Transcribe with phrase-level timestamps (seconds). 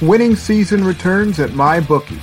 [0.00, 2.20] winning season returns at MyBookie.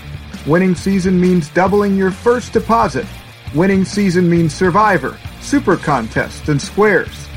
[0.48, 3.06] Winning season means doubling your first deposit.
[3.54, 7.28] Winning season means Survivor, Super Contest, and Squares.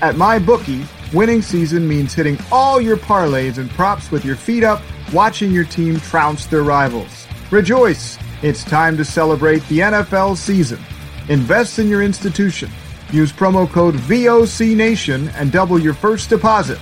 [0.00, 4.80] At MyBookie, winning season means hitting all your parlays and props with your feet up,
[5.12, 7.26] watching your team trounce their rivals.
[7.50, 8.18] Rejoice!
[8.42, 10.80] It's time to celebrate the NFL season.
[11.28, 12.70] Invest in your institution.
[13.12, 16.78] Use promo code VOCNation and double your first deposit.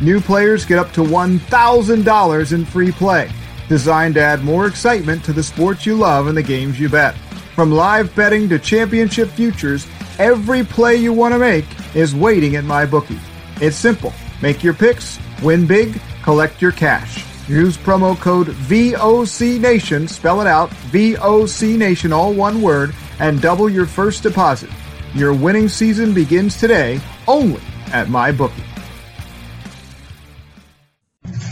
[0.00, 3.30] New players get up to $1,000 in free play,
[3.68, 7.14] designed to add more excitement to the sports you love and the games you bet.
[7.54, 9.86] From live betting to championship futures,
[10.18, 13.20] every play you want to make is waiting at MyBookie.
[13.60, 14.12] It's simple.
[14.42, 17.24] Make your picks, win big, collect your cash.
[17.48, 24.24] Use promo code VOCNation, spell it out, VOCNation, all one word, and double your first
[24.24, 24.70] deposit.
[25.14, 28.73] Your winning season begins today only at MyBookie.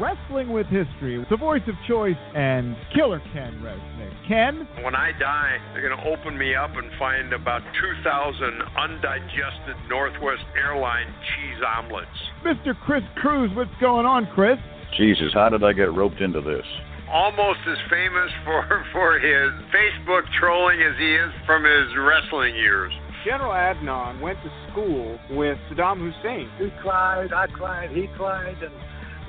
[0.00, 4.28] Wrestling with History, the voice of choice, and Killer Ken Resnick.
[4.28, 4.68] Ken?
[4.84, 10.44] When I die, they're going to open me up and find about 2,000 undigested Northwest
[10.56, 12.06] Airline cheese omelets.
[12.44, 12.78] Mr.
[12.78, 14.58] Chris Cruz, what's going on, Chris?
[14.96, 16.64] Jesus, how did I get roped into this?
[17.10, 22.92] Almost as famous for, for his Facebook trolling as he is from his wrestling years.
[23.24, 26.48] General Adnan went to school with Saddam Hussein.
[26.58, 28.72] He cried, I cried, he cried, and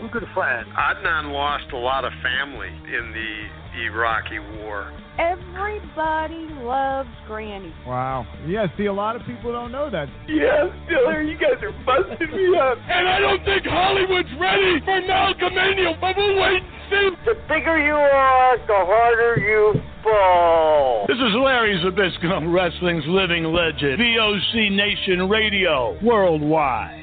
[0.02, 0.68] we're good friends.
[0.78, 4.92] Adnan lost a lot of family in the Iraqi war.
[5.20, 7.74] Everybody loves Granny.
[7.86, 8.26] Wow.
[8.48, 10.08] Yeah, see, a lot of people don't know that.
[10.28, 11.22] Yeah, still.
[11.22, 12.78] You guys are busting me up.
[12.88, 17.10] And I don't think Hollywood's ready for Malcolm Eniel, but we'll wait and see.
[17.26, 19.74] The bigger you are, the harder you
[20.04, 21.06] fall.
[21.08, 24.00] This is Larry Zbyszko, wrestling's living legend.
[24.00, 26.99] VOC Nation Radio, worldwide.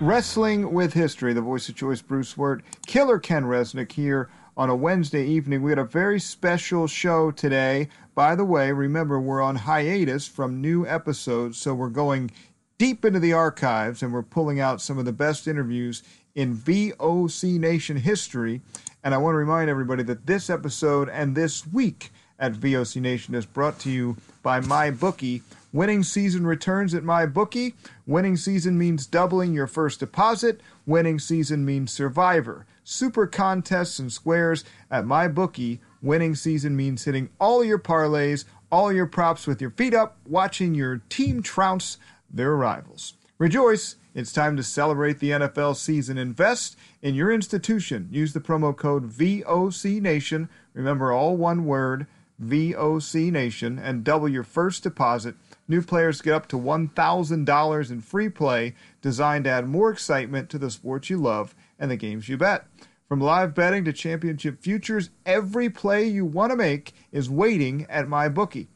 [0.00, 4.74] Wrestling with History, the voice of choice, Bruce Wirt, Killer Ken Resnick here on a
[4.74, 5.62] Wednesday evening.
[5.62, 7.90] We had a very special show today.
[8.14, 12.30] By the way, remember, we're on hiatus from new episodes, so we're going
[12.78, 16.02] deep into the archives and we're pulling out some of the best interviews
[16.34, 18.62] in VOC Nation history.
[19.04, 23.34] And I want to remind everybody that this episode and this week at VOC Nation
[23.34, 25.42] is brought to you by MyBookie.
[25.72, 27.74] Winning season returns at my bookie.
[28.06, 30.60] Winning season means doubling your first deposit.
[30.84, 35.80] Winning season means Survivor, Super Contests, and Squares at my bookie.
[36.02, 40.74] Winning season means hitting all your parlays, all your props with your feet up, watching
[40.74, 41.98] your team trounce
[42.28, 43.14] their rivals.
[43.38, 43.96] Rejoice!
[44.12, 46.18] It's time to celebrate the NFL season.
[46.18, 48.08] Invest in your institution.
[48.10, 50.48] Use the promo code VOC Nation.
[50.74, 52.08] Remember all one word,
[52.42, 55.36] VOC Nation, and double your first deposit.
[55.70, 60.58] New players get up to $1,000 in free play designed to add more excitement to
[60.58, 62.66] the sports you love and the games you bet.
[63.08, 68.08] From live betting to championship futures, every play you want to make is waiting at
[68.08, 68.66] MyBookie.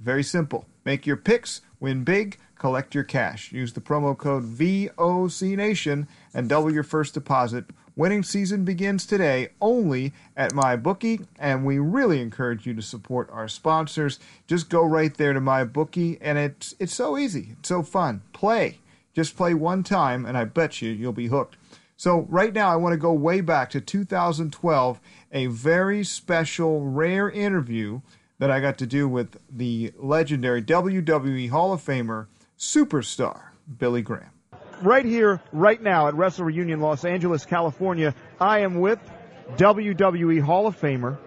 [0.00, 0.66] Very simple.
[0.84, 3.52] Make your picks, win big, collect your cash.
[3.52, 7.66] Use the promo code VOCNation and double your first deposit.
[7.96, 13.48] Winning season begins today only at MyBookie, and we really encourage you to support our
[13.48, 14.18] sponsors.
[14.46, 18.22] Just go right there to MyBookie, and it's it's so easy, it's so fun.
[18.32, 18.78] Play,
[19.12, 21.56] just play one time, and I bet you you'll be hooked.
[21.96, 25.00] So right now, I want to go way back to 2012,
[25.32, 28.00] a very special, rare interview
[28.38, 32.26] that I got to do with the legendary WWE Hall of Famer,
[32.58, 34.30] superstar Billy Graham.
[34.82, 38.98] Right here, right now at Wrestle Reunion Los Angeles, California, I am with
[39.56, 41.18] WWE Hall of Famer,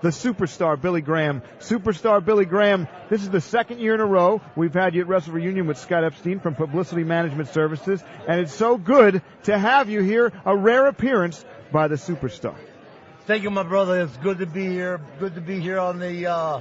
[0.00, 1.42] the superstar Billy Graham.
[1.58, 5.08] Superstar Billy Graham, this is the second year in a row we've had you at
[5.08, 9.90] Wrestle Reunion with Scott Epstein from Publicity Management Services, and it's so good to have
[9.90, 12.56] you here, a rare appearance by the superstar.
[13.26, 14.00] Thank you, my brother.
[14.00, 15.00] It's good to be here.
[15.18, 16.60] Good to be here on the uh,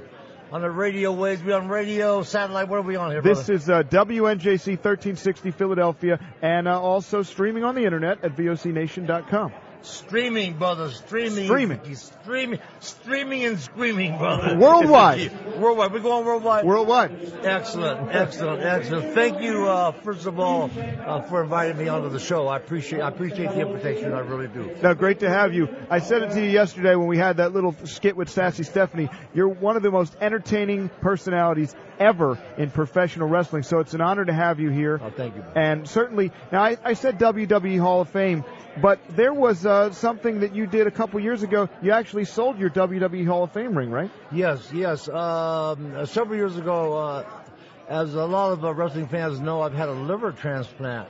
[0.54, 1.44] on the radio waves.
[1.44, 2.68] We on radio, satellite.
[2.70, 3.54] What are we on here, This brother?
[3.54, 9.52] is uh, WNJC 1360 Philadelphia, and uh, also streaming on the internet at vocnation.com.
[9.84, 10.90] Streaming, brother.
[10.90, 11.46] Streaming.
[11.46, 11.96] Streaming.
[11.96, 12.60] Streaming.
[12.80, 14.58] Streaming and screaming, brother.
[14.58, 15.32] Worldwide.
[15.60, 15.92] worldwide.
[15.92, 16.66] We're going worldwide.
[16.66, 17.12] Worldwide.
[17.44, 18.10] Excellent.
[18.16, 18.64] Excellent.
[18.64, 19.14] Excellent.
[19.14, 20.72] Thank you, uh, first of all,
[21.06, 22.48] uh, for inviting me onto the show.
[22.48, 23.02] I appreciate.
[23.02, 24.14] I appreciate the invitation.
[24.14, 24.74] I really do.
[24.82, 25.68] Now, great to have you.
[25.90, 29.10] I said it to you yesterday when we had that little skit with Sassy Stephanie.
[29.34, 34.24] You're one of the most entertaining personalities ever in professional wrestling, so it's an honor
[34.24, 35.00] to have you here.
[35.04, 35.44] Oh, thank you.
[35.56, 38.44] And certainly, now I, I said WWE Hall of Fame,
[38.82, 41.70] but there was uh, something that you did a couple years ago.
[41.82, 44.10] You actually sold your WWE Hall of Fame ring, right?
[44.32, 45.08] Yes, yes.
[45.08, 47.26] Um, several years ago, uh,
[47.88, 51.10] as a lot of uh, wrestling fans know, I've had a liver transplant,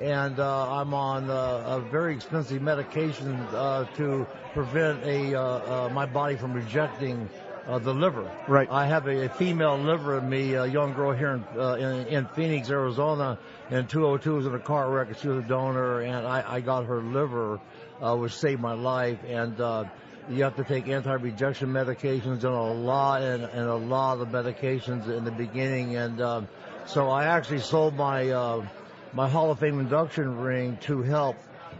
[0.00, 1.34] and uh, I'm on uh,
[1.66, 7.28] a very expensive medication uh, to prevent a my body from rejecting.
[7.66, 8.30] Uh, the liver.
[8.46, 8.70] Right.
[8.70, 12.06] I have a, a female liver in me, a young girl here in, uh, in,
[12.06, 13.38] in Phoenix, Arizona,
[13.70, 15.08] in 202 was in a car wreck.
[15.08, 17.58] and She was a donor, and I, I got her liver,
[18.00, 19.18] uh, which saved my life.
[19.26, 19.86] And uh,
[20.30, 25.08] you have to take anti-rejection medications and a lot and, and a lot of medications
[25.08, 25.96] in the beginning.
[25.96, 26.48] And um,
[26.86, 28.66] so I actually sold my uh,
[29.12, 31.36] my Hall of Fame induction ring to help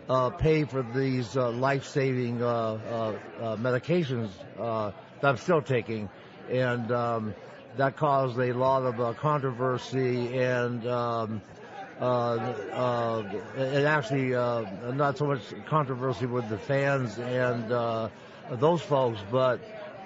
[0.08, 6.08] uh, pay for these uh, life-saving uh, uh, uh, medications uh, that I'm still taking,
[6.50, 7.34] and um,
[7.76, 10.86] that caused a lot of uh, controversy and.
[10.86, 11.42] Um,
[11.98, 13.22] uh, uh,
[13.56, 14.60] it actually uh,
[14.92, 18.10] not so much controversy with the fans and uh,
[18.50, 19.60] those folks, but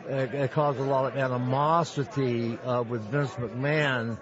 [0.07, 2.57] it, it caused a lot of animosity
[2.89, 4.19] with Vince McMahon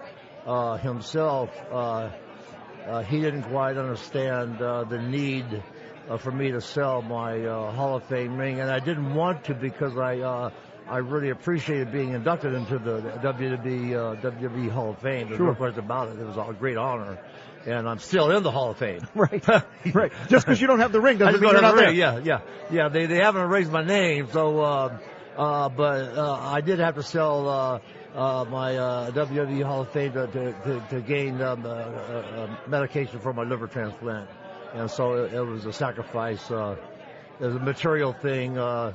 [0.79, 1.51] himself.
[3.07, 5.61] He didn't quite understand the need
[6.09, 9.43] uh, for me to sell my uh, Hall of Fame ring, and I didn't want
[9.45, 10.49] to because I uh,
[10.89, 15.27] I really appreciated being inducted into the WWE uh, WWE Hall of Fame.
[15.27, 15.47] There's Sure.
[15.47, 16.19] no question about it.
[16.19, 17.19] It was a great honor,
[17.65, 19.01] and I'm still in the Hall of Fame.
[19.15, 19.47] Right.
[19.93, 20.11] right.
[20.29, 21.91] Just because you don't have the ring doesn't mean you're not the there.
[21.91, 22.39] Yeah, yeah,
[22.71, 22.89] yeah.
[22.89, 24.97] They they haven't erased my name, so uh,
[25.37, 27.79] uh, but uh, I did have to sell uh,
[28.15, 31.71] uh, my uh, WWE Hall of Fame to to, to, to gain um, uh, uh,
[31.71, 34.27] uh, medication for my liver transplant,
[34.73, 36.49] and so it, it was a sacrifice.
[36.49, 36.75] Uh,
[37.39, 38.57] it was a material thing.
[38.57, 38.93] Uh,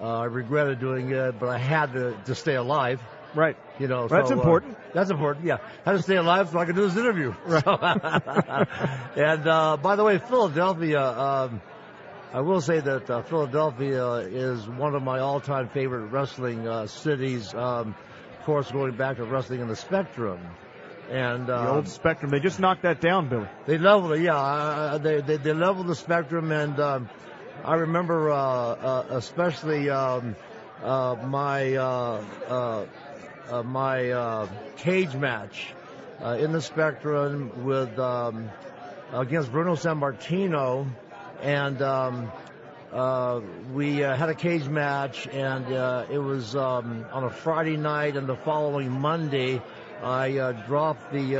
[0.00, 3.00] uh, I regretted doing it, but I had to to stay alive.
[3.34, 3.56] Right.
[3.78, 4.76] You know, That's so, uh, important.
[4.94, 5.44] that's important.
[5.44, 7.34] Yeah, had to stay alive so I could do this interview.
[7.48, 7.78] So-
[9.16, 11.00] and uh, by the way, Philadelphia.
[11.00, 11.60] Um,
[12.32, 17.54] I will say that uh, Philadelphia is one of my all-time favorite wrestling uh, cities.
[17.54, 17.94] Um,
[18.38, 20.38] of course, going back to wrestling in the Spectrum,
[21.10, 22.30] and The uh, old Spectrum.
[22.30, 23.46] They just knocked that down, Billy.
[23.66, 24.20] they leveled it.
[24.22, 27.08] Yeah, uh, they, they they leveled the Spectrum, and um,
[27.64, 30.36] I remember uh, uh, especially um,
[30.82, 32.86] uh, my uh, uh,
[33.50, 35.74] uh, my uh, cage match
[36.20, 38.50] in the Spectrum with um,
[39.12, 40.86] against Bruno Sammartino,
[41.42, 42.30] and um,
[42.92, 43.40] uh,
[43.74, 48.16] we uh, had a cage match, and uh, it was um, on a Friday night,
[48.16, 49.60] and the following Monday.
[50.00, 51.34] I dropped the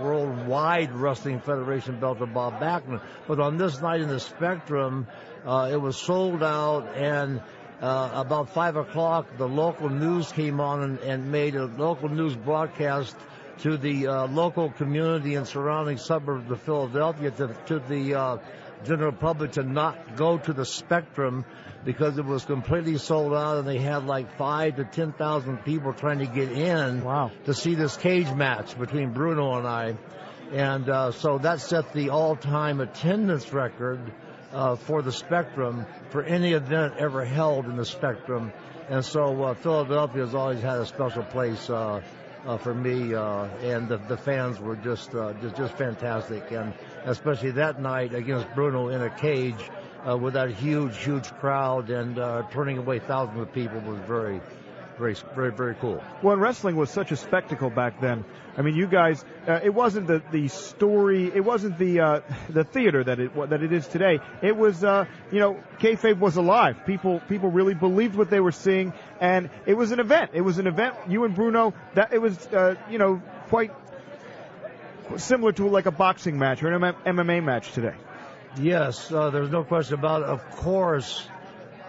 [0.00, 5.08] Worldwide Wrestling Federation belt to Bob Backlund, but on this night in the Spectrum,
[5.46, 7.40] uh, it was sold out, and
[7.80, 12.36] uh, about five o'clock, the local news came on and, and made a local news
[12.36, 13.16] broadcast
[13.60, 18.36] to the uh, local community and surrounding suburbs of Philadelphia to, to the uh,
[18.84, 21.44] general public to not go to the Spectrum
[21.84, 25.92] because it was completely sold out and they had like five to ten thousand people
[25.92, 27.30] trying to get in Wow.
[27.46, 29.94] to see this cage match between Bruno and I.
[30.52, 34.00] And uh, so that set the all-time attendance record
[34.52, 38.52] uh, for the Spectrum for any event ever held in the Spectrum.
[38.88, 42.02] And so uh, Philadelphia has always had a special place uh,
[42.46, 46.72] uh, for me, uh, and the, the fans were just, uh, just just fantastic, and
[47.04, 49.70] especially that night against Bruno in a cage
[50.08, 54.40] uh, with that huge, huge crowd and uh, turning away thousands of people was very,
[55.00, 56.02] very, very, very cool.
[56.22, 58.24] Well, and wrestling was such a spectacle back then.
[58.56, 62.64] I mean, you guys, uh, it wasn't the, the story, it wasn't the uh, the
[62.64, 64.20] theater that it that it is today.
[64.42, 66.84] It was, uh, you know, kayfabe was alive.
[66.84, 70.32] People people really believed what they were seeing, and it was an event.
[70.34, 70.94] It was an event.
[71.08, 73.72] You and Bruno, that it was, uh, you know, quite
[75.16, 77.94] similar to like a boxing match or an MMA match today.
[78.58, 80.28] Yes, uh, there's no question about it.
[80.28, 81.26] Of course,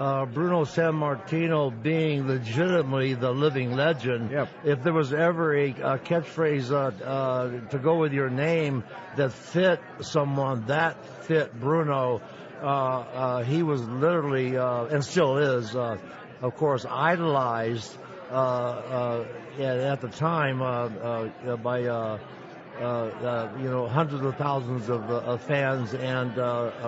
[0.01, 4.31] uh, Bruno Sammartino being legitimately the living legend.
[4.31, 4.49] Yep.
[4.65, 8.83] If there was ever a, a catchphrase uh, uh, to go with your name
[9.17, 12.19] that fit someone, that fit Bruno.
[12.59, 17.95] Uh, uh, he was literally, uh, and still is, of course, idolized
[18.31, 20.59] at the time
[21.61, 21.83] by.
[21.83, 22.17] Uh,
[22.81, 26.35] uh, you know, hundreds of thousands of, uh, of fans, and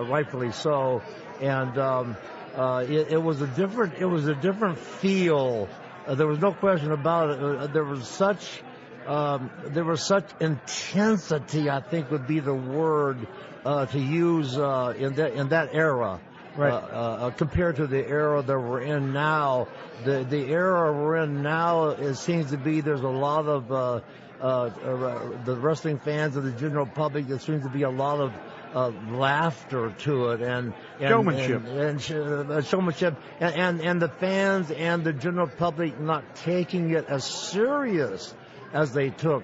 [0.10, 1.04] rightfully so.
[1.40, 2.18] And um,
[2.56, 5.68] uh, it, it, was a different it was a different feel.
[6.06, 7.40] Uh, there was no question about it.
[7.40, 8.62] Uh, there was such
[9.08, 11.70] um, there was such intensity.
[11.70, 13.28] I think would be the word
[13.66, 16.20] uh, to use uh, in that in that era.
[16.56, 17.36] Right.
[17.36, 19.68] compared to the era that we're in now,
[20.06, 24.04] the the era we're in now, it seems to be there's a lot of
[24.40, 27.26] the wrestling fans and the general public.
[27.26, 28.32] There seems to be a lot of
[28.74, 34.08] uh, laughter to it and, and showmanship and, and uh, showmanship and, and and the
[34.08, 38.34] fans and the general public not taking it as serious
[38.74, 39.44] as they took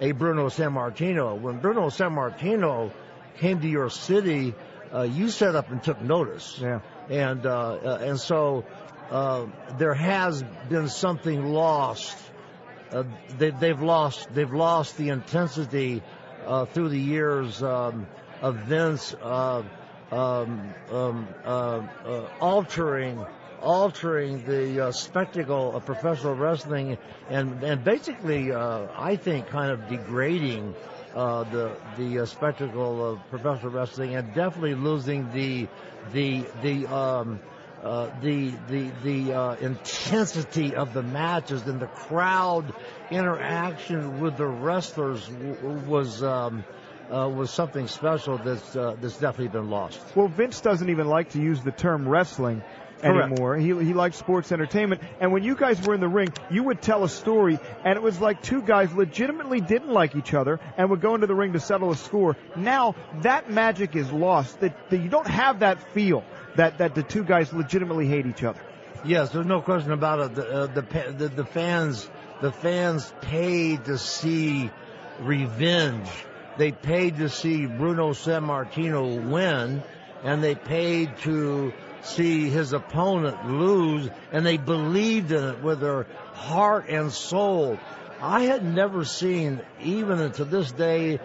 [0.00, 1.40] a Bruno Sammartino.
[1.40, 2.92] When Bruno Sammartino
[3.38, 4.54] came to your city,
[4.94, 6.58] uh, you set up and took notice.
[6.60, 6.80] Yeah.
[7.10, 8.64] And uh, uh and so
[9.10, 9.46] uh,
[9.78, 12.16] there has been something lost.
[13.38, 16.02] they, have lost they've lost the intensity
[16.72, 17.60] through the years.
[17.60, 18.06] Um,
[18.42, 19.62] events uh,
[20.10, 23.24] um, um, uh, uh, altering
[23.60, 26.96] altering the uh, spectacle of professional wrestling
[27.28, 30.74] and and basically uh, I think kind of degrading
[31.14, 35.66] uh, the the spectacle of professional wrestling and definitely losing the
[36.12, 37.40] the the um,
[37.82, 42.72] uh, the the the uh, intensity of the matches and the crowd
[43.10, 46.64] interaction with the wrestlers w- was um,
[47.10, 50.00] uh, was something special that's uh, that's definitely been lost.
[50.14, 52.62] Well, Vince doesn't even like to use the term wrestling
[53.00, 53.32] Correct.
[53.32, 53.56] anymore.
[53.56, 55.02] He he likes sports entertainment.
[55.20, 58.02] And when you guys were in the ring, you would tell a story, and it
[58.02, 61.52] was like two guys legitimately didn't like each other and would go into the ring
[61.52, 62.36] to settle a score.
[62.56, 64.60] Now that magic is lost.
[64.60, 66.24] That, that you don't have that feel
[66.56, 68.60] that that the two guys legitimately hate each other.
[69.04, 70.34] Yes, there's no question about it.
[70.34, 72.08] The uh, the, the the fans
[72.40, 74.70] the fans paid to see
[75.20, 76.08] revenge
[76.58, 79.82] they paid to see Bruno Sammartino win,
[80.24, 81.72] and they paid to
[82.02, 87.78] see his opponent lose, and they believed in it with their heart and soul.
[88.20, 91.20] I had never seen, even to this day,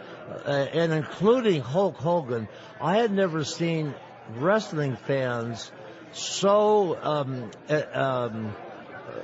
[0.46, 2.48] uh, and including Hulk Hogan,
[2.80, 3.96] I had never seen
[4.38, 5.72] wrestling fans
[6.14, 7.52] so um,
[7.94, 8.56] um,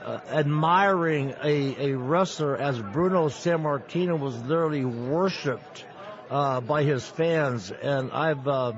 [0.03, 5.85] uh, admiring a, a wrestler as Bruno Sammartino was literally worshipped
[6.29, 8.73] uh, by his fans, and I've uh,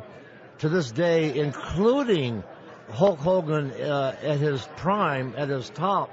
[0.59, 2.43] to this day, including
[2.91, 6.09] Hulk Hogan uh, at his prime, at his top.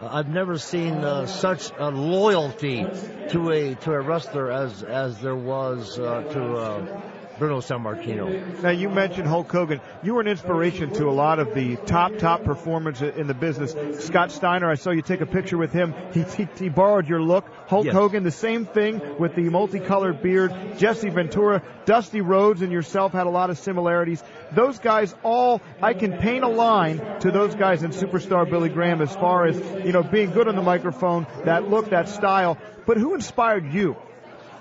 [0.00, 2.86] Uh, I've never seen uh, such a loyalty
[3.30, 8.62] to a to a wrestler as as there was uh, to Bruno Sammartino.
[8.62, 9.80] Now you mentioned Hulk Hogan.
[10.02, 13.74] You were an inspiration to a lot of the top top performers in the business.
[14.04, 15.94] Scott Steiner, I saw you take a picture with him.
[16.12, 17.46] He he, he borrowed your look.
[17.68, 17.94] Hulk yes.
[17.94, 20.52] Hogan, the same thing with the multicolored beard.
[20.78, 24.22] Jesse Ventura, Dusty Rhodes, and yourself had a lot of similarities.
[24.52, 29.02] Those guys all I can paint a line to those guys in Superstar Billy Graham
[29.02, 32.58] as far as you know being good on the microphone, that look, that style.
[32.86, 33.96] But who inspired you?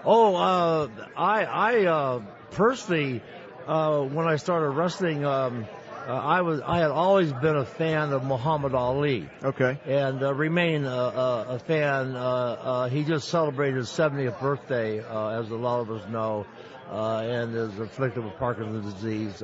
[0.04, 2.22] Oh, uh, I I uh,
[2.56, 3.22] personally,
[3.68, 5.66] uh, when I started wrestling, um,
[6.08, 9.28] uh, I was I had always been a fan of Muhammad Ali.
[9.44, 9.78] Okay.
[9.86, 12.16] And uh, remain a, a, a fan.
[12.16, 16.46] Uh, uh, he just celebrated his 70th birthday, uh, as a lot of us know,
[16.92, 19.42] and is afflicted with Parkinson's disease.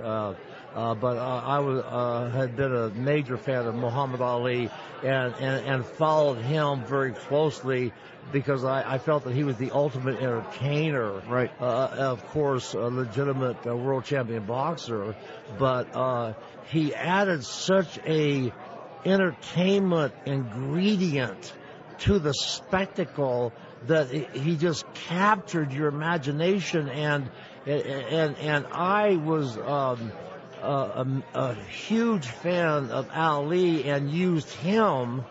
[0.74, 4.70] Uh, but uh, I was uh, had been a major fan of Muhammad Ali
[5.04, 7.92] and, and, and followed him very closely
[8.32, 11.12] because I, I felt that he was the ultimate entertainer.
[11.28, 11.52] Right.
[11.60, 15.16] Uh, of course, a legitimate uh, world champion boxer,
[15.60, 16.34] but uh,
[16.70, 18.54] he added such a
[19.04, 21.54] entertainment ingredient
[22.00, 23.54] to the spectacle
[23.88, 27.30] that he just captured your imagination and
[27.66, 30.12] and and I was um,
[30.62, 35.24] a, a, huge fan of Ali and used him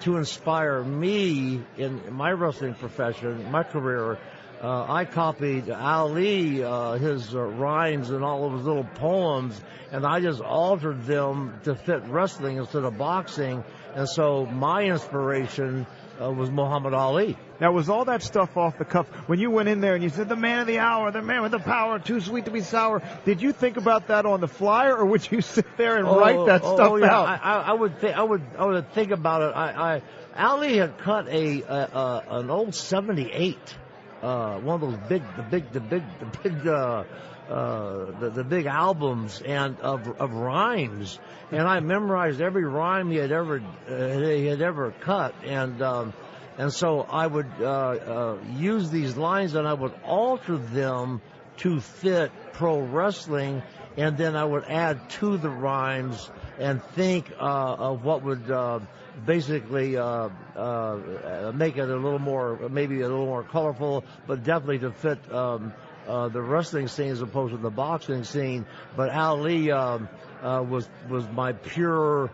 [0.00, 4.18] to inspire me in my wrestling profession, my career.
[4.60, 10.06] Uh, I copied Ali, uh, his uh, rhymes and all of his little poems, and
[10.06, 13.64] I just altered them to fit wrestling instead of boxing.
[13.94, 15.86] And so my inspiration
[16.22, 17.36] uh, was Muhammad Ali.
[17.60, 20.08] Now, was all that stuff off the cuff when you went in there and you
[20.08, 22.60] said the man of the hour, the man with the power, too sweet to be
[22.60, 23.02] sour?
[23.24, 26.18] Did you think about that on the flyer, or would you sit there and oh,
[26.18, 27.14] write that oh, stuff oh, yeah.
[27.14, 27.40] out?
[27.42, 29.56] I, I would think I would I would think about it.
[29.56, 30.02] I, I
[30.36, 33.76] Ali had cut a, a, a an old '78
[34.22, 37.04] uh, one of those big, the big, the big, the big, uh,
[37.52, 41.18] uh, the, the big albums and of, of rhymes.
[41.50, 45.34] And I memorized every rhyme he had ever, uh, he had ever cut.
[45.44, 46.14] And, um,
[46.56, 51.20] and so I would, uh, uh, use these lines and I would alter them
[51.58, 53.62] to fit pro wrestling.
[53.98, 58.80] And then I would add to the rhymes and think, uh, of what would, uh,
[59.26, 64.78] basically uh, uh, make it a little more, maybe a little more colorful, but definitely
[64.78, 65.74] to fit um,
[66.06, 68.66] uh, the wrestling scene as opposed to the boxing scene.
[68.96, 70.08] But Ali um,
[70.42, 72.30] uh, was was my pure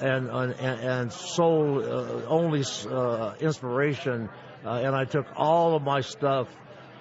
[0.00, 4.28] and and, and sole uh, only uh, inspiration,
[4.64, 6.48] and I took all of my stuff.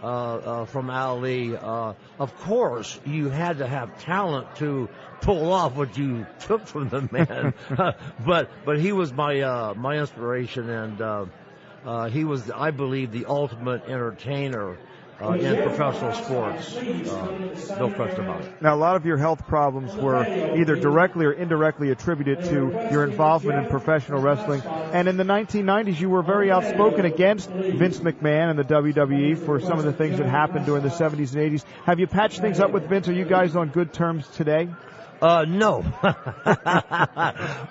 [0.03, 1.55] Uh, uh, from Ali.
[1.57, 4.87] Uh, of course, you had to have talent to
[5.21, 7.53] pull off what you took from the man.
[8.25, 11.25] but but he was my uh, my inspiration, and uh,
[11.85, 14.77] uh, he was, I believe, the ultimate entertainer.
[15.21, 18.61] Uh, in professional sports, uh, no question about it.
[18.61, 20.25] Now, a lot of your health problems were
[20.57, 24.61] either directly or indirectly attributed to your involvement in professional wrestling.
[24.61, 29.61] And in the 1990s, you were very outspoken against Vince McMahon and the WWE for
[29.61, 31.63] some of the things that happened during the 70s and 80s.
[31.85, 33.07] Have you patched things up with Vince?
[33.07, 34.67] Are you guys on good terms today?
[35.21, 35.81] Uh, no.
[36.03, 36.53] uh,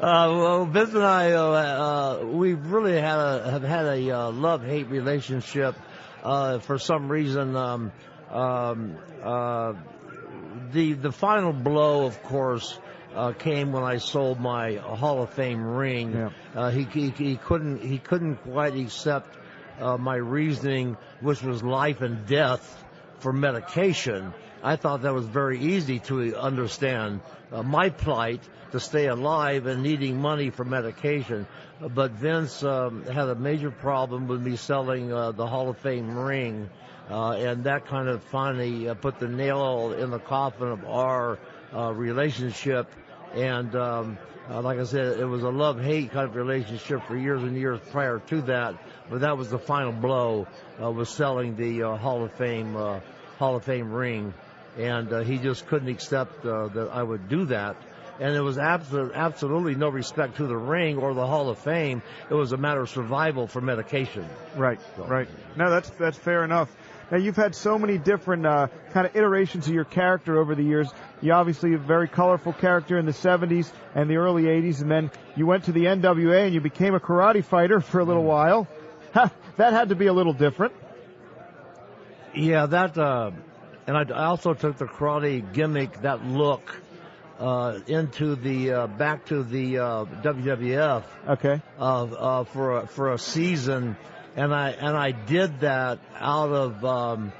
[0.01, 4.89] well, Vince and I, uh, uh, we really had a, have had a uh, love-hate
[4.89, 5.77] relationship.
[6.25, 7.93] Uh, for some reason, um,
[8.31, 9.75] um, uh,
[10.73, 12.79] the the final blow, of course,
[13.15, 16.13] uh, came when I sold my Hall of Fame ring.
[16.13, 16.31] Yeah.
[16.55, 19.37] Uh, he, he he couldn't he couldn't quite accept
[19.79, 22.85] uh, my reasoning, which was life and death
[23.19, 24.33] for medication.
[24.65, 27.21] I thought that was very easy to understand
[27.53, 28.41] uh, my plight
[28.73, 31.47] to stay alive and needing money for medication.
[31.79, 36.17] But Vince um, had a major problem with me selling uh, the Hall of Fame
[36.17, 36.71] ring,
[37.11, 41.39] uh, and that kind of finally uh, put the nail in the coffin of our
[41.75, 42.91] uh, relationship.
[43.35, 44.17] And um,
[44.49, 47.81] uh, like I said, it was a love-hate kind of relationship for years and years
[47.91, 48.77] prior to that.
[49.11, 50.47] But that was the final blow,
[50.79, 52.73] was selling the Hall of Fame
[53.39, 54.33] Hall of Fame ring
[54.79, 57.77] and uh, he just couldn't accept uh, that I would do that.
[58.21, 62.01] And there was absolutely, absolutely no respect to the ring or the Hall of Fame.
[62.31, 64.29] It was a matter of survival for medication.
[64.57, 65.05] Right, so.
[65.07, 65.29] right.
[65.57, 66.75] No, that's that's fair enough.
[67.11, 70.63] Now you've had so many different uh, kind of iterations of your character over the
[70.63, 70.89] years.
[71.21, 75.11] You obviously a very colorful character in the 70s and the early 80s, and then
[75.37, 78.27] you went to the NWA and you became a karate fighter for a little mm.
[78.27, 78.69] while.
[79.13, 80.73] that had to be a little different.
[82.35, 83.31] Yeah, that uh,
[83.87, 86.81] and I also took the karate gimmick, that look,
[87.39, 91.05] uh, into the uh, back to the uh, WWF.
[91.29, 91.61] Okay.
[91.79, 93.97] Uh, for a, for a season,
[94.37, 97.33] and I and I did that out of um,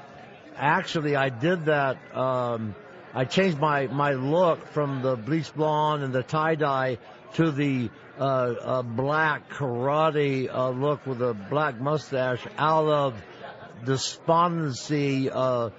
[0.55, 1.97] actually I did that.
[2.15, 2.75] Um,
[3.13, 6.97] I changed my my look from the bleach blonde and the tie dye
[7.35, 13.13] to the uh, uh, black karate uh, look with a black mustache out of
[13.83, 15.69] despondency uh,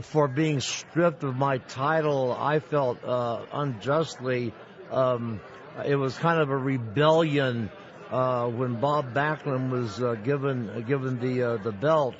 [0.00, 2.32] for being stripped of my title.
[2.32, 4.52] I felt uh, unjustly.
[4.90, 5.40] Um,
[5.84, 7.70] it was kind of a rebellion
[8.10, 12.14] uh, when Bob Backlund was uh, given uh, given the uh, the belt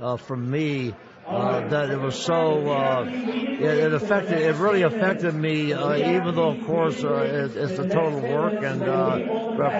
[0.00, 0.94] uh, from me.
[1.28, 6.98] that it was so it, it, affected it really affected me even though of course
[6.98, 8.82] it, it's a total work and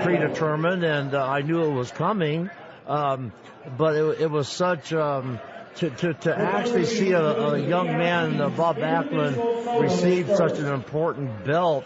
[0.05, 2.49] predetermined and I knew it was coming
[2.87, 3.33] um,
[3.77, 5.41] but it, it was such um,
[5.77, 10.67] to, to, to actually see a, a young man, uh, Bob Backlund, receive such an
[10.67, 11.85] important belt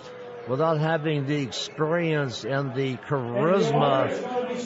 [0.48, 4.08] without having the experience and the charisma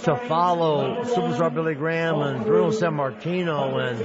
[0.05, 4.01] to follow Superstar Billy Graham and Bruno Sammartino and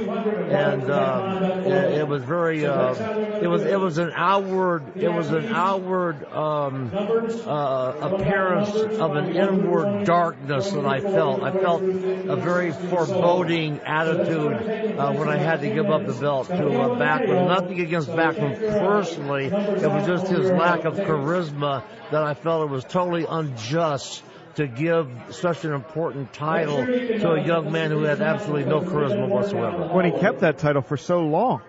[0.51, 2.93] and uh, it, it, was very uh,
[3.41, 9.35] it was it was an outward it was an outward um, uh, appearance of an
[9.35, 11.43] inward darkness that I felt.
[11.43, 16.47] I felt a very foreboding attitude uh, when I had to give up the belt
[16.47, 17.47] to uh, Backlund.
[17.47, 19.45] Nothing against Backlund personally.
[19.45, 21.64] It was just his lack of charisma
[22.11, 24.23] that I felt it was totally unjust
[24.55, 29.27] to give such an important title to a young man who had absolutely no charisma
[29.27, 29.87] whatsoever.
[29.93, 31.61] When he kept that title for so long,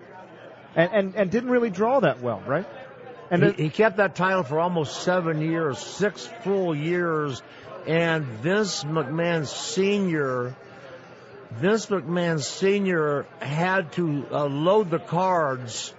[0.75, 2.65] and and, and didn't really draw that well, right?
[3.29, 7.41] And he, he kept that title for almost seven years, six full years,
[7.85, 10.55] and Vince McMahon Sr.
[11.51, 13.25] Vince McMahon Sr.
[13.39, 15.93] had to uh, load the cards.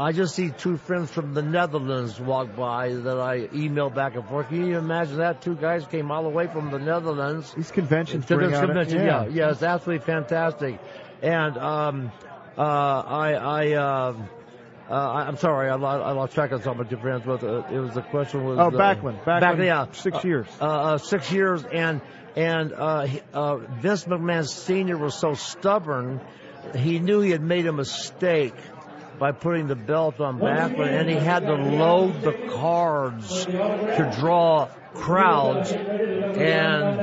[0.00, 4.26] I just see two friends from the Netherlands walk by that I emailed back and
[4.26, 4.48] forth.
[4.48, 5.42] Can you imagine that?
[5.42, 7.52] Two guys came all the way from the Netherlands.
[7.54, 9.24] These conventions to this convention, it, yeah.
[9.24, 10.80] yeah, yeah, it's absolutely fantastic.
[11.20, 12.12] And um,
[12.56, 14.16] uh, I, I, uh,
[14.88, 17.64] uh, I'm sorry, I lost, I lost track of some of your friends, but uh,
[17.70, 18.58] it was the question was.
[18.58, 19.22] Oh, uh, Backlund.
[19.24, 19.40] Backlund.
[19.40, 20.46] Back, yeah, six uh, years.
[20.58, 22.00] Uh, uh, six years, and
[22.36, 26.22] and Vince McMahon Senior was so stubborn,
[26.74, 28.54] he knew he had made a mistake
[29.20, 34.66] by putting the belt on Backlund, and he had to load the cards to draw
[34.94, 37.00] crowds, and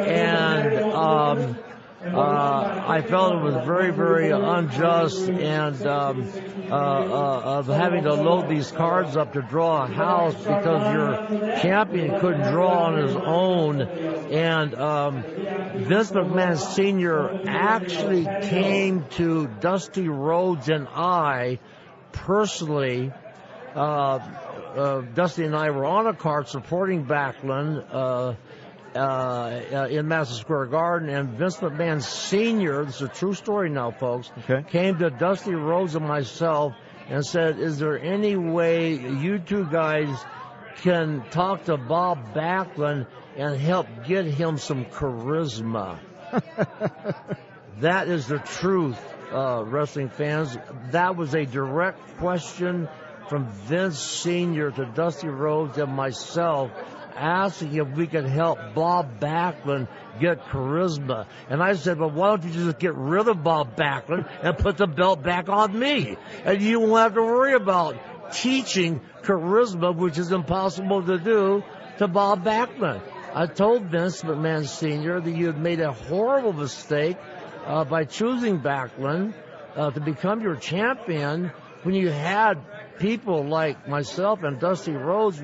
[0.00, 1.56] and um,
[2.04, 6.28] uh, I felt it was very, very unjust and um,
[6.68, 11.58] uh, uh, of having to load these cards up to draw a house because your
[11.60, 13.82] champion couldn't draw on his own.
[13.82, 17.42] And um, Vince McMahon Sr.
[17.46, 21.60] actually came to Dusty Rhodes and I
[22.10, 23.12] personally.
[23.74, 24.18] Uh,
[24.74, 28.36] uh, Dusty and I were on a card supporting Backlund.
[28.94, 33.70] Uh, uh, in Madison Square Garden, and Vince McMahon Sr., this is a true story
[33.70, 34.68] now, folks, okay.
[34.68, 36.74] came to Dusty Rhodes and myself
[37.08, 40.08] and said, is there any way you two guys
[40.82, 45.98] can talk to Bob Backlund and help get him some charisma?
[47.80, 49.00] that is the truth,
[49.32, 50.54] uh, wrestling fans.
[50.90, 52.88] That was a direct question
[53.28, 54.70] from Vince Sr.
[54.70, 56.70] to Dusty Rhodes and myself
[57.14, 59.88] asking if we could help Bob Backlund
[60.20, 61.26] get charisma.
[61.48, 64.76] And I said, well, why don't you just get rid of Bob Backlund and put
[64.76, 66.16] the belt back on me?
[66.44, 67.96] And you won't have to worry about
[68.32, 71.62] teaching charisma, which is impossible to do,
[71.98, 73.02] to Bob Backlund.
[73.34, 75.20] I told Vince McMahon Sr.
[75.20, 77.16] that you had made a horrible mistake
[77.64, 79.34] uh, by choosing Backlund
[79.74, 82.58] uh, to become your champion when you had
[82.98, 85.40] people like myself and Dusty Rhodes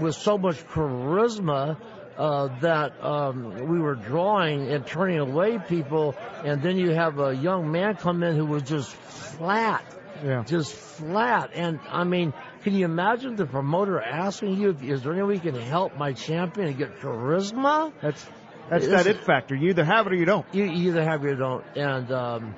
[0.00, 1.76] with so much charisma
[2.16, 7.34] uh, that um, we were drawing and turning away people, and then you have a
[7.34, 9.84] young man come in who was just flat,
[10.24, 10.44] yeah.
[10.44, 11.50] just flat.
[11.54, 15.40] And I mean, can you imagine the promoter asking you, "Is there any way you
[15.40, 18.24] can help my champion and get charisma?" That's
[18.70, 19.54] that's that it factor.
[19.54, 20.46] You either have it or you don't.
[20.52, 21.64] You either have it or you don't.
[21.76, 22.54] And um,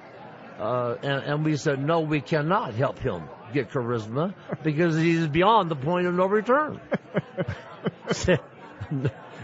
[0.59, 5.71] uh, and, and we said, no, we cannot help him get charisma because he's beyond
[5.71, 6.81] the point of no return.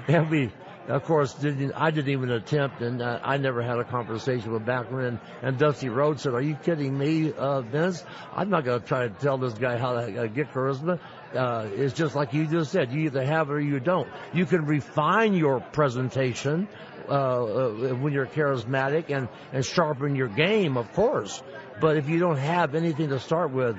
[0.09, 0.51] and we,
[0.89, 1.73] of course, didn't.
[1.73, 5.09] I didn't even attempt, and uh, I never had a conversation with Backlund.
[5.09, 8.05] And, and Dusty Rhodes said, "Are you kidding me, uh, Vince?
[8.35, 10.99] I'm not going to try to tell this guy how to uh, get charisma.
[11.35, 12.93] Uh, it's just like you just said.
[12.93, 14.09] You either have it or you don't.
[14.33, 16.69] You can refine your presentation."
[17.09, 21.43] Uh, uh, when you're charismatic and, and sharpen your game, of course.
[21.81, 23.77] But if you don't have anything to start with,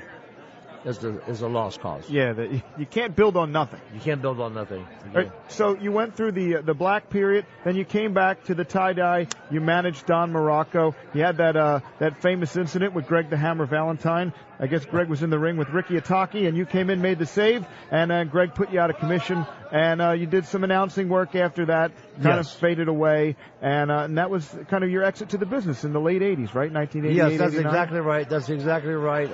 [0.86, 2.10] is a, is a lost cause.
[2.10, 3.80] Yeah, the, you can't build on nothing.
[3.94, 4.86] You can't build on nothing.
[5.14, 8.56] Right, so you went through the uh, the black period, then you came back to
[8.56, 9.28] the tie dye.
[9.52, 10.96] You managed Don Muraco.
[11.14, 14.34] You had that uh, that famous incident with Greg the Hammer Valentine.
[14.60, 17.20] I guess Greg was in the ring with Ricky Ataki, and you came in, made
[17.20, 20.64] the save, and uh, Greg put you out of commission, and uh, you did some
[20.64, 21.92] announcing work after that.
[22.22, 22.54] Kind yes.
[22.54, 25.84] of faded away, and, uh, and that was kind of your exit to the business
[25.84, 26.72] in the late '80s, right?
[26.72, 27.16] 1988.
[27.16, 27.66] Yes, that's 89?
[27.66, 28.30] exactly right.
[28.30, 29.32] That's exactly right.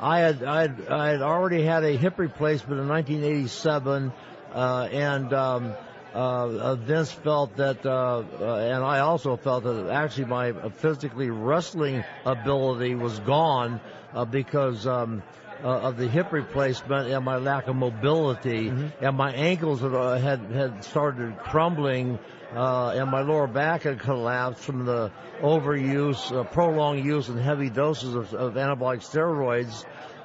[0.00, 4.12] Uh, I had I had, I had already had a hip replacement in 1987,
[4.52, 5.74] uh, and um,
[6.14, 12.04] uh, Vince felt that, uh, uh, and I also felt that actually my physically wrestling
[12.24, 13.80] ability was gone
[14.14, 14.86] uh, because.
[14.86, 15.22] Um,
[15.62, 19.04] uh, of the hip replacement and my lack of mobility, mm-hmm.
[19.04, 22.18] and my ankles had, uh, had had started crumbling,
[22.54, 27.70] uh, and my lower back had collapsed from the overuse, uh, prolonged use, and heavy
[27.70, 29.84] doses of, of anabolic steroids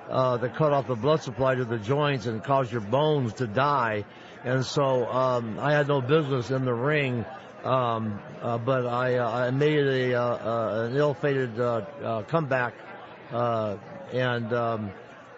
[0.09, 3.47] uh, that cut off the blood supply to the joints and cause your bones to
[3.47, 4.05] die.
[4.43, 7.25] And so um, I had no business in the ring.
[7.63, 11.63] Um, uh, but I, uh, I made a, uh, uh, an ill-fated uh,
[12.03, 12.73] uh, comeback
[13.31, 13.77] uh,
[14.11, 14.91] and um,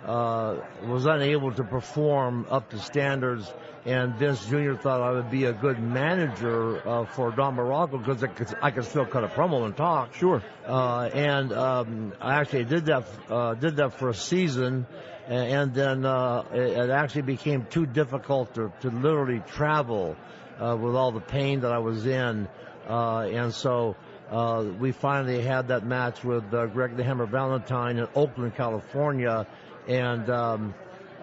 [0.04, 3.52] uh, was unable to perform up to standards.
[3.86, 4.74] And Vince Jr.
[4.74, 8.72] thought I would be a good manager uh, for Don Muraco because I could, I
[8.72, 10.16] could still cut a promo and talk.
[10.16, 10.42] Sure.
[10.66, 14.88] Uh, and um, I actually did that uh, did that for a season,
[15.28, 20.16] and, and then uh, it, it actually became too difficult to, to literally travel.
[20.60, 22.48] uh, with all the pain that I was in.
[22.88, 23.96] Uh, and so
[24.30, 29.48] uh, we finally had that match with uh, Greg the Hammer Valentine in Oakland, California,
[29.88, 30.74] and um,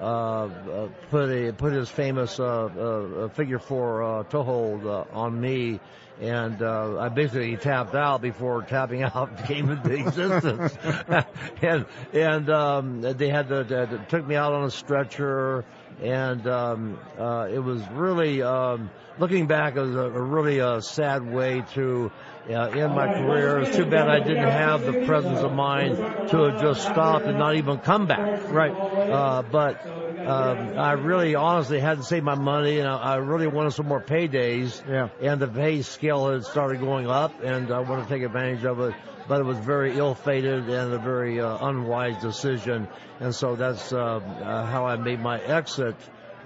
[0.01, 5.81] uh, uh, put a, put his famous uh, figure four toe hold uh, on me.
[6.20, 10.77] And uh, I basically tapped out before tapping out came into existence.
[11.62, 15.64] and and um, they had to, to, took me out on a stretcher,
[16.03, 20.81] and um, uh, it was really um, looking back, it was a, a really uh,
[20.81, 22.11] sad way to
[22.48, 23.61] uh, in my career.
[23.61, 27.38] It's too bad I didn't have the presence of mind to have just stopped and
[27.38, 28.50] not even come back.
[28.50, 28.72] Right.
[28.72, 33.46] Uh, but um, I really honestly had to save my money and I, I really
[33.46, 34.83] wanted some more paydays.
[34.88, 35.09] Yeah.
[35.20, 38.81] And the pay scale had started going up and I wanted to take advantage of
[38.81, 38.94] it.
[39.28, 42.88] But it was very ill-fated and a very uh, unwise decision.
[43.20, 45.94] And so that's uh, uh, how I made my exit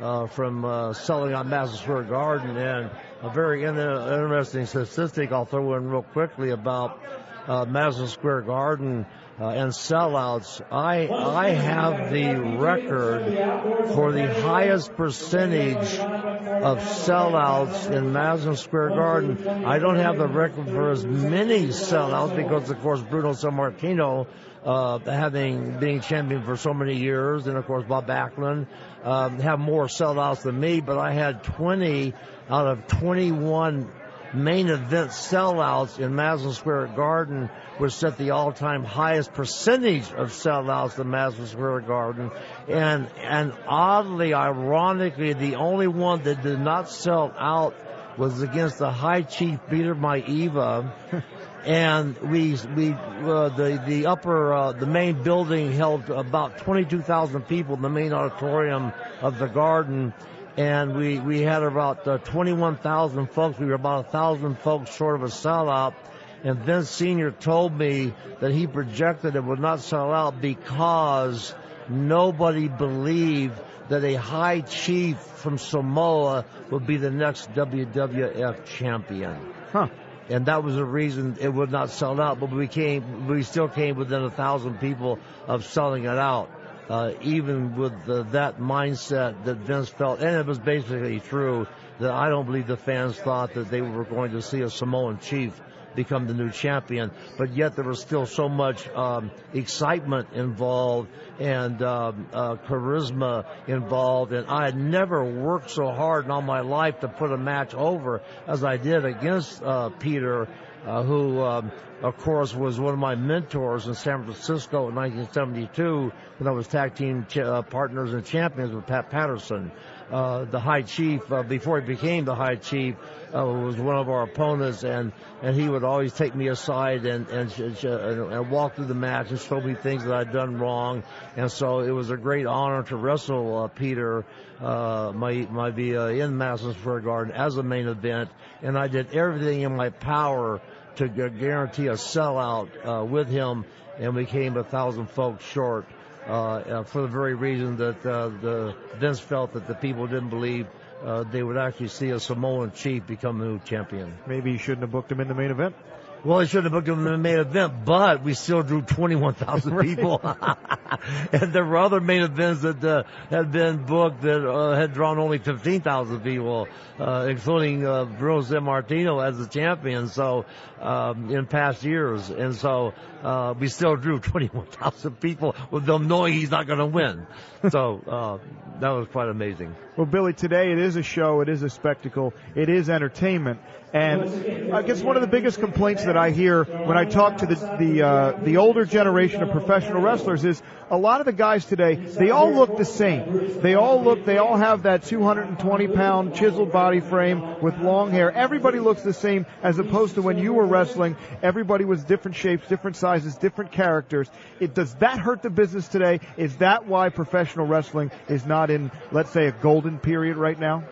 [0.00, 2.56] uh, from uh, selling on Madison Square Garden.
[2.56, 2.90] And
[3.22, 7.00] a very in- interesting statistic I'll throw in real quickly about
[7.46, 9.06] uh, Madison Square Garden
[9.38, 10.62] uh, and sellouts.
[10.70, 19.46] I I have the record for the highest percentage of sellouts in Madison Square Garden.
[19.46, 24.26] I don't have the record for as many sellouts because, of course, Bruno Sammartino,
[24.64, 28.66] uh, having being champion for so many years, and of course Bob Backlund,
[29.04, 30.80] um, have more sellouts than me.
[30.80, 32.14] But I had 20
[32.48, 33.90] out of 21
[34.34, 40.98] main event sellouts in Madison Square Garden, which set the all-time highest percentage of sellouts
[40.98, 42.30] in Madison Square Garden.
[42.68, 47.74] And, and oddly, ironically, the only one that did not sell out
[48.16, 50.92] was against the High Chief Peter Maivia.
[51.64, 57.74] and we we uh, the the upper uh, the main building held about 22,000 people
[57.74, 60.14] in the main auditorium of the garden
[60.56, 63.58] and we we had about uh, 21,000 folks.
[63.58, 65.94] We were about a thousand folks short of a sellout.
[66.44, 71.54] And Vince Senior told me that he projected it would not sell out because
[71.88, 79.38] nobody believed that a high chief from Samoa would be the next WWF champion.
[79.72, 79.88] Huh.
[80.28, 83.68] And that was the reason it would not sell out, but we came, we still
[83.68, 86.50] came within a thousand people of selling it out
[86.88, 91.66] uh, even with the, that mindset that Vince felt, and it was basically true
[91.98, 95.18] that I don't believe the fans thought that they were going to see a Samoan
[95.18, 95.60] chief
[95.96, 101.82] become the new champion, but yet there was still so much um, excitement involved and
[101.82, 107.00] um, uh, charisma involved, and I had never worked so hard in all my life
[107.00, 110.48] to put a match over as I did against uh, Peter
[110.86, 116.12] uh, who, um, of course, was one of my mentors in San Francisco in 1972
[116.38, 119.72] when I was tag team ch- uh, partners and champions with Pat Patterson.
[120.10, 122.94] Uh, the high chief, uh, before he became the high chief,
[123.34, 127.28] uh, was one of our opponents, and and he would always take me aside and
[127.28, 131.02] and, and walk through the match and show me things that I'd done wrong,
[131.36, 134.24] and so it was a great honor to wrestle uh, Peter
[134.60, 138.30] uh, my my be uh, in Madison Square Garden as a main event,
[138.62, 140.60] and I did everything in my power
[140.96, 143.64] to guarantee a sellout uh, with him,
[143.98, 145.86] and we came a thousand folks short.
[146.26, 150.30] Uh, uh, for the very reason that uh, the Vince felt that the people didn't
[150.30, 150.66] believe
[151.04, 154.12] uh, they would actually see a Samoan chief become the new champion.
[154.26, 155.76] Maybe you shouldn't have booked him in the main event.
[156.24, 159.78] Well, he shouldn't have booked him in the main event, but we still drew 21,000
[159.82, 160.20] people.
[160.24, 165.20] and there were other main events that uh, had been booked that uh, had drawn
[165.20, 166.66] only 15,000 people,
[166.98, 170.08] uh, including uh, Bruno Sammartino as the champion.
[170.08, 170.46] So
[170.80, 172.94] um, in past years, and so
[173.26, 177.26] uh, we still drew 21,000 people with them knowing he's not going to win.
[177.70, 178.38] So uh,
[178.80, 179.74] that was quite amazing.
[179.96, 183.58] Well, Billy, today it is a show, it is a spectacle, it is entertainment,
[183.96, 187.46] and I guess one of the biggest complaints that I hear when I talk to
[187.46, 190.60] the the uh, the older generation of professional wrestlers is
[190.90, 193.62] a lot of the guys today they all look the same.
[193.62, 198.30] They all look, they all have that 220 pound chiseled body frame with long hair.
[198.30, 202.68] Everybody looks the same, as opposed to when you were wrestling, everybody was different shapes,
[202.68, 204.30] different sizes, different characters.
[204.60, 206.20] It does that hurt the business today?
[206.36, 210.84] Is that why professional wrestling is not in, let's say, a golden period right now?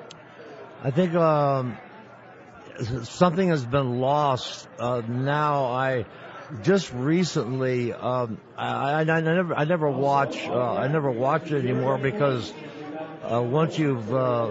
[0.82, 1.76] I think um,
[3.04, 4.68] something has been lost.
[4.78, 6.06] Uh, now I
[6.62, 11.64] just recently um, I, I, I never I never watch uh, I never watch it
[11.64, 12.52] anymore because
[13.24, 14.48] uh, once you've uh,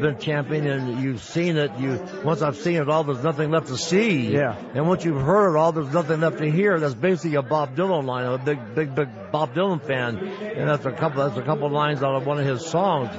[0.00, 3.68] been champion and you've seen it, you once I've seen it all, there's nothing left
[3.68, 4.32] to see.
[4.32, 4.56] Yeah.
[4.74, 6.78] And once you've heard it all, there's nothing left to hear.
[6.78, 8.26] That's basically a Bob Dylan line.
[8.26, 11.24] I'm a big, big, big Bob Dylan fan, and that's a couple.
[11.24, 13.10] That's a couple lines out of one of his songs.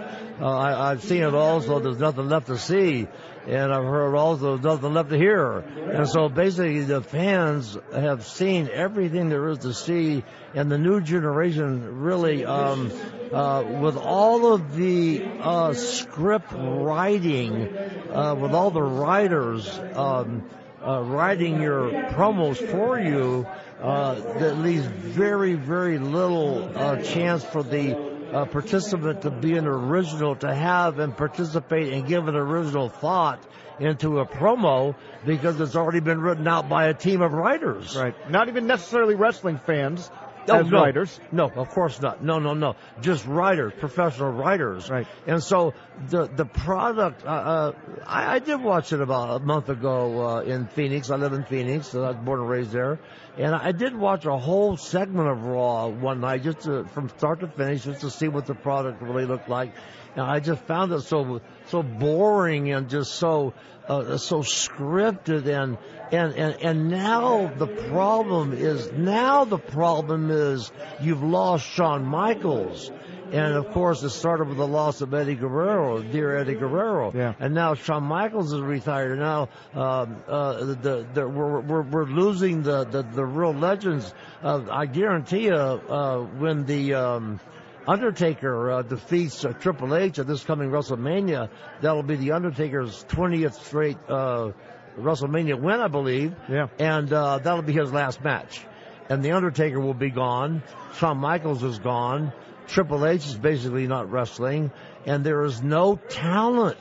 [0.43, 1.79] Uh, I, I've seen it also.
[1.79, 3.07] There's nothing left to see,
[3.47, 5.59] and I've heard also there's nothing left to hear.
[5.59, 10.21] And so basically, the fans have seen everything there is to see,
[10.53, 12.91] and the new generation really, um,
[13.31, 17.73] uh, with all of the uh, script writing,
[18.11, 19.79] uh, with all the writers.
[19.95, 20.43] Um,
[20.85, 23.47] uh, writing your promos for you,
[23.81, 29.67] uh, that leaves very, very little uh, chance for the uh, participant to be an
[29.67, 33.43] original, to have and participate and give an original thought
[33.79, 37.95] into a promo because it's already been written out by a team of writers.
[37.95, 38.15] Right.
[38.29, 40.09] Not even necessarily wrestling fans.
[40.49, 40.81] Oh, as no.
[40.81, 41.19] writers.
[41.31, 42.21] No, of course not.
[42.21, 42.75] No, no, no.
[43.01, 44.89] Just writers, professional writers.
[44.89, 45.07] Right.
[45.25, 45.73] And so
[46.09, 47.71] the the product, uh, uh,
[48.05, 51.09] I, I did watch it about a month ago uh, in Phoenix.
[51.09, 52.99] I live in Phoenix, so I was born and raised there.
[53.37, 57.39] And I did watch a whole segment of Raw one night, just to, from start
[57.39, 59.73] to finish, just to see what the product really looked like.
[60.15, 63.53] And I just found it so so boring and just so
[63.87, 65.79] uh, so scripted and
[66.11, 72.91] and and and now the problem is now the problem is you've lost Shawn Michaels.
[73.33, 77.11] And of course, it started with the loss of Eddie Guerrero, dear Eddie Guerrero.
[77.15, 77.33] Yeah.
[77.39, 79.17] And now Shawn Michaels is retired.
[79.17, 84.13] Now um, uh, the, the, we're, we're, we're losing the, the, the real legends.
[84.43, 87.39] Uh, I guarantee you, uh, when the um,
[87.87, 91.49] Undertaker uh, defeats uh, Triple H at this coming WrestleMania,
[91.81, 94.51] that'll be the Undertaker's 20th straight uh,
[94.97, 96.35] WrestleMania win, I believe.
[96.47, 96.67] Yeah.
[96.79, 98.61] And uh, that'll be his last match.
[99.09, 100.63] And the Undertaker will be gone.
[100.95, 102.31] Shawn Michaels is gone.
[102.67, 104.71] Triple H is basically not wrestling,
[105.05, 106.77] and there is no talent.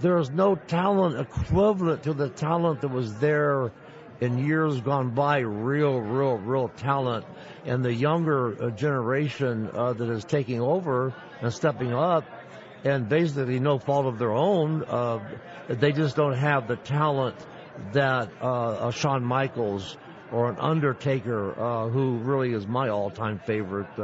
[0.00, 3.72] There is no talent equivalent to the talent that was there
[4.20, 5.38] in years gone by.
[5.38, 7.24] Real, real, real talent,
[7.64, 12.24] and the younger uh, generation uh, that is taking over and stepping up,
[12.84, 14.84] and basically no fault of their own.
[14.84, 15.18] Uh,
[15.68, 17.36] they just don't have the talent
[17.92, 19.96] that uh, Shawn Michaels
[20.32, 23.98] or an Undertaker, uh, who really is my all-time favorite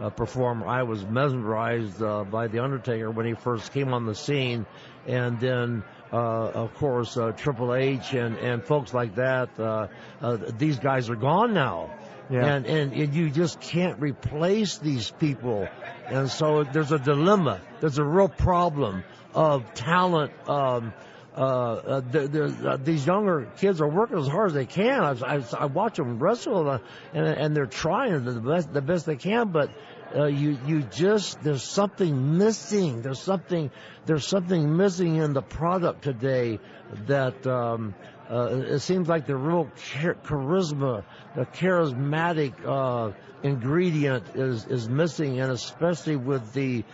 [0.00, 0.66] uh, performer.
[0.66, 4.66] I was mesmerized uh, by the Undertaker when he first came on the scene,
[5.06, 5.84] and then.
[6.12, 9.48] Uh, of course, uh, Triple H and, and folks like that.
[9.58, 9.88] Uh,
[10.20, 11.90] uh, these guys are gone now,
[12.30, 12.46] Yeah.
[12.54, 15.66] and, and and you just can't replace these people.
[16.06, 17.62] And so there's a dilemma.
[17.80, 19.02] There's a real problem
[19.34, 20.30] of talent.
[20.48, 20.92] Um,
[21.36, 25.02] uh, uh, the, the, uh, these younger kids are working as hard as they can.
[25.02, 26.70] I, I, I watch them wrestle,
[27.12, 29.48] and, and they're trying the best the best they can.
[29.48, 29.70] But
[30.14, 33.02] uh, you you just there's something missing.
[33.02, 33.72] There's something
[34.06, 36.60] there's something missing in the product today
[37.06, 37.46] that.
[37.46, 37.94] Um,
[38.30, 41.04] uh, it seems like the real char- charisma,
[41.36, 46.84] the charismatic uh, ingredient is is missing, and especially with the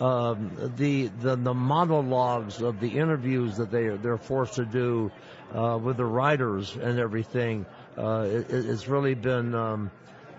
[0.00, 5.10] um, the, the the monologues of the interviews that they they're forced to do
[5.54, 7.66] uh, with the writers and everything.
[7.96, 9.54] Uh, it, it's really been.
[9.54, 9.90] Um,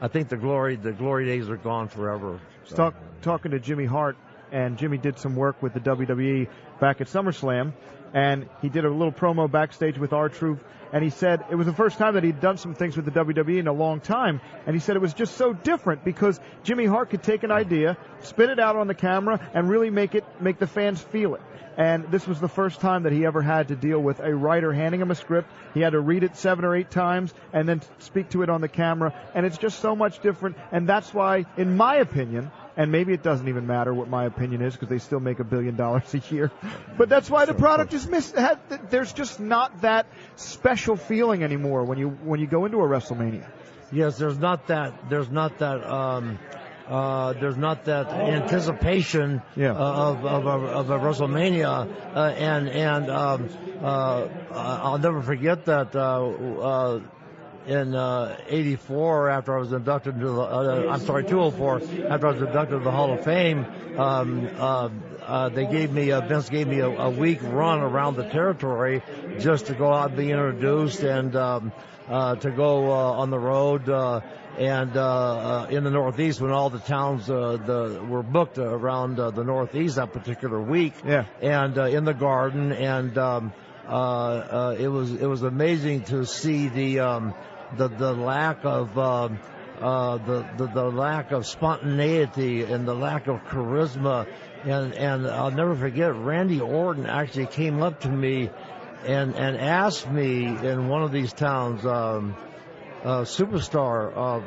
[0.02, 2.40] I think the glory the glory days are gone forever.
[2.66, 2.76] So.
[2.76, 4.18] Talk, talking to Jimmy Hart,
[4.52, 6.48] and Jimmy did some work with the WWE
[6.80, 7.74] back at SummerSlam,
[8.14, 10.60] and he did a little promo backstage with R-Truth,
[10.94, 13.12] and he said it was the first time that he'd done some things with the
[13.12, 16.86] WWE in a long time, and he said it was just so different because Jimmy
[16.86, 20.26] Hart could take an idea, spit it out on the camera, and really make it
[20.40, 21.42] make the fans feel it.
[21.78, 24.74] And this was the first time that he ever had to deal with a writer
[24.74, 25.50] handing him a script.
[25.74, 28.62] He had to read it seven or eight times and then speak to it on
[28.62, 29.14] the camera.
[29.34, 30.58] And it's just so much different.
[30.72, 34.62] And that's why, in my opinion, and maybe it doesn't even matter what my opinion
[34.62, 36.52] is because they still make a billion dollars a year.
[36.98, 38.32] But that's why the product is miss.
[38.32, 40.06] had- There's just not that
[40.36, 43.50] special feeling anymore when you when you go into a WrestleMania.
[43.92, 45.10] Yes, there's not that.
[45.10, 45.84] There's not that.
[45.84, 46.40] Um,
[46.88, 49.72] uh, there's not that anticipation Yeah.
[49.72, 53.50] uh, of, of, a, of a WrestleMania, uh, and and um,
[53.82, 55.96] uh, I'll never forget that.
[57.68, 62.08] Uh, uh, in uh, '84, after I was inducted into the, uh, I'm sorry, 204,
[62.12, 63.66] after I was inducted to the Hall of Fame,
[63.98, 64.90] um, uh,
[65.26, 69.02] uh, they gave me, uh, Vince gave me a, a week run around the territory
[69.40, 71.72] just to go out and be introduced and um,
[72.08, 73.90] uh, to go uh, on the road.
[73.90, 74.22] Uh,
[74.58, 75.02] and uh,
[75.64, 79.46] uh, in the Northeast, when all the towns uh, the, were booked around uh, the
[79.46, 81.24] Northeast that particular week, Yeah.
[81.42, 83.54] and uh, in the garden, and um,
[83.88, 87.34] uh, uh, it was it was amazing to see the um,
[87.78, 89.40] the the lack of um,
[89.80, 94.28] uh, the, the the lack of spontaneity and the lack of charisma,
[94.64, 98.50] and and I'll never forget Randy Orton actually came up to me
[99.06, 102.36] and and asked me in one of these towns, um,
[103.04, 104.12] uh, superstar.
[104.16, 104.42] Uh,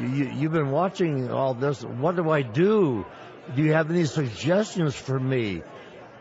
[0.00, 1.82] you, you've been watching all this.
[1.82, 3.04] What do I do
[3.54, 5.62] do you have any suggestions for me?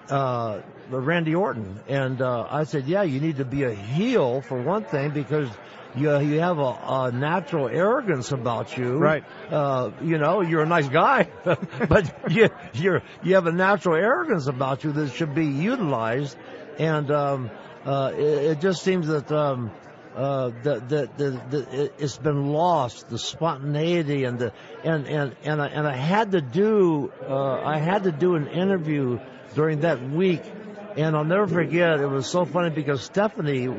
[0.09, 1.79] Uh, Randy Orton.
[1.87, 5.49] And, uh, I said, yeah, you need to be a heel for one thing because
[5.95, 8.97] you, you have a, a natural arrogance about you.
[8.97, 9.23] Right.
[9.49, 14.47] Uh, you know, you're a nice guy, but you, you're, you have a natural arrogance
[14.47, 16.37] about you that should be utilized.
[16.77, 17.51] And, um,
[17.85, 19.71] uh, it, it just seems that, um,
[20.15, 25.67] uh, that, that, that, it's been lost, the spontaneity and the, and, and, and I,
[25.67, 29.19] and I had to do, uh, I had to do an interview
[29.55, 30.43] during that week
[30.97, 33.71] and I'll never forget, it was so funny because Stephanie uh,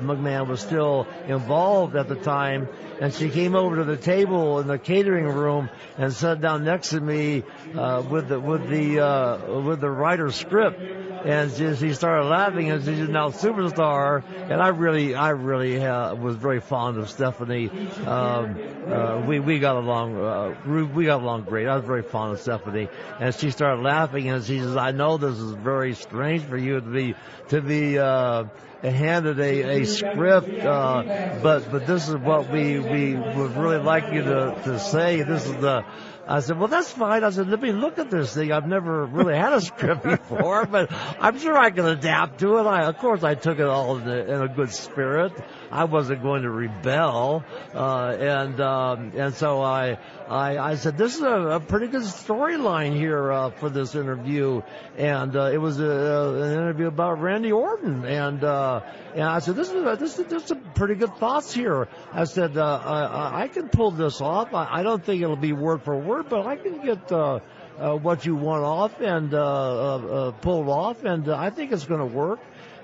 [0.00, 2.68] McMahon was still involved at the time,
[3.00, 6.90] and she came over to the table in the catering room and sat down next
[6.90, 7.42] to me
[7.76, 12.70] uh, with the with the uh, with the writer's script, and she, she started laughing,
[12.70, 14.22] and she's now superstar.
[14.50, 17.70] And I really, I really uh, was very fond of Stephanie.
[18.06, 21.66] Um, uh, we we got along, uh, we got along great.
[21.66, 22.88] I was very fond of Stephanie,
[23.20, 26.80] and she started laughing, and she says, "I know this is very strange." For you
[26.80, 27.14] to be
[27.48, 28.44] to be uh,
[28.82, 34.12] handed a, a script, uh, but but this is what we we would really like
[34.12, 35.22] you to to say.
[35.22, 35.84] This is the
[36.26, 37.22] I said, well, that's fine.
[37.22, 38.50] I said, let me look at this thing.
[38.50, 42.62] I've never really had a script before, but I'm sure I can adapt to it.
[42.62, 45.32] I, of course, I took it all in a, in a good spirit.
[45.70, 47.44] I wasn't going to rebel,
[47.74, 49.98] uh, and um, and so I,
[50.28, 54.62] I I said, this is a, a pretty good storyline here uh, for this interview,
[54.96, 58.80] and uh, it was a, an interview about Randy Orton, and uh,
[59.14, 61.88] and I said, this is a, this is is some pretty good thoughts here.
[62.12, 64.52] I said, uh, I, I can pull this off.
[64.54, 67.40] I, I don't think it'll be word for word but I can get uh,
[67.78, 71.72] uh, what you want off and uh, uh, uh pulled off, and uh, I think
[71.72, 72.40] it's going to work.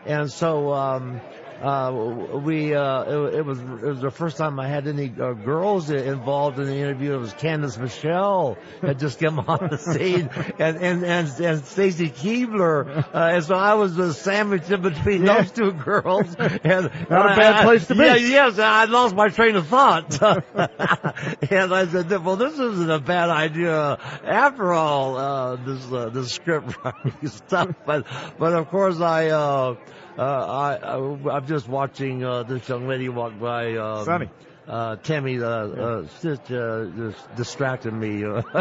[0.07, 1.20] And so um,
[1.61, 5.34] uh, we uh, it, it, was it was the first time I had any uh,
[5.34, 7.14] girls involved in the interview.
[7.14, 12.08] It was Candice Michelle had just come on the scene, and and and, and Stacy
[12.08, 15.42] Keibler, uh, and so I was uh, sandwiched in between yeah.
[15.42, 16.34] those two girls.
[16.38, 18.04] And not a bad I, place to be.
[18.04, 23.00] Yeah, yes, I lost my train of thought, and I said, "Well, this isn't a
[23.00, 28.06] bad idea after all." Uh, this uh, this script writing stuff, but
[28.38, 29.76] but of course I.
[30.21, 33.77] Uh, I, I, I'm just watching uh, this young lady walk by.
[33.77, 34.29] Um, Sunny
[34.71, 38.25] uh, Tammy uh, uh, just, uh, just distracted me.
[38.25, 38.41] Uh,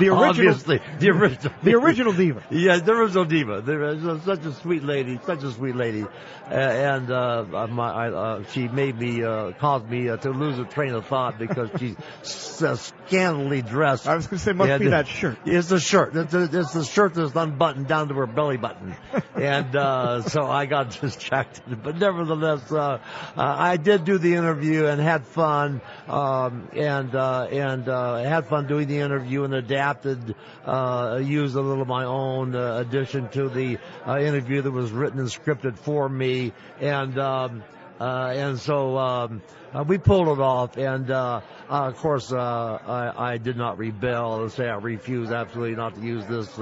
[0.00, 2.42] the original, Obviously, the original, the original diva.
[2.50, 3.60] Yeah, the original diva.
[3.60, 8.08] There was such a sweet lady, such a sweet lady, uh, and uh, my, I,
[8.10, 11.70] uh, she made me uh, caused me uh, to lose a train of thought because
[11.78, 14.08] she's uh, scantily dressed.
[14.08, 15.38] I was going to say, must and, be that shirt.
[15.44, 16.16] It's the shirt.
[16.16, 18.96] It's the, it's the shirt that's unbuttoned down to her belly button,
[19.36, 21.82] and uh, so I got distracted.
[21.82, 22.98] But nevertheless, uh, uh,
[23.36, 28.66] I did do the interview and had fun um, and uh, and uh, had fun
[28.66, 30.34] doing the interview and adapted,
[30.64, 34.90] uh, used a little of my own uh, addition to the uh, interview that was
[34.90, 37.62] written and scripted for me, and um,
[38.00, 38.98] uh, and so.
[38.98, 39.42] Um,
[39.86, 44.74] we pulled it off, and of course, I, I did not rebel and say I
[44.76, 46.60] refuse absolutely not to use this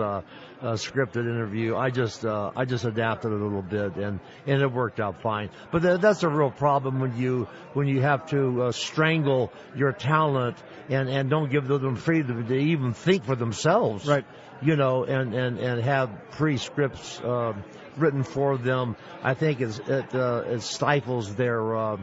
[0.61, 1.77] uh, scripted interview.
[1.77, 5.51] I just uh, I just adapted a little bit, and and it worked out fine.
[5.71, 9.93] But th- that's a real problem when you when you have to uh, strangle your
[9.93, 10.57] talent
[10.89, 14.07] and and don't give them freedom to even think for themselves.
[14.07, 14.25] Right.
[14.63, 17.55] You know, and and and have pre scripts uh,
[17.97, 18.97] written for them.
[19.23, 21.97] I think it's, it uh, it stifles their uh,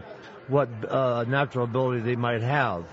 [0.48, 2.86] what uh, natural ability they might have.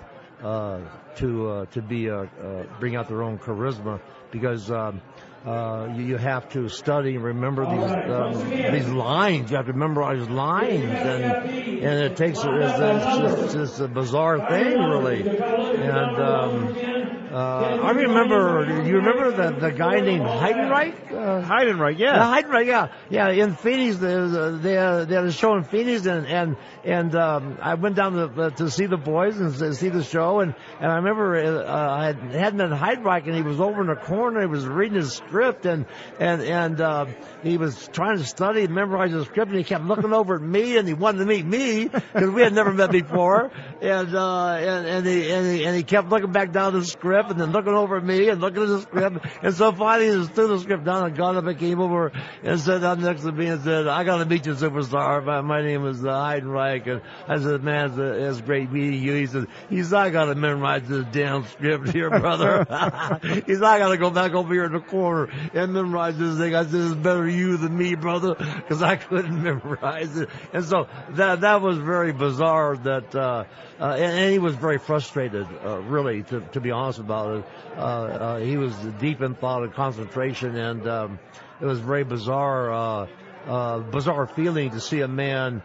[0.43, 0.81] Uh,
[1.17, 4.01] to uh, to be uh, uh, bring out their own charisma
[4.31, 5.01] because um,
[5.45, 9.51] uh, you, you, have to study and remember these um, these lines.
[9.51, 14.39] You have to memorize lines, and and it takes it's, it's, just, it's a bizarre
[14.49, 15.21] thing, really.
[15.29, 16.94] And um,
[17.35, 18.65] uh, I remember.
[18.65, 21.13] Do you remember the the guy named Heidenreich?
[21.13, 22.15] Uh, Heidenreich, yeah.
[22.15, 22.43] yeah.
[22.43, 23.45] Heidenreich, yeah, yeah.
[23.45, 27.75] In Phoenix, they they, they had a show in Phoenix, and and and um, I
[27.75, 31.37] went down to to see the boys and see the show, and and I remember
[31.37, 34.41] uh, I had hadn't met Heidenreich, and he was over in the corner.
[34.41, 35.87] He was reading his script and
[36.21, 37.07] and and uh,
[37.43, 40.77] he was trying to study memorize the script, and he kept looking over at me,
[40.77, 44.87] and he wanted to meet me because we had never met before, and uh, and
[44.87, 47.75] and he, and he and he kept looking back down the script, and then looking
[47.75, 50.61] over at me and looking at the script, and so finally he just threw the
[50.61, 52.13] script down and got up and came over
[52.43, 55.25] and sat down next to me and said, "I got to meet you, superstar.
[55.25, 59.15] My, my name is uh, Heidenreich." And I said, "Man, it's, it's great meeting you."
[59.15, 62.67] He said, "He's I got to memorize this damn script here, brother."
[63.47, 66.55] He's I got to go back over here in the corner and memorize this thing.
[66.55, 70.29] I said, it's better you than me, brother, because I couldn't memorize it.
[70.53, 73.45] And so that, that was very bizarre that, uh,
[73.81, 77.45] uh, and, and, he was very frustrated, uh, really, to, to be honest about it.
[77.77, 81.19] Uh, uh, he was deep in thought and concentration, and um,
[81.61, 83.07] it was very bizarre, uh,
[83.47, 85.63] uh, bizarre feeling to see a man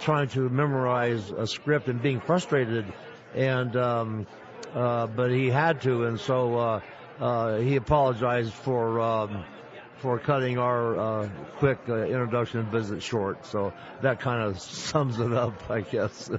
[0.00, 2.86] trying to memorize a script and being frustrated,
[3.34, 4.26] and um,
[4.72, 6.82] but he had to, and so
[7.60, 9.00] he apologized for.
[9.00, 9.44] Um,
[9.98, 13.44] for cutting our uh, quick uh, introduction visit short.
[13.46, 13.72] So
[14.02, 16.30] that kind of sums it up, I guess.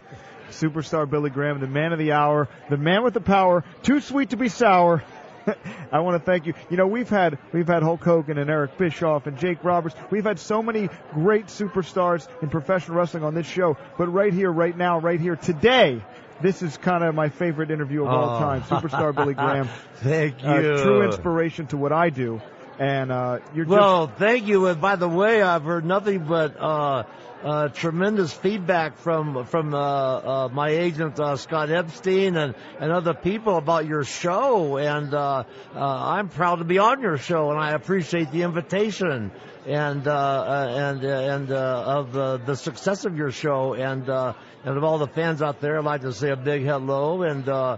[0.50, 4.32] Superstar Billy Graham, the man of the hour, the man with the power, too sweet
[4.32, 5.04] to be sour.
[5.92, 6.54] I want to thank you.
[6.70, 9.96] You know, we've had we've had Hulk Hogan and Eric Bischoff and Jake Roberts.
[10.12, 13.78] We've had so many great superstars in professional wrestling on this show.
[13.98, 16.04] But right here, right now, right here today,
[16.42, 18.40] this is kind of my favorite interview of all Oh.
[18.40, 18.62] time.
[18.64, 19.70] Superstar Billy Graham.
[19.96, 20.50] Thank you.
[20.50, 22.42] Uh, true inspiration to what I do.
[22.78, 24.68] And uh, you're just Well, thank you.
[24.68, 27.04] And by the way, I've heard nothing but uh,
[27.44, 33.14] uh, tremendous feedback from from uh, uh, my agent uh, Scott Epstein and, and other
[33.14, 37.60] people about your show, and uh, uh, I'm proud to be on your show, and
[37.60, 39.32] I appreciate the invitation
[39.70, 44.10] and uh, uh, and uh, and uh, of uh, the success of your show, and
[44.10, 44.34] uh,
[44.66, 47.48] and of all the fans out there, I'd like to say a big hello and
[47.48, 47.78] uh,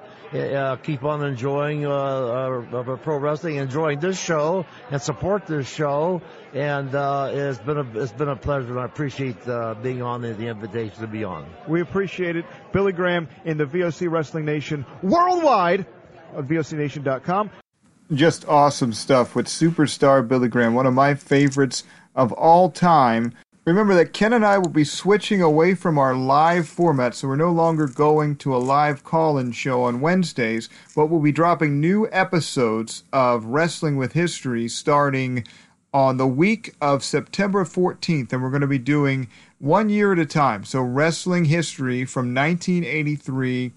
[0.84, 6.22] keep on enjoying pro wrestling, enjoying this show, and support this show.
[6.54, 9.46] And it's been a it's been a pleasure, and I appreciate
[9.84, 11.46] being on and the invitation to be on.
[11.68, 12.46] We appreciate it.
[12.72, 15.86] Billy Graham in the VOC Wrestling Nation worldwide
[16.38, 17.52] at VOCNation.com.
[18.14, 23.34] Just awesome stuff with superstar Billy Graham, one of my favorites of all time.
[23.64, 27.38] Remember that Ken and I will be switching away from our live format, so we're
[27.38, 31.80] no longer going to a live call in show on Wednesdays, but we'll be dropping
[31.80, 35.46] new episodes of Wrestling with History starting
[35.94, 40.20] on the week of September 14th, and we're going to be doing one year at
[40.20, 40.66] a time.
[40.66, 43.72] So, wrestling history from 1983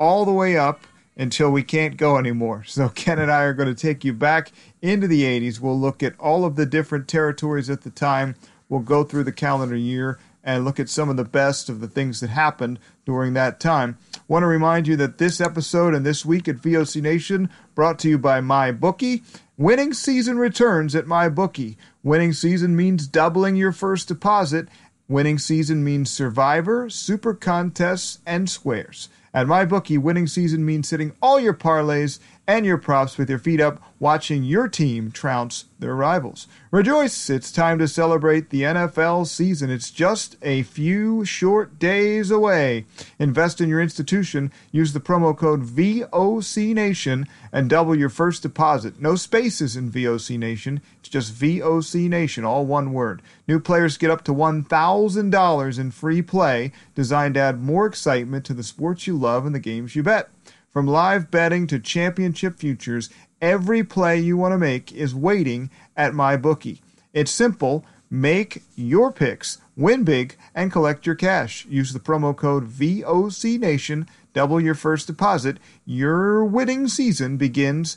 [0.00, 2.64] all the way up until we can't go anymore.
[2.64, 4.52] So, Ken and I are going to take you back
[4.82, 5.60] into the 80s.
[5.60, 8.34] We'll look at all of the different territories at the time.
[8.68, 11.88] We'll go through the calendar year and look at some of the best of the
[11.88, 13.98] things that happened during that time.
[14.28, 18.08] Want to remind you that this episode and this week at VOC Nation brought to
[18.08, 19.22] you by MyBookie.
[19.56, 21.76] Winning season returns at MyBookie.
[22.02, 24.68] Winning season means doubling your first deposit.
[25.08, 29.08] Winning season means Survivor, Super Contests, and Squares.
[29.34, 33.60] At MyBookie, winning season means sitting all your parlays and your props with your feet
[33.60, 36.46] up, watching your team trounce their rivals.
[36.70, 37.28] Rejoice!
[37.28, 39.70] It's time to celebrate the NFL season.
[39.70, 42.84] It's just a few short days away.
[43.18, 44.52] Invest in your institution.
[44.70, 49.00] Use the promo code VOC Nation and double your first deposit.
[49.00, 50.80] No spaces in VOC Nation.
[51.00, 53.22] It's just VOC Nation, all one word.
[53.48, 58.54] New players get up to $1,000 in free play, designed to add more excitement to
[58.54, 60.30] the sports you love and the games you bet.
[60.76, 63.08] From live betting to championship futures,
[63.40, 66.80] every play you want to make is waiting at MyBookie.
[67.14, 67.86] It's simple.
[68.10, 71.64] Make your picks, win big, and collect your cash.
[71.64, 74.06] Use the promo code VOC Nation.
[74.34, 75.56] Double your first deposit.
[75.86, 77.96] Your winning season begins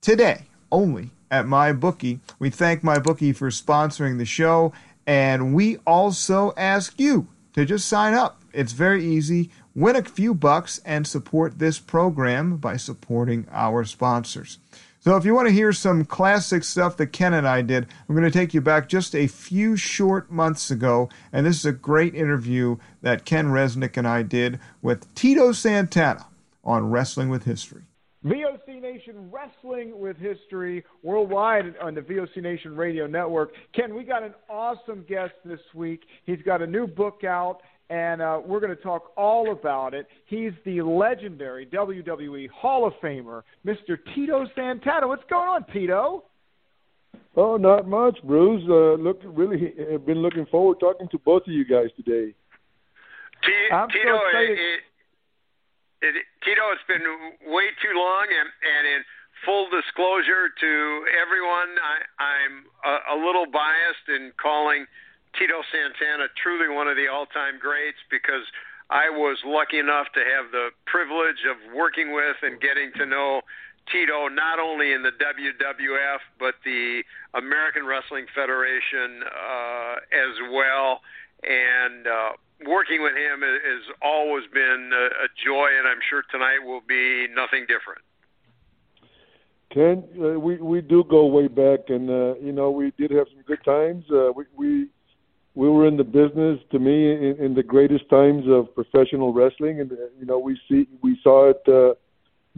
[0.00, 2.20] today only at MyBookie.
[2.38, 4.72] We thank MyBookie for sponsoring the show,
[5.04, 8.40] and we also ask you to just sign up.
[8.52, 9.50] It's very easy.
[9.76, 14.58] Win a few bucks and support this program by supporting our sponsors.
[15.00, 18.14] So, if you want to hear some classic stuff that Ken and I did, I'm
[18.14, 21.72] going to take you back just a few short months ago, and this is a
[21.72, 26.26] great interview that Ken Resnick and I did with Tito Santana
[26.62, 27.82] on Wrestling with History.
[28.24, 33.52] VOC Nation Wrestling with History worldwide on the VOC Nation Radio Network.
[33.74, 36.04] Ken, we got an awesome guest this week.
[36.24, 37.60] He's got a new book out,
[37.90, 40.06] and uh, we're going to talk all about it.
[40.26, 43.98] He's the legendary WWE Hall of Famer, Mr.
[44.14, 45.06] Tito Santana.
[45.06, 46.24] What's going on, Tito?
[47.36, 48.62] Oh, not much, Bruce.
[48.68, 52.32] Uh, look, really, have been looking forward to talking to both of you guys today.
[53.44, 54.58] T- I'm so Tito, excited.
[54.58, 54.80] it,
[56.02, 57.04] it, Tito, it's been
[57.52, 59.00] way too long, and, and in
[59.44, 60.72] full disclosure to
[61.20, 62.54] everyone, I, I'm
[62.86, 64.86] a, a little biased in calling
[65.38, 68.46] Tito Santana truly one of the all-time greats because
[68.90, 73.42] I was lucky enough to have the privilege of working with and getting to know
[73.90, 77.02] Tito not only in the WWF but the
[77.34, 81.00] American Wrestling Federation uh, as well,
[81.42, 82.32] and uh,
[82.66, 87.26] working with him has always been a, a joy, and I'm sure tonight will be
[87.34, 88.02] nothing different.
[89.72, 93.26] Ken, uh, we we do go way back, and uh, you know we did have
[93.32, 94.04] some good times.
[94.10, 94.88] Uh, we we
[95.54, 99.80] we were in the business to me in, in the greatest times of professional wrestling,
[99.80, 101.94] and uh, you know we see we saw it uh,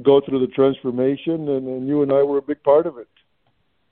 [0.03, 3.09] go through the transformation, and, and you and I were a big part of it.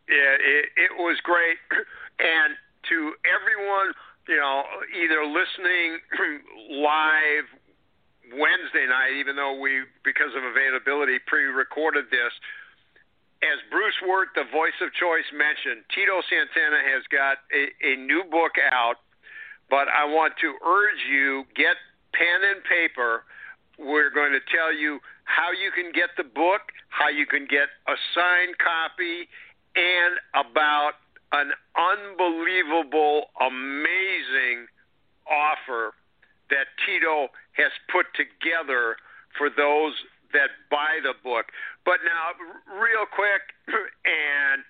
[0.09, 1.57] Yeah, it, it was great,
[2.19, 2.55] and
[2.89, 3.93] to everyone,
[4.29, 6.01] you know, either listening
[6.81, 7.49] live
[8.33, 12.33] Wednesday night, even though we, because of availability, pre-recorded this.
[13.45, 18.25] As Bruce Wirt, the voice of choice, mentioned, Tito Santana has got a, a new
[18.25, 19.05] book out,
[19.69, 21.77] but I want to urge you get
[22.17, 23.29] pen and paper.
[23.77, 27.69] We're going to tell you how you can get the book, how you can get
[27.85, 29.29] a signed copy,
[29.77, 34.73] and about an unbelievable, amazing
[35.29, 35.93] offer
[36.49, 37.29] that Tito
[37.61, 38.97] has put together
[39.37, 39.93] for those
[40.35, 41.49] that buy the book.
[41.87, 42.35] But now,
[42.77, 43.55] real quick,
[44.05, 44.63] and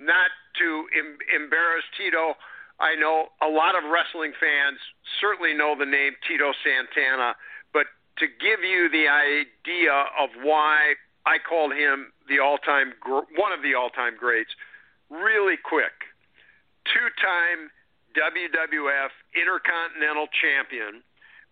[0.00, 2.34] not to em- embarrass Tito,
[2.80, 4.80] I know a lot of wrestling fans
[5.20, 7.36] certainly know the name Tito Santana,
[7.72, 7.86] but
[8.18, 13.62] to give you the idea of why I called him the all-time gr- one of
[13.62, 14.50] the all-time greats,
[15.08, 16.10] really quick.
[16.90, 17.70] Two-time
[18.18, 21.02] WWF Intercontinental Champion,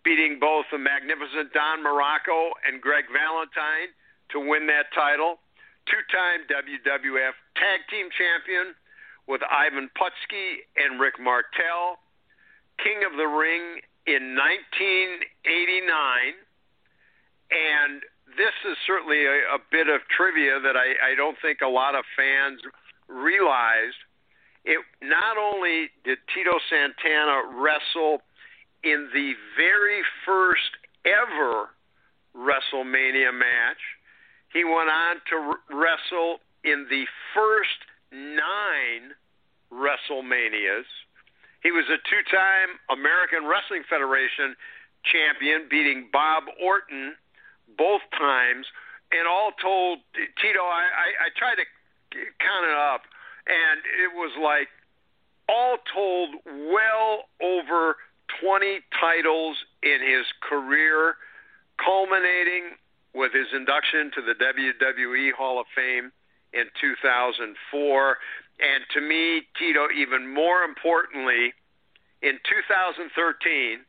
[0.05, 3.93] beating both the magnificent Don Muraco and Greg Valentine
[4.33, 5.41] to win that title.
[5.89, 8.75] Two time WWF Tag Team Champion
[9.27, 11.99] with Ivan Putski and Rick Martel.
[12.79, 16.35] King of the Ring in 1989.
[17.51, 18.01] And
[18.39, 21.95] this is certainly a, a bit of trivia that I, I don't think a lot
[21.95, 22.63] of fans
[23.09, 23.99] realized.
[24.65, 28.23] It not only did Tito Santana wrestle
[28.83, 30.71] in the very first
[31.05, 31.69] ever
[32.37, 33.83] WrestleMania match.
[34.53, 37.05] He went on to wrestle in the
[37.35, 37.79] first
[38.13, 39.15] nine
[39.73, 40.89] WrestleManias.
[41.63, 44.57] He was a two time American Wrestling Federation
[45.05, 47.15] champion, beating Bob Orton
[47.77, 48.67] both times.
[49.13, 51.67] And all told, Tito, I, I, I tried to
[52.39, 53.03] count it up,
[53.47, 54.69] and it was like
[55.49, 57.97] all told, well over
[58.41, 61.17] 20 titles in his career,
[61.83, 62.77] culminating
[63.15, 66.13] with his induction to the WWE Hall of Fame
[66.53, 68.17] in 2004.
[68.61, 71.55] And to me, Tito, even more importantly,
[72.23, 73.81] in 2013,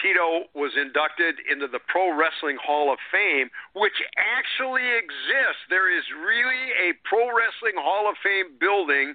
[0.00, 5.64] Tito was inducted into the Pro Wrestling Hall of Fame, which actually exists.
[5.68, 9.14] There is really a Pro Wrestling Hall of Fame building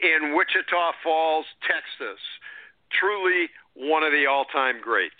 [0.00, 2.20] in Wichita Falls, Texas.
[2.92, 5.14] Truly one of the all-time greats.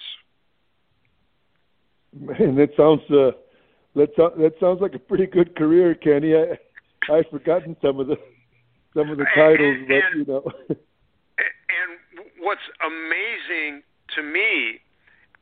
[2.13, 3.31] Man, that sounds uh,
[3.95, 6.35] that that sounds like a pretty good career, Kenny.
[6.35, 6.59] I
[7.13, 8.17] I've forgotten some of the
[8.95, 10.43] some of the titles, and, but and, you know.
[10.69, 11.91] and
[12.41, 13.83] what's amazing
[14.17, 14.81] to me,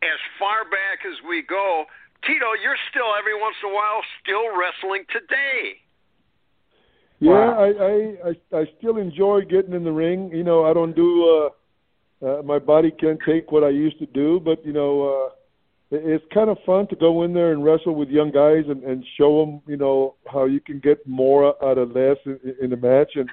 [0.03, 1.85] as far back as we go,
[2.27, 5.81] Tito, you're still every once in a while still wrestling today.
[7.21, 7.65] Yeah, wow.
[7.65, 10.31] I, I I I still enjoy getting in the ring.
[10.35, 11.47] You know, I don't do.
[11.47, 11.49] uh
[12.21, 15.35] uh, my body can't take what I used to do, but you know, uh,
[15.91, 19.05] it's kind of fun to go in there and wrestle with young guys and, and
[19.17, 22.77] show them, you know, how you can get more out of less in, in a
[22.77, 23.31] match, and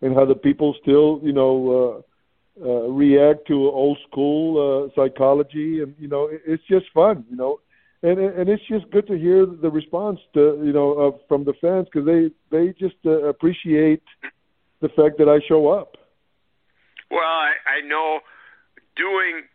[0.00, 2.04] and how the people still, you know,
[2.60, 7.24] uh, uh, react to old school uh, psychology, and you know, it, it's just fun,
[7.30, 7.60] you know,
[8.02, 11.54] and and it's just good to hear the response to you know uh, from the
[11.60, 14.02] fans because they they just uh, appreciate
[14.80, 15.96] the fact that I show up.
[17.10, 18.20] Well, I, I know
[18.96, 19.48] doing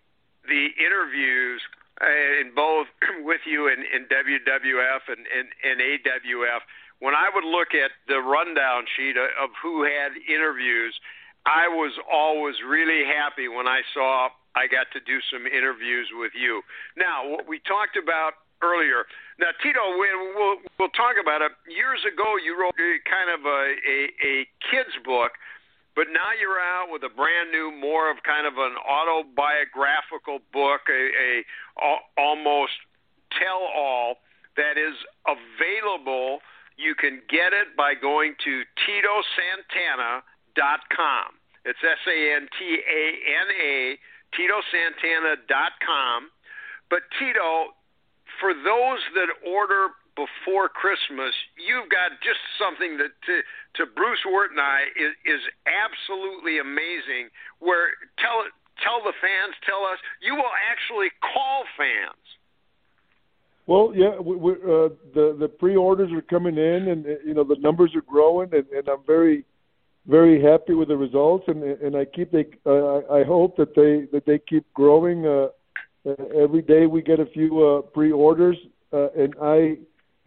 [0.48, 1.62] the interviews
[2.02, 2.88] uh, in both
[3.24, 6.62] with you in, in WWF and, and, and AWF,
[7.00, 10.96] when I would look at the rundown sheet of who had interviews,
[11.46, 16.32] I was always really happy when I saw I got to do some interviews with
[16.38, 16.62] you.
[16.96, 19.04] Now, what we talked about earlier.
[19.42, 21.52] Now, Tito, we, we'll we'll talk about it.
[21.68, 24.34] Years ago, you wrote kind of a a, a
[24.72, 25.36] kids book
[25.96, 30.82] but now you're out with a brand new, more of kind of an autobiographical book,
[30.90, 31.46] a, a,
[31.78, 32.74] a almost
[33.38, 34.18] tell-all
[34.58, 34.96] that is
[35.30, 36.42] available.
[36.78, 40.24] You can get it by going to TitoSantana.com.
[41.66, 42.40] It's S-A-N-T-A-N-A,
[44.34, 46.30] TitoSantana.com.
[46.90, 47.74] But Tito,
[48.40, 53.36] for those that order before Christmas, you've got just something that to,
[53.78, 57.34] to Bruce Wirt and I is, is absolutely amazing.
[57.60, 58.46] Where tell
[58.82, 62.24] tell the fans, tell us, you will actually call fans.
[63.66, 67.58] Well, yeah, we, we, uh, the the pre-orders are coming in, and you know the
[67.60, 69.46] numbers are growing, and, and I'm very
[70.06, 74.08] very happy with the results, and and I keep they uh, I hope that they
[74.12, 75.26] that they keep growing.
[75.26, 75.48] Uh,
[76.36, 78.58] every day we get a few uh, pre-orders,
[78.92, 79.78] uh, and I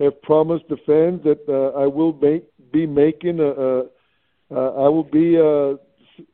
[0.01, 3.85] have promised the fans that uh, I will make, be making a, a
[4.51, 5.77] I will be uh,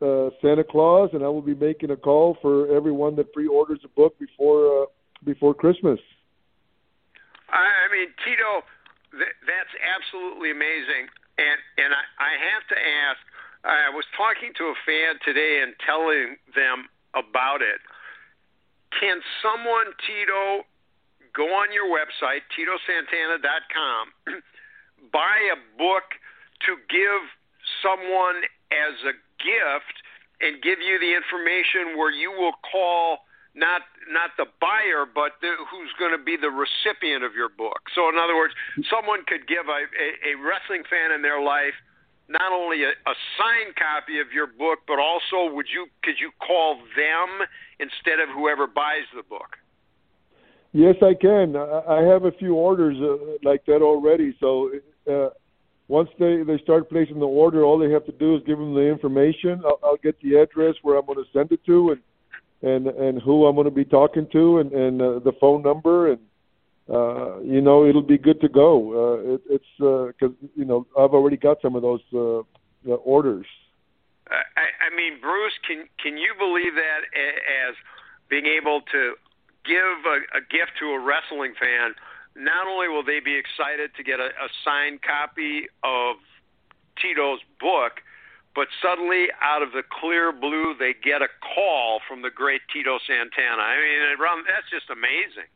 [0.05, 3.87] uh, Santa Claus, and I will be making a call for everyone that pre-orders a
[3.89, 4.85] book before uh,
[5.25, 5.99] before Christmas.
[7.49, 8.65] I mean, Tito,
[9.11, 13.19] th- that's absolutely amazing, and and I, I have to ask.
[13.63, 17.79] I was talking to a fan today and telling them about it.
[18.99, 20.67] Can someone, Tito,
[21.35, 24.03] go on your website, TitoSantana.com,
[25.11, 26.17] buy a book
[26.65, 27.23] to give
[27.81, 29.95] someone as a gift
[30.41, 33.25] and give you the information where you will call
[33.55, 37.85] not not the buyer, but the, who's going to be the recipient of your book.
[37.93, 38.53] So, in other words,
[38.89, 41.77] someone could give a, a, a wrestling fan in their life
[42.27, 46.31] not only a, a signed copy of your book, but also would you could you
[46.41, 47.45] call them
[47.79, 49.61] instead of whoever buys the book?
[50.73, 51.55] Yes, I can.
[51.55, 54.35] I have a few orders uh, like that already.
[54.39, 54.71] So
[55.09, 55.29] uh,
[55.87, 58.73] once they they start placing the order, all they have to do is give them
[58.73, 59.61] the information.
[59.63, 62.01] I'll, I'll get the address where I'm going to send it to, and
[62.63, 66.11] and and who I'm going to be talking to, and and uh, the phone number,
[66.11, 66.21] and
[66.89, 68.73] uh, you know it'll be good to go.
[68.93, 72.39] Uh, it, it's because uh, you know I've already got some of those uh,
[72.91, 73.45] uh, orders.
[74.27, 77.01] I, I mean, Bruce, can can you believe that
[77.69, 77.75] as
[78.27, 79.13] being able to
[79.65, 81.95] give a, a gift to a wrestling fan?
[82.35, 86.17] not only will they be excited to get a, a signed copy of
[87.01, 88.01] Tito's book,
[88.55, 92.99] but suddenly out of the clear blue they get a call from the great Tito
[93.05, 93.61] Santana.
[93.61, 95.49] I mean, that's just amazing.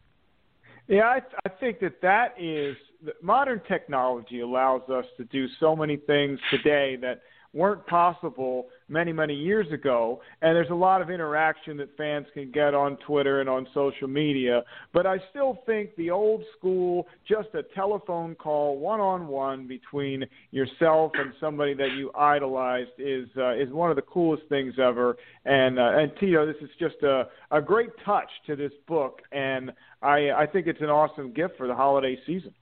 [0.88, 2.76] Yeah, I, I think that that is
[3.22, 7.22] modern technology allows us to do so many things today that
[7.54, 10.22] weren't possible many, many years ago.
[10.42, 14.08] And there's a lot of interaction that fans can get on Twitter and on social
[14.08, 14.64] media.
[14.94, 20.26] But I still think the old school, just a telephone call one on one between
[20.52, 25.18] yourself and somebody that you idolized is uh, is one of the coolest things ever.
[25.46, 29.72] And uh, and Tito, this is just a a great touch to this book, and
[30.02, 32.54] I I think it's an awesome gift for the holiday season.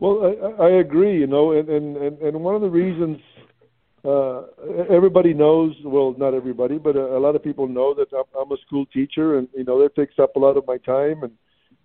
[0.00, 1.18] Well, I, I agree.
[1.18, 3.18] You know, and and and one of the reasons
[4.04, 4.42] uh,
[4.88, 8.52] everybody knows, well, not everybody, but a, a lot of people know that I'm, I'm
[8.52, 11.32] a school teacher, and you know that takes up a lot of my time, and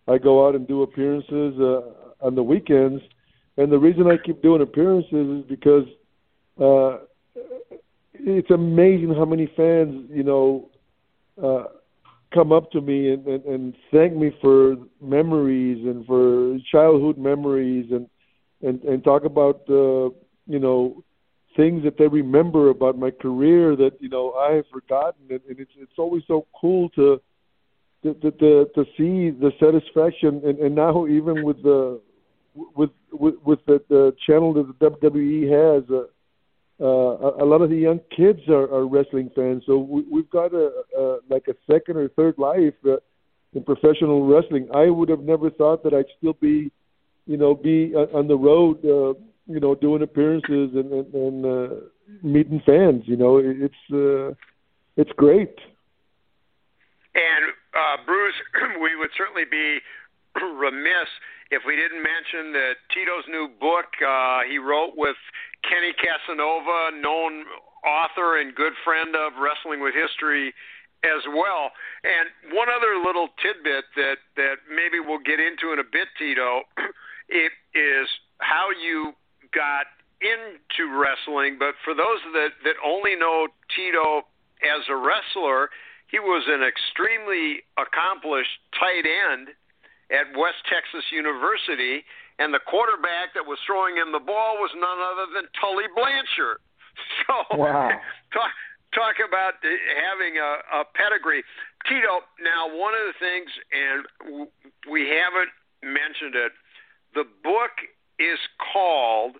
[0.07, 3.01] I go out and do appearances uh, on the weekends.
[3.57, 5.87] And the reason I keep doing appearances is because
[6.59, 7.05] uh,
[8.13, 10.69] it's amazing how many fans, you know,
[11.41, 11.65] uh,
[12.33, 17.91] come up to me and, and, and thank me for memories and for childhood memories
[17.91, 18.07] and
[18.61, 20.09] and and talk about uh,
[20.47, 21.03] you know
[21.55, 25.21] things that they remember about my career that you know I have forgotten.
[25.29, 27.21] And, and it's it's always so cool to
[28.03, 30.41] to to, to, see the satisfaction.
[30.45, 32.01] And, and now even with the
[32.53, 36.03] with with with the, the channel that the WWE has uh,
[36.83, 40.29] uh, a, a lot of the young kids are, are wrestling fans, so we, we've
[40.29, 42.97] got a, a like a second or third life uh,
[43.53, 44.67] in professional wrestling.
[44.73, 46.71] I would have never thought that I'd still be,
[47.25, 49.13] you know, be on the road, uh,
[49.47, 51.75] you know, doing appearances and and, and uh,
[52.21, 53.03] meeting fans.
[53.05, 54.33] You know, it's uh,
[54.97, 55.55] it's great.
[57.15, 58.35] And uh, Bruce,
[58.81, 59.79] we would certainly be
[60.41, 61.09] remiss
[61.51, 65.17] if we didn't mention that Tito's new book uh, he wrote with
[65.61, 67.45] Kenny Casanova, known
[67.85, 70.53] author and good friend of Wrestling with History
[71.03, 71.71] as well.
[72.03, 76.63] And one other little tidbit that, that maybe we'll get into in a bit, Tito,
[77.29, 78.07] it is
[78.39, 79.13] how you
[79.55, 79.87] got
[80.21, 81.57] into wrestling.
[81.57, 84.27] But for those that, that only know Tito
[84.61, 85.69] as a wrestler,
[86.09, 89.53] he was an extremely accomplished tight end
[90.11, 92.05] at West Texas University
[92.39, 96.61] and the quarterback that was throwing him the ball was none other than Tully Blanchard.
[97.25, 97.89] So wow.
[98.37, 98.53] talk
[98.93, 101.41] talk about having a, a pedigree.
[101.89, 104.47] Tito, now one of the things, and
[104.85, 105.49] we haven't
[105.81, 106.53] mentioned it,
[107.17, 107.73] the book
[108.19, 108.39] is
[108.73, 109.35] called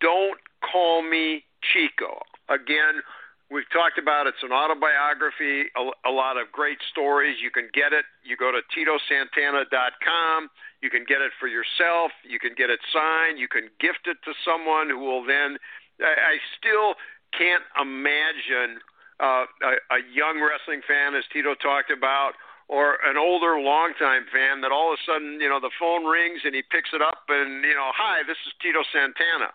[0.00, 3.02] "Don't Call Me Chico." Again,
[3.50, 7.36] we've talked about it's an autobiography, a, a lot of great stories.
[7.42, 8.04] You can get it.
[8.24, 10.48] You go to TitoSantana.com.
[10.80, 12.12] You can get it for yourself.
[12.22, 13.38] You can get it signed.
[13.38, 15.58] You can gift it to someone who will then.
[16.00, 16.94] I, I still
[17.36, 18.80] can't imagine
[19.20, 22.32] uh, a, a young wrestling fan, as Tito talked about,
[22.68, 26.44] or an older, longtime fan that all of a sudden, you know, the phone rings
[26.44, 29.50] and he picks it up and, you know, hi, this is Tito Santana.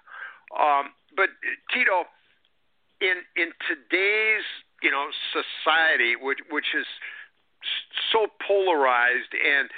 [0.54, 1.30] Um, but
[1.74, 2.06] Tito,
[3.02, 4.46] in in today's
[4.82, 6.86] you know society, which which is
[8.12, 9.70] so polarized, and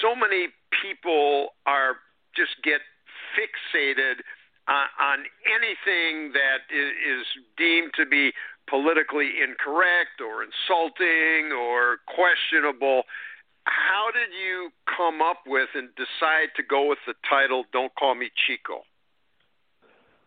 [0.00, 0.48] so many
[0.82, 1.96] people are
[2.34, 2.80] just get
[3.36, 4.20] fixated
[4.68, 8.32] on, on anything that is deemed to be
[8.68, 13.02] politically incorrect or insulting or questionable.
[13.64, 18.14] How did you come up with and decide to go with the title "Don't Call
[18.14, 18.82] Me Chico"?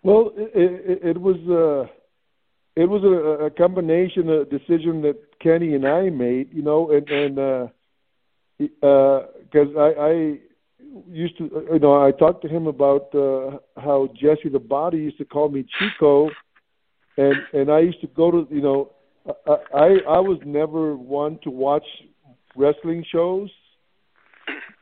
[0.03, 1.91] Well, it, it, it was uh,
[2.75, 7.09] it was a, a combination, a decision that Kenny and I made, you know, and
[7.09, 7.71] and
[8.57, 10.39] because uh, uh, I, I
[11.09, 15.17] used to, you know, I talked to him about uh, how Jesse the Body used
[15.17, 16.29] to call me Chico,
[17.17, 18.91] and and I used to go to, you know,
[19.73, 21.85] I I, was never one to watch
[22.55, 23.49] wrestling shows.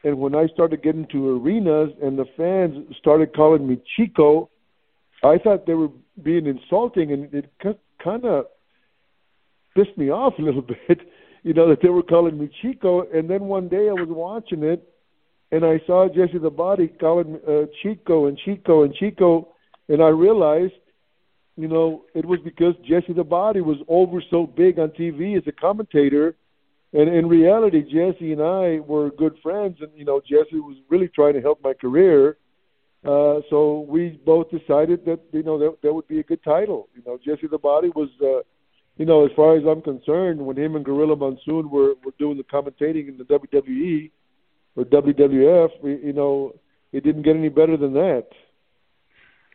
[0.03, 4.49] And when I started getting to arenas and the fans started calling me Chico,
[5.23, 5.89] I thought they were
[6.21, 7.49] being insulting, and it
[8.03, 8.45] kind of
[9.75, 10.99] pissed me off a little bit,
[11.43, 13.09] you know, that they were calling me Chico.
[13.13, 14.87] And then one day I was watching it,
[15.51, 19.49] and I saw Jesse the Body calling uh, Chico and Chico and Chico,
[19.87, 20.73] and I realized,
[21.55, 25.43] you know, it was because Jesse the Body was over so big on TV as
[25.47, 26.35] a commentator.
[26.93, 31.07] And in reality, Jesse and I were good friends, and you know, Jesse was really
[31.07, 32.37] trying to help my career
[33.05, 36.87] uh, so we both decided that you know that, that would be a good title.
[36.95, 38.47] You know, Jesse the Body was, uh,
[38.95, 42.37] you know, as far as I'm concerned, when him and Gorilla Monsoon were were doing
[42.37, 44.09] the commentating in the WWE
[44.77, 46.55] or WWF, you know,
[46.93, 48.27] it didn't get any better than that.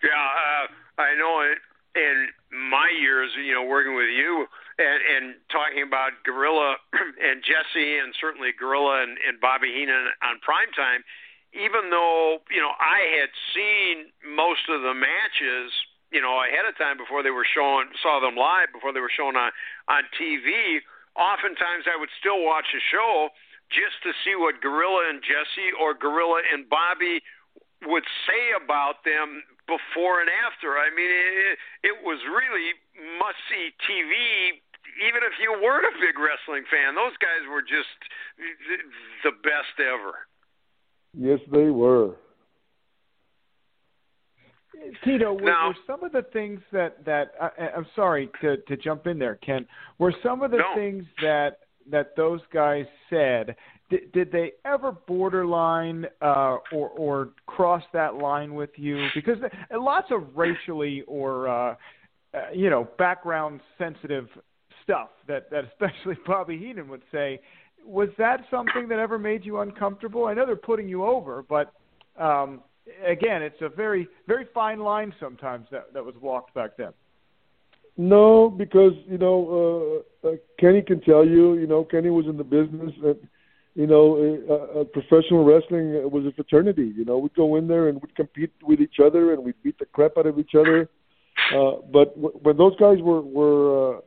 [0.03, 1.59] Yeah, uh, I know it.
[1.99, 2.29] In
[2.71, 4.47] my years, you know, working with you
[4.79, 10.39] and, and talking about Gorilla and Jesse, and certainly Gorilla and, and Bobby Heenan on
[10.47, 11.03] primetime
[11.57, 15.73] even though you know I had seen most of the matches,
[16.13, 19.13] you know, ahead of time before they were showing, saw them live before they were
[19.13, 19.53] shown on
[19.89, 20.85] on TV.
[21.17, 23.31] Oftentimes, I would still watch a show
[23.73, 27.21] just to see what Gorilla and Jesse or Gorilla and Bobby
[27.87, 30.79] would say about them before and after.
[30.79, 31.59] I mean, it,
[31.93, 32.74] it was really
[33.18, 34.59] must see TV.
[35.07, 37.95] Even if you weren't a big wrestling fan, those guys were just
[39.22, 40.26] the best ever.
[41.14, 42.16] Yes, they were.
[45.05, 49.07] Tito, were, were some of the things that that I, I'm sorry to to jump
[49.07, 49.66] in there, Ken.
[49.99, 50.74] Were some of the no.
[50.74, 51.59] things that
[51.91, 53.57] that those guys said
[53.91, 59.09] did, did they ever borderline uh, or or cross that line with you?
[59.14, 59.39] Because
[59.72, 61.74] lots of racially or uh,
[62.34, 64.28] uh, you know background sensitive
[64.82, 67.41] stuff that that especially Bobby Heenan would say
[67.84, 70.26] was that something that ever made you uncomfortable?
[70.26, 71.72] I know they're putting you over, but
[72.18, 72.61] um,
[73.07, 76.93] again, it's a very very fine line sometimes that that was walked back then.
[77.97, 81.55] No, because you know uh, uh, Kenny can tell you.
[81.55, 82.93] You know, Kenny was in the business.
[83.03, 83.16] And,
[83.75, 86.93] you know, uh, uh, professional wrestling was a fraternity.
[86.97, 89.79] You know, we'd go in there and we'd compete with each other and we'd beat
[89.79, 90.89] the crap out of each other.
[91.55, 94.01] Uh, but w- when those guys were were uh,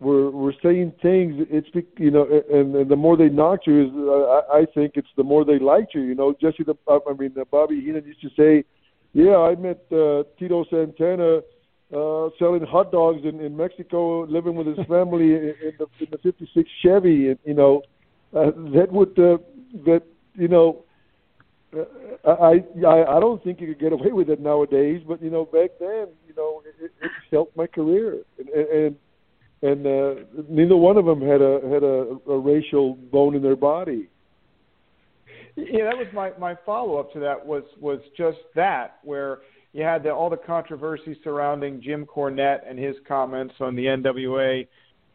[0.00, 1.46] were were saying things.
[1.50, 5.08] It's you know, and, and the more they knocked you, is uh, I, think it's
[5.16, 6.00] the more they liked you.
[6.02, 8.64] You know, Jesse the I mean uh, Bobby Heenan used to say,
[9.12, 11.40] "Yeah, I met uh, Tito Santana."
[11.92, 16.06] Uh, selling hot dogs in, in Mexico, living with his family in, in the in
[16.12, 17.82] the '56 Chevy, and you know
[18.34, 19.38] uh, that would uh,
[19.84, 20.02] that
[20.34, 20.84] you know
[21.76, 21.84] uh,
[22.28, 25.44] I I I don't think you could get away with it nowadays, but you know
[25.44, 28.96] back then you know it, it helped my career, and, and
[29.62, 30.14] and uh,
[30.48, 34.08] neither one of them had a had a, a racial bone in their body.
[35.56, 39.38] Yeah, that was my my follow up to that was was just that where
[39.72, 44.66] you had the, all the controversy surrounding Jim Cornette and his comments on the NWA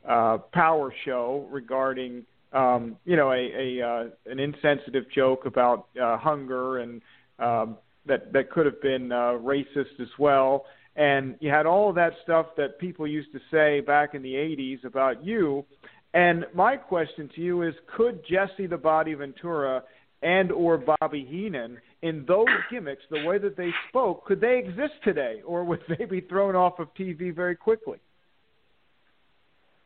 [0.08, 6.18] uh, Power Show regarding um, you know a, a uh, an insensitive joke about uh,
[6.18, 7.02] hunger and
[7.40, 11.96] um, that that could have been uh, racist as well and you had all of
[11.96, 15.66] that stuff that people used to say back in the 80s about you.
[16.14, 19.84] And my question to you is could Jesse the Body Ventura
[20.22, 24.94] and or Bobby Heenan in those gimmicks, the way that they spoke, could they exist
[25.04, 27.98] today or would they be thrown off of TV very quickly?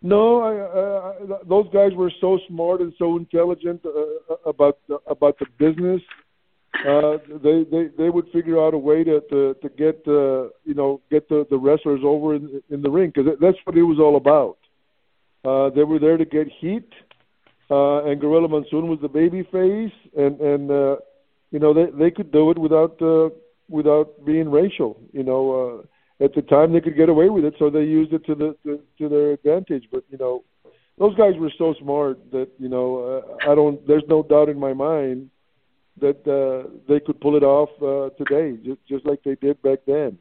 [0.02, 5.45] No, I, uh, those guys were so smart and so intelligent uh, about about the
[5.58, 6.02] business
[6.88, 10.74] uh, they they they would figure out a way to to, to get uh, you
[10.76, 14.00] know get the the wrestlers over in in the ring because that's what it was
[14.00, 14.58] all about.
[15.43, 16.88] Uh, they were there to get heat,
[17.70, 20.95] uh, and Gorilla Monsoon was the baby face, and and uh,
[21.52, 23.30] you know they they could do it without uh,
[23.68, 25.02] without being racial.
[25.12, 25.86] You know, uh,
[26.22, 28.55] at the time they could get away with it, so they used it to the
[28.63, 29.86] to, to their advantage.
[29.91, 30.43] But you know,
[30.97, 33.86] those guys were so smart that you know uh, I don't.
[33.88, 35.30] There's no doubt in my mind
[36.01, 39.80] that uh, they could pull it off uh, today, just just like they did back
[39.86, 40.17] then.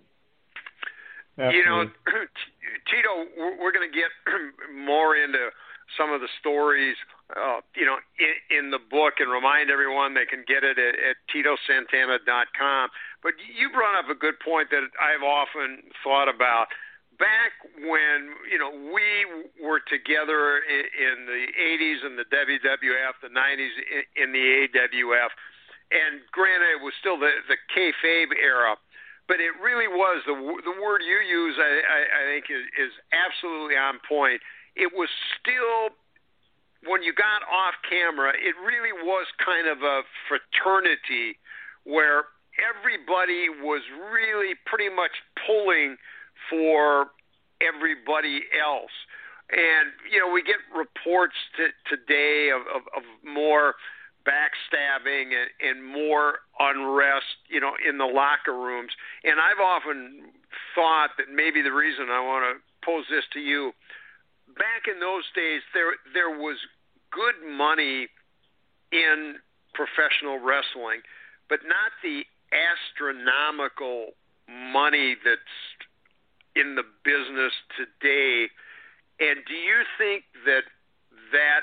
[1.39, 1.59] Absolutely.
[1.59, 1.85] You know,
[2.91, 4.11] Tito, we're going to get
[4.75, 5.51] more into
[5.97, 6.97] some of the stories,
[7.33, 10.95] uh, you know, in, in the book, and remind everyone they can get it at,
[10.99, 12.91] at TitoSantana.com.
[13.23, 16.69] But you brought up a good point that I've often thought about
[17.19, 19.27] back when you know we
[19.59, 25.31] were together in, in the 80s in the WWF, the 90s in, in the AWF,
[25.91, 28.79] and granted it was still the the kayfabe era,
[29.27, 31.59] but it really was the the word you use.
[31.59, 34.41] I, I, I think is, is absolutely on point.
[34.79, 35.93] It was still
[36.87, 41.39] when you got off camera, it really was kind of a fraternity
[41.83, 45.11] where everybody was really pretty much
[45.47, 45.97] pulling
[46.51, 47.11] for
[47.59, 48.95] everybody else.
[49.51, 53.75] And you know, we get reports to, today of, of, of more
[54.29, 58.93] backstabbing and, and more unrest, you know, in the locker rooms.
[59.25, 60.31] And I've often
[60.75, 63.73] thought that maybe the reason I want to pose this to you,
[64.59, 66.59] back in those days, there there was
[67.11, 68.09] good money
[68.93, 69.37] in
[69.75, 71.01] professional wrestling,
[71.49, 74.13] but not the astronomical
[74.49, 75.57] money that's
[76.57, 78.49] in the business today.
[79.21, 80.65] And do you think that
[81.33, 81.63] that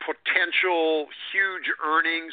[0.00, 2.32] potential huge earnings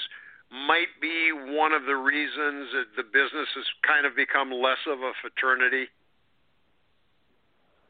[0.52, 5.00] might be one of the reasons that the business has kind of become less of
[5.00, 5.88] a fraternity?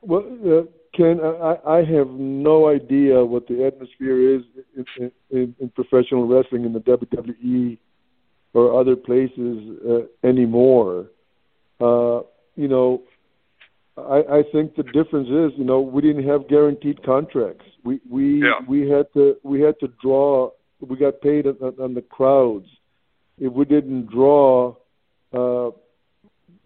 [0.02, 0.64] Well, uh,
[0.98, 4.42] Ken, I, I have no idea what the atmosphere is
[4.98, 7.78] in, in, in professional wrestling in the WWE
[8.54, 11.06] or other places uh, anymore.
[11.80, 12.22] Uh,
[12.56, 13.04] you know,
[13.96, 17.66] I, I think the difference is, you know, we didn't have guaranteed contracts.
[17.84, 18.60] We we yeah.
[18.68, 20.52] we had to we had to draw.
[20.80, 22.68] We got paid on, on the crowds.
[23.40, 24.76] If we didn't draw,
[25.34, 25.72] uh,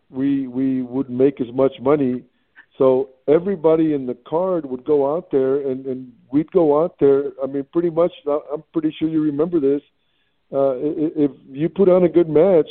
[0.10, 2.24] we we wouldn't make as much money.
[2.82, 7.32] So everybody in the card would go out there, and and we'd go out there.
[7.44, 8.12] I mean, pretty much.
[8.28, 9.82] I'm pretty sure you remember this.
[10.52, 10.76] Uh,
[11.26, 12.70] if you put on a good match,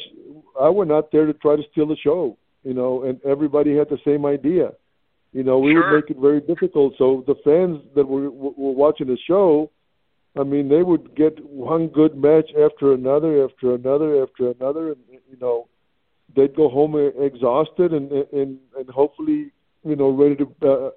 [0.60, 3.88] I went out there to try to steal the show you know, and everybody had
[3.88, 4.72] the same idea.
[5.32, 5.92] You know, we sure.
[5.92, 6.94] would make it very difficult.
[6.98, 9.70] So the fans that were, were watching the show,
[10.38, 14.98] I mean, they would get one good match after another, after another, after another, and
[15.08, 15.68] you know,
[16.34, 19.50] they'd go home exhausted and and and hopefully,
[19.84, 20.90] you know, ready to uh,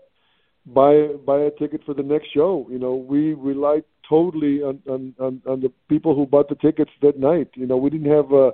[0.66, 2.68] buy buy a ticket for the next show.
[2.70, 6.92] You know, we relied totally on on on, on the people who bought the tickets
[7.02, 7.50] that night.
[7.56, 8.52] You know, we didn't have a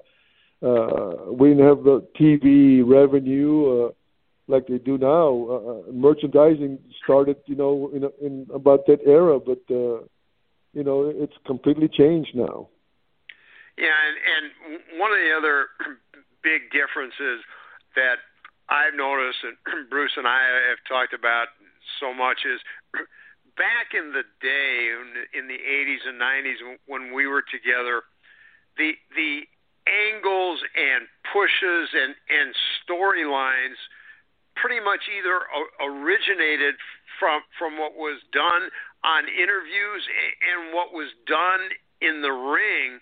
[0.62, 3.92] uh, we didn't have the TV revenue uh,
[4.48, 5.48] like they do now.
[5.50, 10.04] Uh, uh, merchandising started, you know, in, in about that era, but uh,
[10.74, 12.68] you know, it's completely changed now.
[13.78, 15.68] Yeah, and, and one of the other
[16.44, 17.46] big differences
[17.96, 18.20] that
[18.70, 20.40] I've noticed, and Bruce and I
[20.70, 21.50] have talked about
[22.00, 22.62] so much, is
[23.58, 24.94] back in the day,
[25.34, 28.04] in the 80s and 90s, when we were together,
[28.78, 29.44] the the
[29.90, 32.54] angles and pushes and, and
[32.86, 33.80] storylines
[34.56, 35.42] pretty much either
[35.82, 36.76] originated
[37.20, 38.70] from from what was done
[39.04, 40.04] on interviews
[40.46, 43.00] and what was done in the ring.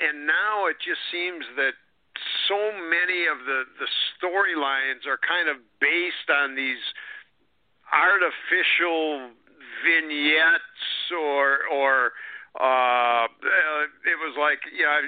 [0.00, 1.74] And now it just seems that
[2.48, 2.58] so
[2.90, 6.82] many of the the storylines are kind of based on these
[7.92, 9.30] artificial
[9.84, 12.12] vignettes or or
[12.60, 13.26] uh
[14.04, 15.00] it was like you know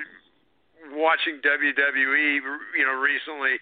[0.92, 2.40] watching WWE,
[2.76, 3.56] you know, recently,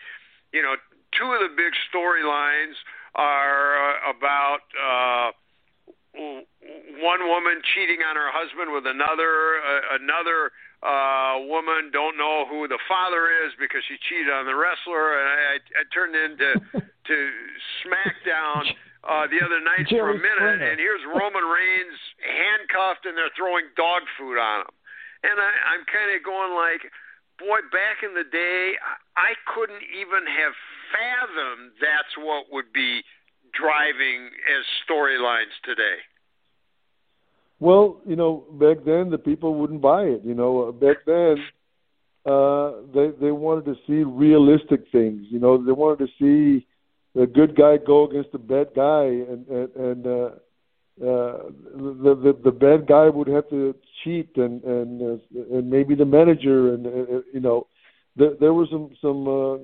[0.53, 0.75] you know,
[1.15, 2.75] two of the big storylines
[3.15, 5.31] are uh, about uh,
[6.99, 10.51] one woman cheating on her husband with another, uh, another
[10.83, 15.27] uh, woman don't know who the father is because she cheated on the wrestler, and
[15.31, 17.17] I, I turned into to
[17.87, 18.67] SmackDown.
[19.03, 20.63] Uh, the other night Jerry for a minute, Springer.
[20.63, 24.75] and here's Roman Reigns handcuffed, and they're throwing dog food on him,
[25.27, 26.87] and I, I'm kind of going like,
[27.35, 28.79] boy, back in the day,
[29.19, 30.55] I couldn't even have
[30.95, 33.03] fathomed that's what would be
[33.51, 35.99] driving as storylines today.
[37.63, 40.23] Well, you know, back then the people wouldn't buy it.
[40.25, 41.37] You know, back then
[42.27, 45.27] uh, they they wanted to see realistic things.
[45.31, 46.67] You know, they wanted to see
[47.15, 50.31] the good guy go against the bad guy, and and, and uh,
[51.07, 51.51] uh,
[52.03, 56.05] the, the the bad guy would have to cheat, and and uh, and maybe the
[56.05, 57.69] manager, and uh, you know,
[58.17, 59.57] there there were some some uh,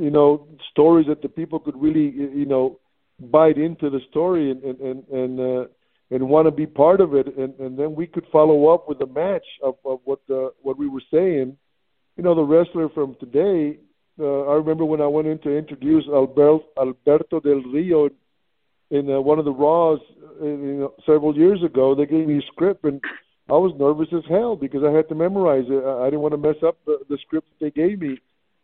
[0.00, 2.78] you know stories that the people could really you know
[3.18, 5.64] bite into the story, and and and and, uh,
[6.14, 9.00] and want to be part of it, and, and then we could follow up with
[9.00, 11.56] a match of, of what the what we were saying.
[12.16, 13.78] You know, the wrestler from today.
[14.16, 18.10] Uh, I remember when I went in to introduce Alberto, Alberto Del Rio
[18.92, 19.98] in uh, one of the Raws
[20.40, 21.96] uh, you know, several years ago.
[21.96, 23.02] They gave me a script, and
[23.48, 25.84] I was nervous as hell because I had to memorize it.
[25.84, 28.20] I didn't want to mess up the, the script that they gave me.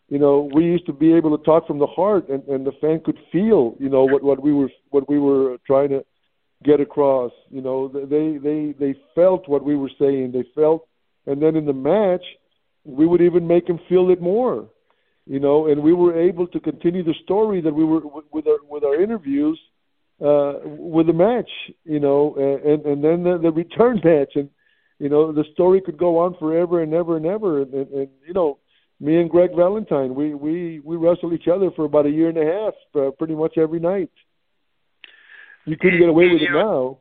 [0.09, 2.79] You know, we used to be able to talk from the heart, and, and the
[2.81, 6.05] fan could feel, you know, what what we were what we were trying to
[6.65, 7.33] get across.
[7.51, 10.33] You know, they they they felt what we were saying.
[10.33, 10.87] They felt,
[11.27, 12.25] and then in the match,
[12.85, 14.69] we would even make them feel it more.
[15.27, 18.01] You know, and we were able to continue the story that we were
[18.33, 19.59] with our with our interviews
[20.21, 21.51] uh, with the match.
[21.85, 24.51] You know, and and then the, the return match, and
[24.99, 27.63] you know the story could go on forever and ever and ever.
[27.63, 28.59] And, and, and you know,
[28.99, 32.39] me and Greg Valentine, we we we wrestled each other for about a year and
[32.39, 34.11] a half, uh, pretty much every night.
[35.67, 36.99] You couldn't get away with it now.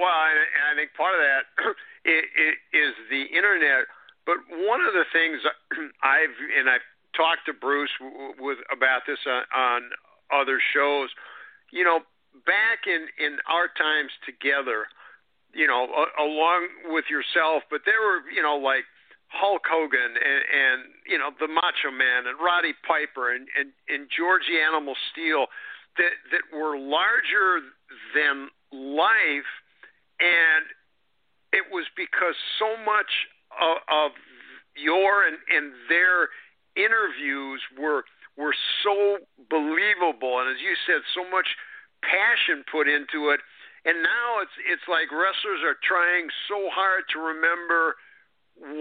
[0.00, 0.32] Well, I,
[0.72, 1.44] I think part of that
[2.72, 3.84] is the internet.
[4.24, 5.40] But one of the things
[6.02, 6.84] I've and I've
[7.16, 7.92] talked to Bruce
[8.38, 9.80] with about this on, on
[10.32, 11.10] other shows.
[11.72, 12.00] You know,
[12.46, 14.86] back in in our times together,
[15.52, 18.84] you know, along with yourself, but there were you know like
[19.28, 24.08] Hulk Hogan and, and you know the Macho Man and Roddy Piper and and, and
[24.08, 25.46] Georgie Animal Steele
[25.98, 27.60] that that were larger
[28.14, 29.52] than life,
[30.20, 30.64] and
[31.52, 33.28] it was because so much
[33.60, 34.10] of, of
[34.76, 36.30] your and, and their
[36.78, 38.04] interviews were
[38.38, 38.54] were
[38.86, 39.18] so
[39.50, 41.50] believable, and as you said, so much
[42.06, 43.42] passion put into it.
[43.84, 47.98] And now it's it's like wrestlers are trying so hard to remember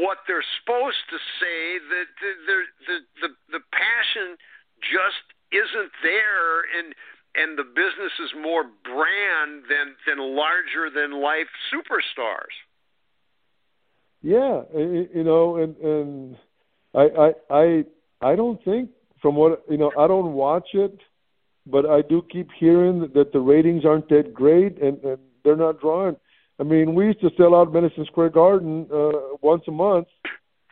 [0.02, 4.38] what they're supposed to say that the the the, the, the passion
[4.82, 6.94] just isn't there and
[7.36, 12.56] and the business is more brand than than larger than life superstars.
[14.24, 16.38] Yeah, you know, and and
[16.96, 17.86] I I I
[18.22, 18.90] I don't think
[19.22, 20.98] from what you know I don't watch it,
[21.66, 25.80] but I do keep hearing that the ratings aren't that great and and they're not
[25.80, 26.18] drawing.
[26.60, 30.08] I mean, we used to sell out Madison Square Garden uh, once a month,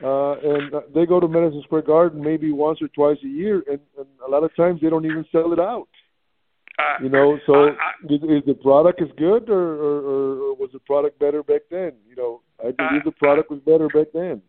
[0.03, 3.79] uh, and they go to Madison Square Garden maybe once or twice a year, and,
[3.97, 5.87] and a lot of times they don't even sell it out.
[6.77, 10.69] Uh, you know, so uh, is, is the product as good, or, or, or was
[10.73, 11.93] the product better back then?
[12.09, 14.41] You know, I believe uh, the product was better back then.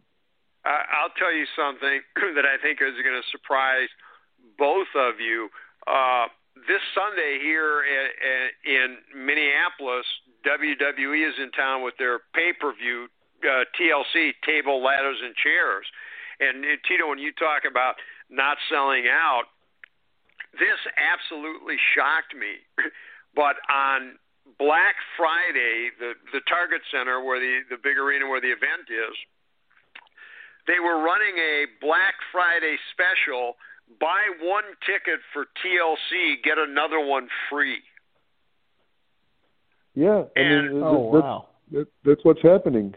[0.66, 2.02] I'll tell you something
[2.34, 3.86] that I think is going to surprise
[4.58, 5.48] both of you.
[5.86, 6.26] Uh,
[6.66, 8.10] this Sunday here in,
[8.66, 10.06] in Minneapolis,
[10.42, 13.06] WWE is in town with their pay-per-view
[13.44, 15.86] uh, TLC table, ladders, and chairs.
[16.40, 17.96] And uh, Tito, when you talk about
[18.30, 19.48] not selling out,
[20.52, 22.64] this absolutely shocked me.
[23.34, 24.16] but on
[24.58, 29.16] Black Friday, the the Target Center, where the the big arena where the event is,
[30.66, 33.56] they were running a Black Friday special
[34.00, 37.82] buy one ticket for TLC, get another one free.
[39.94, 42.94] Yeah, I and, mean, oh that, wow, that, that's what's happening.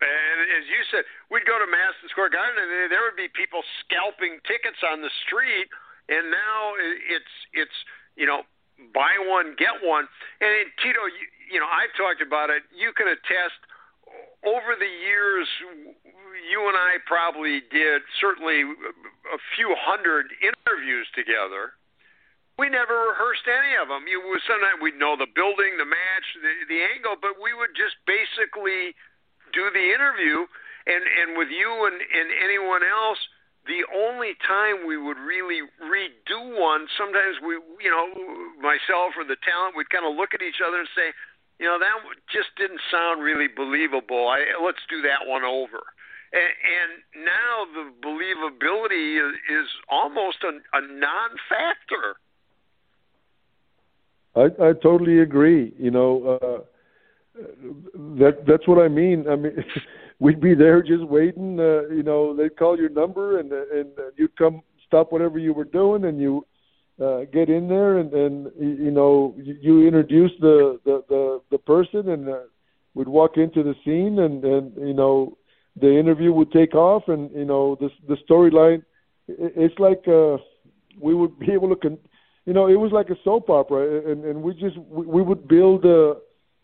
[0.00, 3.64] And as you said, we'd go to Madison Square Garden, and there would be people
[3.80, 5.72] scalping tickets on the street.
[6.12, 6.76] And now
[7.08, 7.78] it's it's
[8.14, 8.44] you know
[8.92, 10.04] buy one get one.
[10.44, 12.62] And Tito, you, you know I've talked about it.
[12.76, 13.58] You can attest
[14.44, 15.48] over the years
[16.46, 21.74] you and I probably did certainly a few hundred interviews together.
[22.56, 24.08] We never rehearsed any of them.
[24.08, 28.00] You sometimes we'd know the building, the match, the, the angle, but we would just
[28.08, 28.96] basically
[29.56, 30.44] do the interview.
[30.84, 33.18] And and with you and, and anyone else,
[33.64, 38.06] the only time we would really redo one, sometimes we, you know,
[38.62, 41.10] myself or the talent, would kind of look at each other and say,
[41.58, 41.96] you know, that
[42.30, 44.28] just didn't sound really believable.
[44.30, 45.82] I, let's do that one over
[46.32, 52.16] and, now the believability is, is almost a, a non-factor.
[54.34, 55.72] I, I totally agree.
[55.78, 56.58] You know, uh,
[58.18, 59.28] that that's what I mean.
[59.28, 59.64] I mean,
[60.18, 61.58] we'd be there just waiting.
[61.60, 65.64] Uh, you know, they'd call your number and and you'd come stop whatever you were
[65.64, 66.46] doing and you
[67.02, 72.08] uh, get in there and and you know you, introduce the the the, the person
[72.08, 72.38] and uh,
[72.94, 75.36] we'd walk into the scene and and you know
[75.80, 78.82] the interview would take off, and you know the the storyline.
[79.28, 80.38] It's like uh,
[81.00, 81.98] we would be able to, con-
[82.46, 85.46] you know, it was like a soap opera, and and we just we, we would
[85.46, 86.14] build uh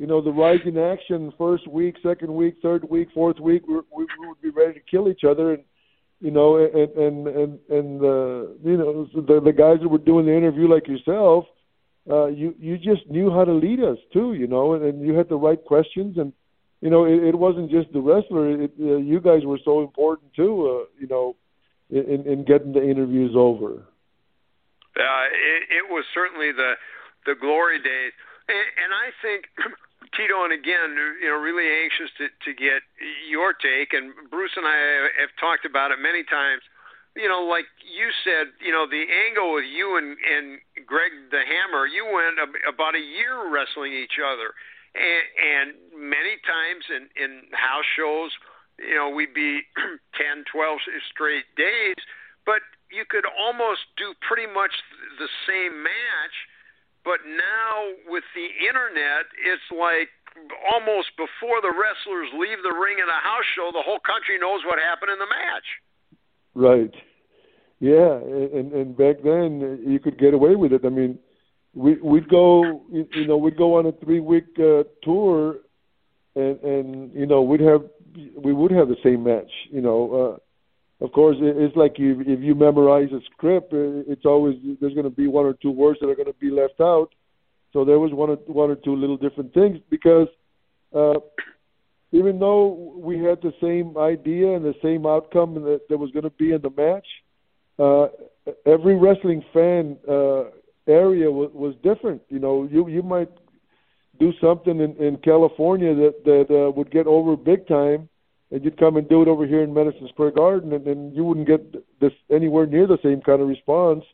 [0.02, 3.62] you know, the rising action first week, second week, third week, fourth week.
[3.68, 5.62] We, we, would be ready to kill each other, and
[6.20, 10.26] you know, and and and and uh, you know, the the guys that were doing
[10.26, 11.44] the interview like yourself,
[12.10, 15.14] uh, you you just knew how to lead us too, you know, and, and you
[15.14, 16.32] had the right questions, and
[16.80, 18.60] you know, it, it wasn't just the wrestler.
[18.60, 21.36] It, uh, you guys were so important too, uh, you know,
[21.90, 23.84] in, in getting the interviews over.
[24.98, 26.72] Uh, it, it was certainly the
[27.24, 28.10] the glory days,
[28.48, 29.44] and, and I think
[30.16, 32.84] Tito, and again, you know, really anxious to to get
[33.28, 33.92] your take.
[33.92, 36.62] And Bruce and I have talked about it many times
[37.14, 41.44] you know, like you said, you know, the angle with you and and Greg the
[41.44, 44.56] Hammer, you went about a year wrestling each other,
[44.96, 48.32] and, and many times in in house shows,
[48.80, 49.60] you know, we'd be
[50.16, 50.78] 10, 12
[51.12, 52.00] straight days,
[52.46, 54.72] but you could almost do pretty much
[55.20, 56.36] the same match.
[57.04, 60.08] But now with the internet, it's like
[60.72, 64.62] almost before the wrestlers leave the ring in a house show, the whole country knows
[64.64, 65.68] what happened in the match.
[66.54, 66.94] Right.
[67.80, 70.82] Yeah, and and back then you could get away with it.
[70.84, 71.18] I mean,
[71.74, 75.56] we we'd go, you know, we'd go on a three week uh, tour,
[76.36, 77.82] and and you know we'd have
[78.36, 79.50] we would have the same match.
[79.70, 80.38] You know, uh,
[81.02, 85.04] of course it's like you, if you memorize a script, uh, it's always there's going
[85.04, 87.10] to be one or two words that are going to be left out.
[87.72, 90.28] So there was one or one or two little different things because
[90.94, 91.18] uh,
[92.12, 96.24] even though we had the same idea and the same outcome that, that was going
[96.24, 97.06] to be in the match,
[97.78, 98.08] uh,
[98.66, 100.44] every wrestling fan uh,
[100.86, 102.22] area was, was different.
[102.28, 103.30] You know, you you might
[104.20, 108.08] do something in, in California that that uh, would get over big time,
[108.52, 111.24] and you'd come and do it over here in Madison Square Garden, and, and you
[111.24, 114.04] wouldn't get this anywhere near the same kind of response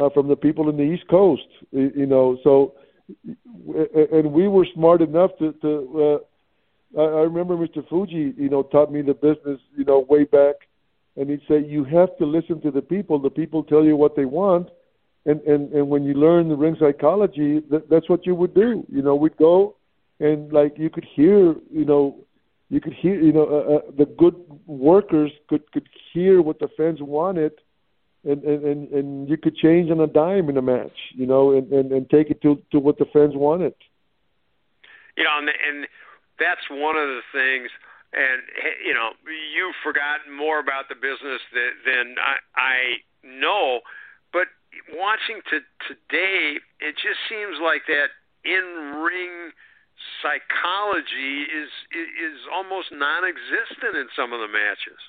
[0.00, 1.48] uh, from the people in the East Coast.
[1.72, 2.74] You know, so
[4.12, 6.20] and we were smart enough to to.
[6.96, 7.86] Uh, I remember Mr.
[7.88, 10.54] Fuji, you know, taught me the business, you know, way back,
[11.16, 13.18] and he'd say you have to listen to the people.
[13.18, 14.68] The people tell you what they want,
[15.26, 18.86] and and and when you learn the ring psychology, that, that's what you would do.
[18.88, 19.74] You know, we'd go,
[20.20, 22.16] and like you could hear, you know,
[22.70, 24.34] you could hear, you know, uh, uh, the good
[24.66, 27.52] workers could could hear what the fans wanted,
[28.24, 31.52] and and and, and you could change on a dime in a match, you know,
[31.52, 33.74] and and, and take it to to what the fans wanted.
[35.16, 35.86] You know, and, and
[36.38, 37.70] that's one of the things.
[38.12, 38.42] And
[38.84, 42.76] you know, you've forgotten more about the business than, than I, I
[43.22, 43.80] know.
[44.32, 44.48] But
[44.94, 48.14] watching to today, it just seems like that
[48.44, 49.52] in ring
[50.22, 55.00] psychology is is almost non-existent in some of the matches.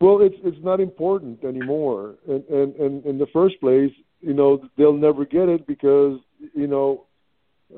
[0.00, 4.68] Well, it's it's not important anymore, and and, and in the first place, you know,
[4.76, 6.18] they'll never get it because
[6.54, 7.04] you know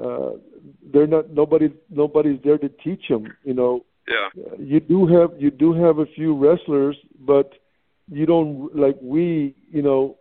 [0.01, 0.33] uh,
[0.93, 3.27] they're not nobody nobody's there to teach them.
[3.45, 4.55] You know, yeah.
[4.59, 7.53] You do have you do have a few wrestlers, but
[8.11, 9.55] you don't like we.
[9.71, 10.17] You know,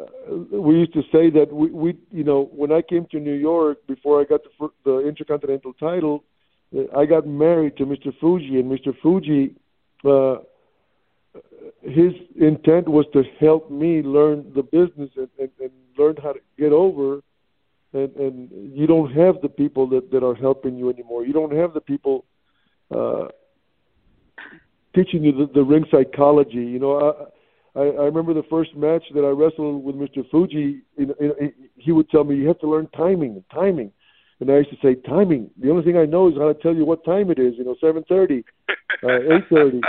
[0.00, 3.34] uh, we used to say that we, we you know when I came to New
[3.34, 6.24] York before I got the the intercontinental title,
[6.76, 8.12] uh, I got married to Mr.
[8.20, 8.94] Fuji, and Mr.
[9.02, 9.54] Fuji.
[10.04, 10.42] Uh,
[11.82, 16.40] his intent was to help me learn the business and, and, and learn how to
[16.58, 17.22] get over
[17.92, 21.24] and and you don't have the people that that are helping you anymore.
[21.24, 22.24] You don't have the people
[22.94, 23.28] uh,
[24.94, 26.64] teaching you the, the ring psychology.
[26.64, 27.28] You know,
[27.74, 30.28] I, I remember the first match that I wrestled with Mr.
[30.30, 30.82] Fuji.
[30.96, 31.14] You know,
[31.76, 33.92] he would tell me you have to learn timing, timing.
[34.40, 35.50] And I used to say timing.
[35.60, 37.54] The only thing I know is how to tell you what time it is.
[37.56, 38.44] You know, seven thirty,
[39.02, 39.80] uh, eight thirty.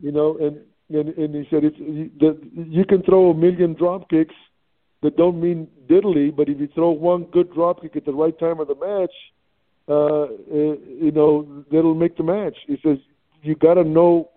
[0.00, 0.58] You know, and
[0.90, 4.34] and and he said it's you, that you can throw a million drop kicks
[5.02, 8.38] that don't mean diddly, but if you throw one good drop kick at the right
[8.38, 9.14] time of the match,
[9.88, 12.56] uh, uh, you know that'll make the match.
[12.66, 12.98] He says
[13.42, 14.30] you got to know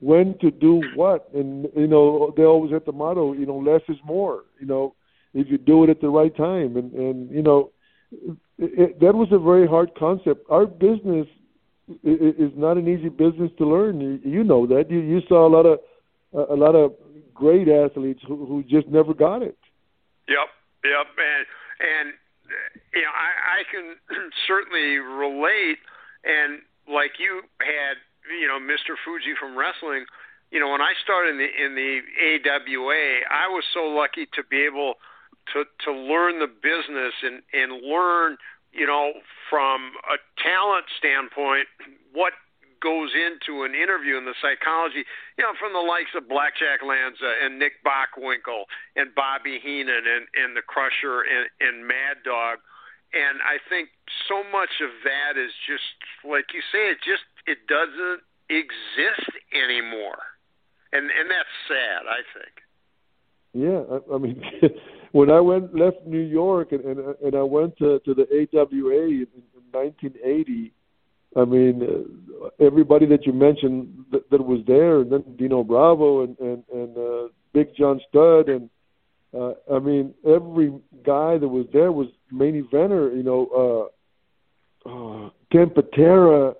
[0.00, 3.82] when to do what, and you know they always have the motto, you know, less
[3.88, 4.44] is more.
[4.60, 4.94] You know,
[5.34, 7.70] if you do it at the right time, and and you know,
[8.12, 10.44] it, it, that was a very hard concept.
[10.50, 11.26] Our business
[12.02, 14.00] is not an easy business to learn.
[14.00, 14.90] You, you know that.
[14.90, 15.78] You you saw a lot of
[16.50, 16.92] a lot of
[17.32, 19.56] great athletes who, who just never got it.
[20.28, 20.48] Yep,
[20.84, 21.46] yep, and
[21.80, 22.14] and
[22.94, 23.96] you know I, I can
[24.46, 25.78] certainly relate.
[26.24, 28.02] And like you had,
[28.40, 28.94] you know, Mr.
[29.04, 30.06] Fuji from wrestling.
[30.50, 32.00] You know, when I started in the in the
[32.46, 34.94] AWA, I was so lucky to be able
[35.52, 38.36] to to learn the business and and learn,
[38.72, 39.12] you know,
[39.50, 41.66] from a talent standpoint
[42.12, 42.32] what
[42.82, 45.04] goes into an interview and the psychology,
[45.36, 50.28] you know, from the likes of Blackjack Lanza and Nick Bockwinkel and Bobby Heenan and,
[50.36, 52.60] and the Crusher and, and Mad Dog.
[53.16, 53.90] And I think
[54.28, 55.96] so much of that is just
[56.26, 60.18] like you say, it just it doesn't exist anymore.
[60.92, 62.54] And and that's sad, I think.
[63.52, 64.42] Yeah, I, I mean
[65.12, 69.06] when I went left New York and and, and I went to to the AWA
[69.06, 70.72] in, in 1980.
[71.36, 76.22] I mean, uh, everybody that you mentioned that, that was there, and then Dino Bravo
[76.22, 78.70] and and and uh, Big John Studd, and
[79.38, 80.72] uh, I mean, every
[81.04, 83.14] guy that was there was main eventer.
[83.14, 83.90] You know,
[84.86, 86.54] uh, uh, Ken Patera,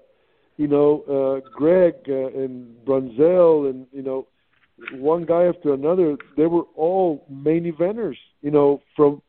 [0.56, 1.02] you know,
[1.44, 4.26] uh, Greg uh, and Brunzell, and you know,
[4.92, 6.16] one guy after another.
[6.36, 8.16] They were all main eventers.
[8.42, 9.22] You know, from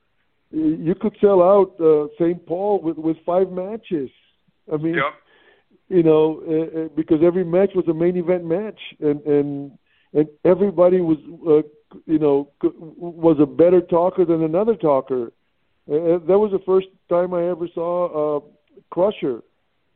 [0.52, 2.46] you could sell out uh, St.
[2.46, 4.10] Paul with with five matches.
[4.72, 5.14] I mean, Yep.
[5.90, 9.72] you know, uh, uh, because every match was a main event match, and and
[10.14, 11.18] and everybody was,
[11.48, 15.34] uh, you know, was a better talker than another talker.
[15.90, 18.40] Uh, that was the first time I ever saw uh,
[18.90, 19.42] Crusher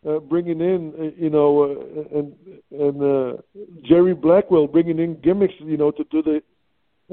[0.08, 2.36] uh, bringing in, uh, you know, uh, and
[2.72, 3.42] and uh,
[3.84, 6.42] Jerry Blackwell bringing in gimmicks, you know, to do the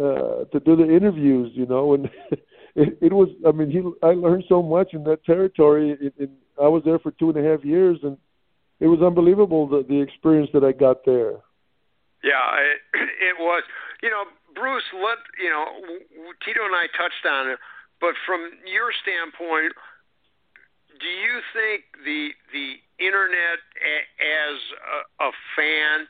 [0.03, 2.09] uh, to do the interviews, you know, and
[2.75, 3.29] it, it was.
[3.47, 3.83] I mean, he.
[4.07, 5.91] I learned so much in that territory.
[6.01, 6.31] In, in,
[6.63, 8.17] I was there for two and a half years, and
[8.81, 11.33] it was unbelievable the the experience that I got there.
[12.25, 12.81] Yeah, it,
[13.21, 13.65] it was.
[14.03, 14.25] You know,
[14.55, 15.67] Bruce, let you know,
[16.45, 17.59] Tito and I touched on it,
[18.01, 19.75] but from your standpoint,
[21.01, 24.59] do you think the the internet a- as
[25.21, 26.07] a, a fan,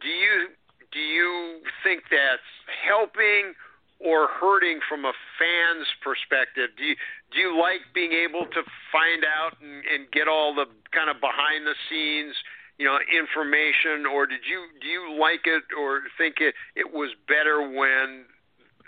[0.00, 0.48] do you
[0.92, 2.50] do you think that's
[2.82, 3.54] helping
[4.00, 6.70] or hurting from a fan's perspective?
[6.76, 6.96] Do you
[7.32, 11.20] do you like being able to find out and, and get all the kind of
[11.20, 12.34] behind the scenes,
[12.78, 17.10] you know, information, or did you do you like it or think it it was
[17.28, 18.24] better when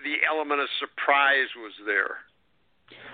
[0.03, 2.24] the element of surprise was there?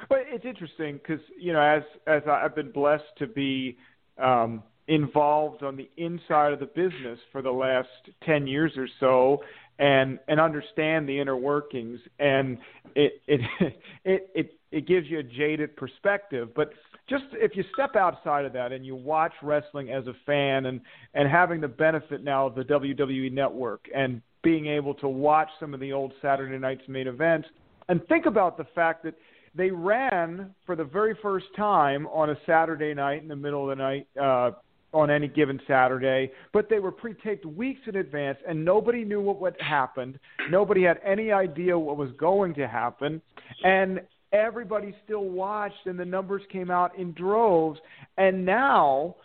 [0.09, 3.76] But it's interesting because you know, as as I've been blessed to be
[4.22, 7.88] um, involved on the inside of the business for the last
[8.24, 9.42] ten years or so,
[9.78, 12.59] and and understand the inner workings, and
[12.94, 13.40] it it
[14.05, 16.72] it it, it gives you a jaded perspective, but.
[17.09, 20.78] Just if you step outside of that and you watch wrestling as a fan and
[21.14, 25.72] and having the benefit now of the WWE network and being able to watch some
[25.72, 27.48] of the old Saturday night's main events
[27.88, 29.14] and think about the fact that
[29.59, 33.76] they ran for the very first time on a Saturday night in the middle of
[33.76, 34.52] the night uh,
[34.94, 39.40] on any given Saturday, but they were pre-taped weeks in advance, and nobody knew what
[39.40, 40.18] would happen.
[40.48, 43.20] Nobody had any idea what was going to happen,
[43.64, 44.01] and
[44.32, 47.80] everybody still watched, and the numbers came out in droves.
[48.16, 49.16] And now,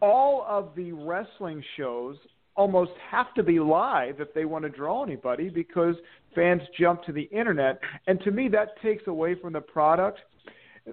[0.00, 2.16] all of the wrestling shows
[2.56, 5.96] almost have to be live if they want to draw anybody because
[6.34, 7.78] fans jump to the internet.
[8.06, 10.20] And to me, that takes away from the product.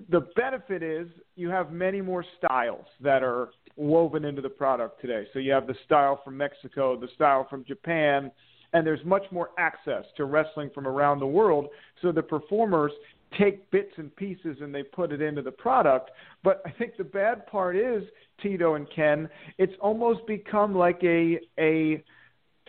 [0.10, 5.28] The benefit is you have many more styles that are woven into the product today.
[5.34, 8.32] So you have the style from Mexico, the style from Japan,
[8.74, 11.68] and there's much more access to wrestling from around the world.
[12.02, 12.92] So the performers
[13.38, 16.12] take bits and pieces and they put it into the product.
[16.44, 18.04] But I think the bad part is
[18.42, 22.04] Tito and Ken, it's almost become like a a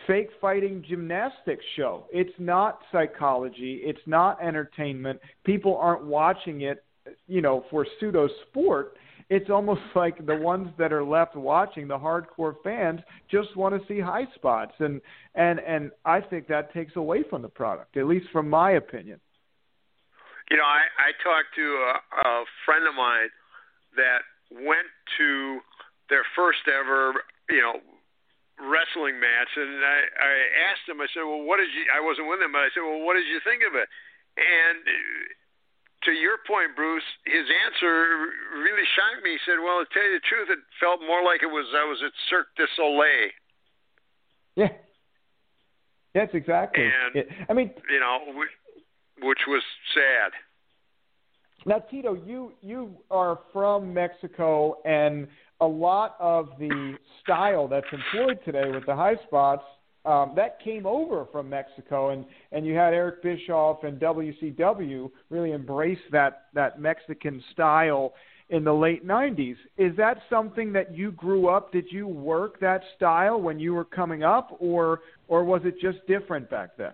[0.07, 2.05] fake fighting gymnastics show.
[2.11, 5.19] It's not psychology, it's not entertainment.
[5.43, 6.83] People aren't watching it,
[7.27, 8.97] you know, for pseudo sport.
[9.29, 12.99] It's almost like the ones that are left watching, the hardcore fans,
[13.29, 15.01] just want to see high spots, and
[15.35, 19.19] and and I think that takes away from the product, at least from my opinion.
[20.51, 23.31] You know, I, I talked to a, a friend of mine
[23.95, 24.21] that
[24.51, 24.87] went
[25.17, 25.59] to
[26.09, 27.13] their first ever,
[27.49, 27.79] you know,
[28.63, 30.33] wrestling match, and I, I
[30.71, 31.01] asked him.
[31.03, 33.19] I said, "Well, what did you?" I wasn't with him, but I said, "Well, what
[33.19, 33.87] did you think of it?"
[34.39, 34.81] And
[36.07, 37.93] to your point, Bruce, his answer
[38.59, 39.35] really shocked me.
[39.35, 41.83] He said, "Well, to tell you the truth, it felt more like it was I
[41.83, 43.29] was at Cirque du Soleil."
[44.55, 44.73] Yeah,
[46.13, 46.85] that's exactly.
[46.85, 47.27] And it.
[47.49, 48.43] I mean, you know,
[49.21, 49.63] which was
[49.93, 50.31] sad.
[51.65, 55.27] Now, Tito, you you are from Mexico, and
[55.63, 59.63] a lot of the style that's employed today with the high spots
[60.05, 65.51] um, that came over from Mexico, and and you had Eric Bischoff and WCW really
[65.51, 68.13] embrace that that Mexican style
[68.49, 69.55] in the late 90s.
[69.77, 71.71] Is that something that you grew up?
[71.71, 74.99] Did you work that style when you were coming up, or
[75.29, 76.91] or was it just different back then?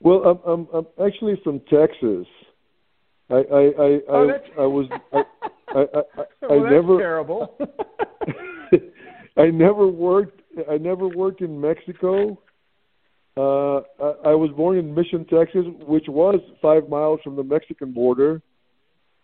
[0.00, 2.26] Well, I'm I'm, I'm actually from Texas.
[3.30, 5.22] I I I oh, I, I was I
[5.74, 7.58] I, I, I well, never terrible.
[9.36, 10.40] I never worked
[10.70, 12.38] I never worked in Mexico.
[13.36, 17.92] Uh, I, I was born in Mission, Texas, which was five miles from the Mexican
[17.92, 18.40] border.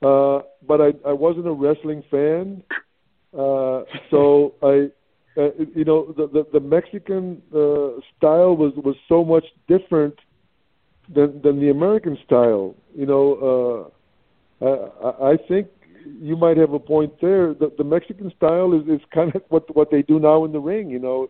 [0.02, 2.62] Uh, but I, I wasn't a wrestling fan,
[3.35, 4.89] uh, so I,
[5.39, 10.14] uh, you know, the the, the Mexican uh, style was was so much different
[11.14, 12.74] than than the American style.
[12.94, 13.93] You know,
[14.62, 14.66] uh,
[15.06, 15.68] I, I think
[16.05, 17.55] you might have a point there.
[17.55, 20.59] The, the Mexican style is is kind of what what they do now in the
[20.60, 20.90] ring.
[20.90, 21.28] You know,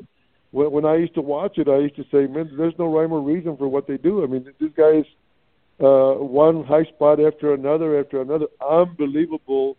[0.50, 3.12] when, when I used to watch it, I used to say, man, there's no rhyme
[3.12, 4.22] or reason for what they do.
[4.22, 5.04] I mean, these guys,
[5.80, 9.76] uh, one high spot after another after another, unbelievable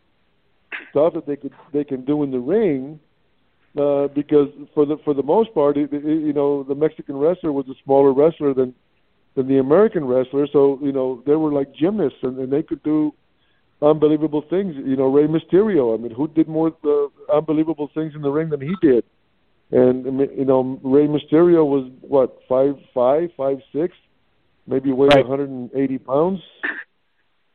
[0.89, 2.99] stuff that they could they can do in the ring.
[3.77, 7.53] Uh, because for the for the most part, it, it, you know, the Mexican wrestler
[7.53, 8.73] was a smaller wrestler than
[9.35, 10.45] than the American wrestler.
[10.51, 13.13] So you know, they were like gymnasts, and, and they could do
[13.81, 14.75] unbelievable things.
[14.75, 15.97] You know, Rey Mysterio.
[15.97, 19.03] I mean, who did more uh, unbelievable things in the ring than he did?
[19.71, 20.05] And
[20.37, 23.95] you know, Rey Mysterio was what five five five six,
[24.67, 25.27] maybe weighed right.
[25.27, 26.39] 180 pounds.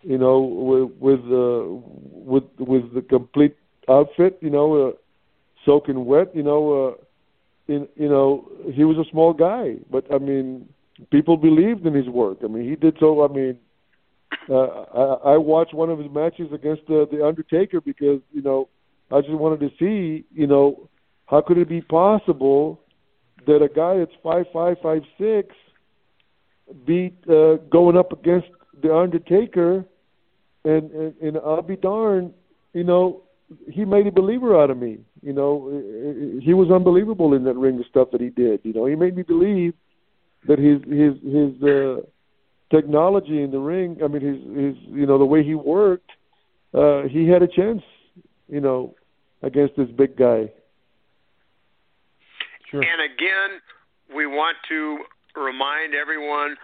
[0.03, 1.65] You know, with with uh,
[2.31, 3.57] with with the complete
[3.89, 4.39] outfit.
[4.41, 4.89] You know.
[4.89, 4.93] Uh,
[5.67, 6.35] soaking wet.
[6.35, 10.69] You know, uh, in you know he was a small guy, but I mean
[11.11, 12.39] people believed in his work.
[12.43, 13.25] I mean he did so.
[13.25, 13.59] I mean
[14.49, 18.69] uh, I, I watched one of his matches against the, the Undertaker because you know
[19.11, 20.89] I just wanted to see you know
[21.27, 22.81] how could it be possible
[23.47, 25.55] that a guy that's five five five six
[26.87, 28.49] beat uh, going up against
[28.83, 29.85] the Undertaker,
[30.65, 32.33] and, and and I'll be darned,
[32.73, 33.23] you know,
[33.71, 34.99] he made a believer out of me.
[35.23, 38.61] You know, he was unbelievable in that ring, the stuff that he did.
[38.65, 39.75] You know, he made me believe
[40.47, 42.07] that his his his uh,
[42.71, 43.99] technology in the ring.
[44.03, 46.11] I mean, his his you know the way he worked.
[46.75, 47.83] Uh, he had a chance,
[48.49, 48.95] you know,
[49.43, 50.51] against this big guy.
[52.71, 52.83] Sure.
[52.83, 53.61] And again,
[54.15, 54.99] we want to
[55.37, 56.57] remind everyone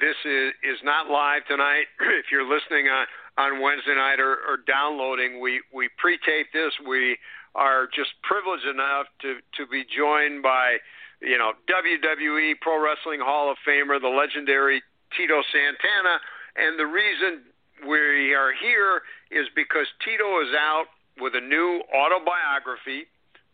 [0.00, 1.86] this is is not live tonight.
[2.00, 3.06] if you're listening on
[3.38, 5.40] on Wednesday night or, or downloading.
[5.40, 6.72] We we pre-tape this.
[6.86, 7.16] We
[7.54, 10.76] are just privileged enough to to be joined by
[11.22, 14.82] you know WWE Pro Wrestling Hall of Famer, the legendary
[15.16, 16.20] Tito Santana,
[16.56, 17.42] and the reason
[17.86, 20.86] we are here is because Tito is out
[21.20, 23.06] with a new autobiography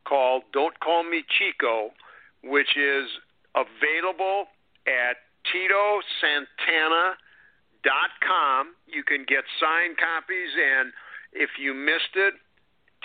[0.05, 1.93] called "Don't Call Me Chico,"
[2.43, 3.09] which is
[3.55, 4.49] available
[4.87, 5.17] at
[5.51, 7.17] Tito Santana
[7.83, 8.75] dot com.
[8.87, 10.93] You can get signed copies, and
[11.33, 12.35] if you missed it,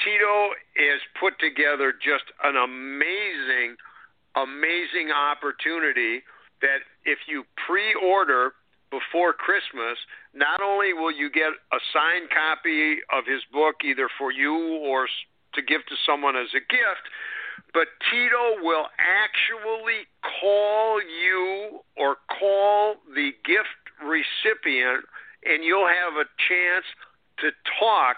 [0.04, 3.76] Tito has put together just an amazing,
[4.36, 6.24] amazing opportunity
[6.62, 8.54] that if you pre-order
[8.92, 9.98] before Christmas,
[10.34, 15.08] not only will you get a signed copy of his book either for you or
[15.54, 17.06] to give to someone as a gift,
[17.74, 20.08] but Tito will actually
[20.42, 25.06] call you or call the gift recipient,
[25.46, 26.86] and you'll have a chance
[27.40, 28.18] to talk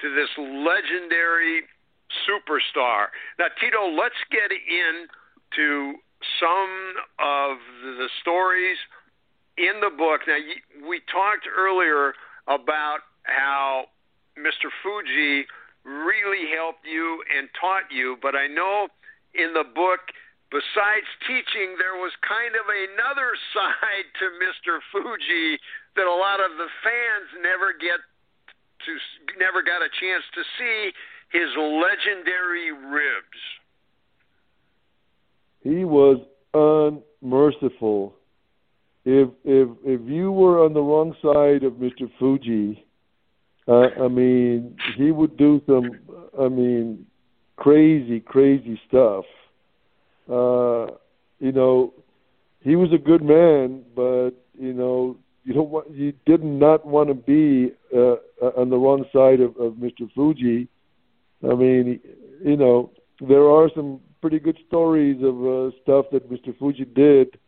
[0.00, 1.62] to this legendary
[2.26, 3.08] superstar.
[3.38, 5.98] Now, Tito, let's get into
[6.38, 8.78] some of the stories
[9.56, 10.22] in the book.
[10.26, 10.38] Now,
[10.88, 12.14] we talked earlier
[12.46, 13.86] about how
[14.38, 14.68] Mr.
[14.82, 15.46] Fuji
[15.84, 18.88] really helped you and taught you, but I know
[19.34, 20.00] in the book
[20.50, 24.82] besides teaching, there was kind of another side to Mr.
[24.90, 25.58] Fuji
[25.96, 28.02] that a lot of the fans never get
[28.86, 28.92] to
[29.38, 30.92] never got a chance to see
[31.30, 33.40] his legendary ribs.
[35.62, 36.18] He was
[36.54, 38.14] unmerciful.
[39.04, 42.10] If if if you were on the wrong side of Mr.
[42.18, 42.84] Fuji,
[43.66, 45.90] uh, I mean, he would do some,
[46.38, 47.06] I mean,
[47.56, 49.24] crazy, crazy stuff
[50.30, 50.86] uh,
[51.40, 51.92] you know,
[52.60, 57.08] he was a good man, but you know, you don't want, you did not want
[57.08, 58.16] to be uh,
[58.56, 60.10] on the wrong side of, of Mr.
[60.14, 60.68] Fuji.
[61.42, 62.00] I mean,
[62.44, 66.56] you know, there are some pretty good stories of uh, stuff that Mr.
[66.58, 67.38] Fuji did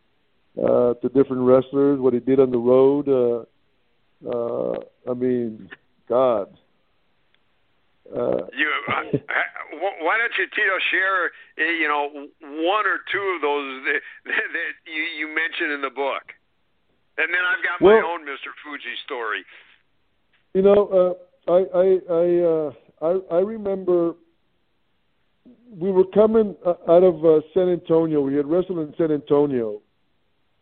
[0.59, 3.09] uh, to different wrestlers, what he did on the road.
[3.09, 3.45] Uh,
[4.29, 4.79] uh,
[5.11, 5.69] I mean,
[6.09, 6.49] God,
[8.15, 9.03] uh, you, uh,
[10.01, 14.73] why don't you, Tito, share, eh, you know, one or two of those that, that
[14.87, 16.23] you, you mentioned in the book,
[17.17, 18.53] and then I've got well, my own Mr.
[18.63, 19.45] Fuji story.
[20.55, 21.17] You know,
[21.49, 24.15] uh, I I I, uh, I I remember
[25.79, 28.21] we were coming uh, out of uh, San Antonio.
[28.21, 29.81] We had wrestled in San Antonio,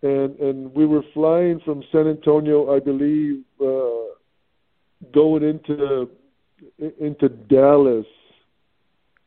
[0.02, 4.14] and and we were flying from San Antonio, I believe, uh,
[5.12, 6.08] going into
[7.00, 8.06] into Dallas,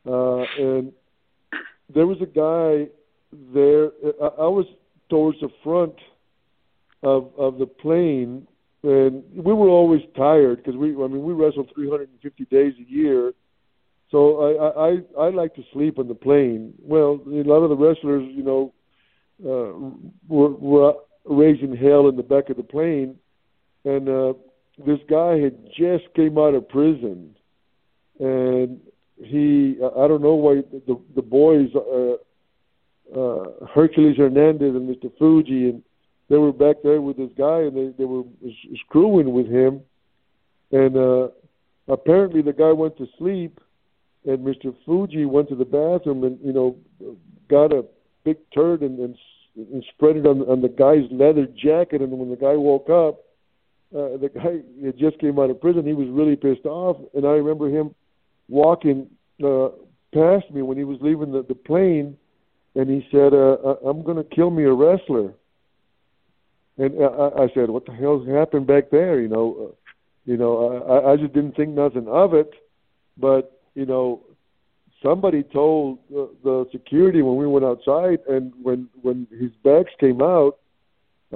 [0.06, 0.92] uh, and
[1.94, 2.90] there was a guy
[3.52, 3.90] there.
[4.22, 4.66] I, I was
[5.10, 5.94] towards the front
[7.02, 8.46] of of the plane,
[8.82, 10.94] and we were always tired because we.
[10.94, 13.32] I mean, we wrestled 350 days a year.
[14.14, 14.20] So
[14.60, 16.72] I, I I like to sleep on the plane.
[16.80, 18.72] Well, a lot of the wrestlers, you know,
[19.44, 19.74] uh,
[20.28, 23.16] were, were raising hell in the back of the plane,
[23.84, 24.34] and uh,
[24.86, 27.34] this guy had just came out of prison,
[28.20, 28.78] and
[29.16, 35.10] he I don't know why the the boys uh, uh, Hercules Hernandez and Mr.
[35.18, 35.82] Fuji and
[36.30, 38.22] they were back there with this guy and they they were
[38.86, 39.80] screwing with him,
[40.70, 41.28] and uh,
[41.88, 43.58] apparently the guy went to sleep,
[44.26, 44.74] and Mr.
[44.84, 46.76] Fuji went to the bathroom and you know
[47.48, 47.84] got a
[48.24, 49.16] big turd and, and,
[49.56, 53.20] and spread it on on the guy's leather jacket, and when the guy woke up.
[53.94, 55.86] Uh, the guy had just came out of prison.
[55.86, 57.94] He was really pissed off, and I remember him
[58.48, 59.08] walking
[59.44, 59.68] uh,
[60.12, 62.16] past me when he was leaving the, the plane,
[62.74, 65.34] and he said, uh, "I'm going to kill me a wrestler."
[66.76, 69.74] And I, I said, "What the hell's happened back there?" You know, uh,
[70.24, 72.50] you know, I, I just didn't think nothing of it,
[73.16, 74.22] but you know,
[75.02, 80.22] somebody told the, the security when we went outside, and when when his bags came
[80.22, 80.58] out,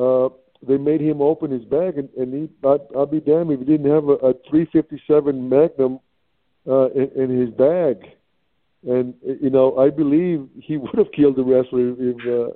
[0.00, 0.28] uh,
[0.66, 3.64] they made him open his bag, and, and he, I'd, I'll be damned if he
[3.64, 6.00] didn't have a, a 357 Magnum
[6.66, 8.04] uh, in, in his bag.
[8.86, 12.54] And you know, I believe he would have killed the wrestler if uh,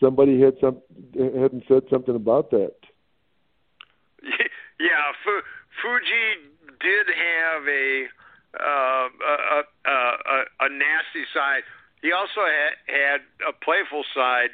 [0.00, 0.78] somebody had some
[1.14, 2.74] hadn't said something about that.
[4.80, 5.46] Yeah, Fu-
[5.80, 6.26] Fuji
[6.82, 8.06] did have a,
[8.58, 11.62] uh, a, a a nasty side.
[12.02, 14.50] He also had, had a playful side,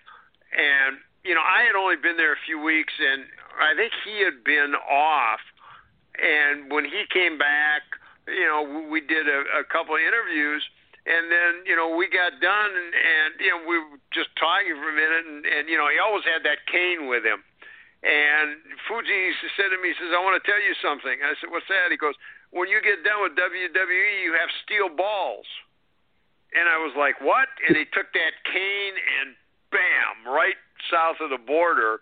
[0.53, 3.25] and you know, I had only been there a few weeks, and
[3.59, 5.41] I think he had been off.
[6.19, 7.83] And when he came back,
[8.27, 10.62] you know, we did a, a couple of interviews,
[11.09, 14.77] and then you know we got done, and, and you know we were just talking
[14.77, 17.43] for a minute, and, and you know he always had that cane with him.
[17.99, 21.51] And Fuji said to me, he says, "I want to tell you something." I said,
[21.51, 22.15] "What's that?" He goes,
[22.51, 25.47] "When you get done with WWE, you have steel balls."
[26.55, 29.37] And I was like, "What?" And he took that cane and
[29.70, 30.57] bam, right
[30.91, 32.01] south of the border.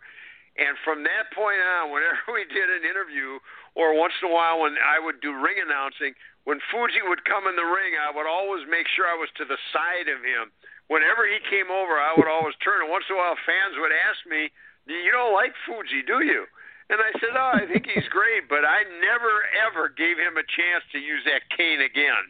[0.56, 3.38] And from that point on, whenever we did an interview
[3.76, 7.46] or once in a while when I would do ring announcing, when Fuji would come
[7.46, 10.54] in the ring, I would always make sure I was to the side of him.
[10.86, 12.86] Whenever he came over, I would always turn.
[12.86, 14.54] And once in a while, fans would ask me,
[14.86, 16.46] "You don't like Fuji, do you?"
[16.88, 20.44] And I said, "Oh, I think he's great, but I never ever gave him a
[20.46, 22.24] chance to use that cane again."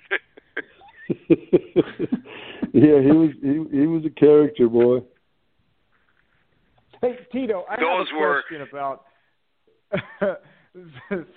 [2.73, 5.01] yeah, he was he, he was a character, boy.
[7.03, 8.43] Hey Tito, I Those have a were...
[8.43, 9.05] question about.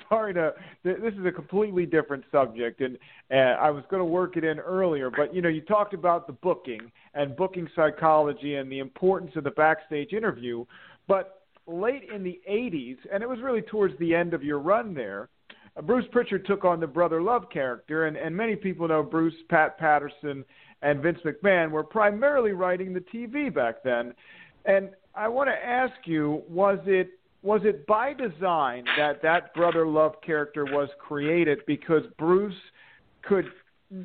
[0.10, 2.98] sorry to this is a completely different subject and
[3.32, 6.28] uh, I was going to work it in earlier but you know you talked about
[6.28, 10.66] the booking and booking psychology and the importance of the backstage interview
[11.08, 11.39] but
[11.70, 15.30] late in the 80s and it was really towards the end of your run there
[15.78, 19.36] uh, Bruce Pritchard took on the brother love character and and many people know Bruce
[19.50, 20.44] Pat Patterson
[20.82, 24.14] and Vince McMahon were primarily writing the TV back then.
[24.66, 27.10] And I want to ask you was it
[27.42, 32.54] was it by design that that brother love character was created because Bruce
[33.22, 33.46] could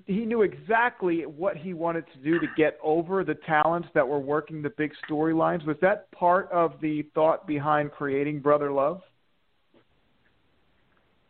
[0.07, 4.19] he knew exactly what he wanted to do to get over the talents that were
[4.19, 5.67] working the big storylines.
[5.67, 9.03] Was that part of the thought behind creating brother love?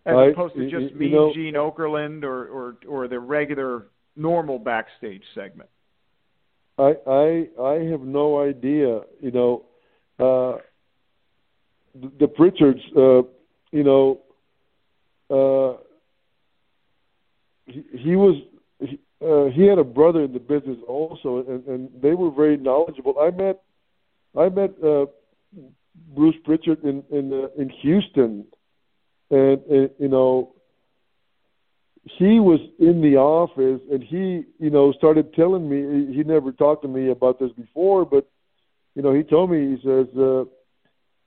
[0.07, 3.19] As I, opposed to just you, me you know, Gene Okerlund or, or or the
[3.19, 3.87] regular
[4.17, 5.71] normal backstage segment.
[6.79, 9.65] I I I have no idea you know
[10.19, 10.59] uh
[11.95, 13.27] the Pritchards, uh,
[13.71, 14.21] you know,
[15.31, 15.81] uh,
[17.93, 18.37] he, was
[18.81, 22.57] he, uh, he had a brother in the business also, and, and they were very
[22.57, 23.15] knowledgeable.
[23.21, 23.63] I met
[24.37, 25.07] I met uh,
[26.15, 28.47] Bruce Pritchard in in uh, in Houston,
[29.31, 30.55] and, and you know
[32.05, 36.83] he was in the office, and he you know started telling me he never talked
[36.83, 38.29] to me about this before, but
[38.95, 40.07] you know he told me he says.
[40.17, 40.45] Uh,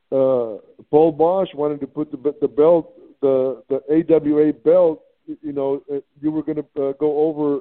[0.10, 0.60] uh,
[0.90, 5.04] Paul Boesch wanted to put the the belt, the the AWA belt.
[5.28, 7.58] You know, uh, you were going to uh, go over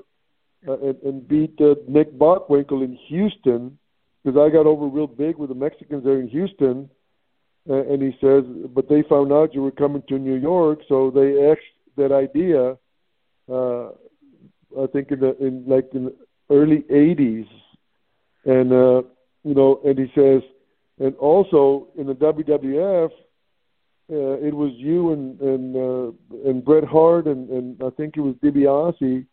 [0.68, 3.78] uh, and, and beat uh, Nick Bockwinkel in Houston
[4.22, 6.90] because I got over real big with the Mexicans there in Houston.
[7.68, 8.44] Uh, and he says,
[8.74, 11.64] but they found out you were coming to New York, so they axed
[11.96, 12.76] that idea.
[13.52, 13.88] Uh,
[14.80, 16.12] I think in the in like in
[16.50, 17.48] early '80s,
[18.44, 19.02] and uh,
[19.42, 20.42] you know, and he says
[20.98, 23.10] and also in the WWF,
[24.10, 28.20] uh, it was you and and uh, and Bret Hart and and I think it
[28.20, 29.26] was DiBiase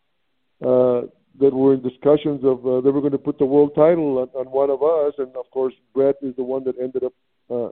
[0.62, 1.06] uh,
[1.40, 4.28] that were in discussions of uh, they were going to put the world title on,
[4.34, 7.12] on one of us, and of course Bret is the one that ended up
[7.50, 7.68] uh,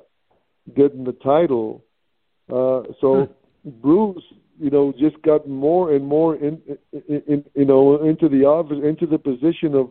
[0.77, 1.85] getting the title.
[2.49, 3.27] Uh, so
[3.65, 3.70] hmm.
[3.81, 4.24] Bruce,
[4.61, 6.61] you know, just got more and more in,
[7.09, 9.91] in, in you know into the office, into the position of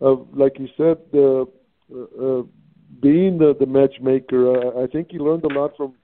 [0.00, 1.46] of like you said, the
[1.90, 2.42] uh, uh,
[3.00, 4.50] being the the matchmaker.
[4.50, 5.94] Uh, I think he learned a lot from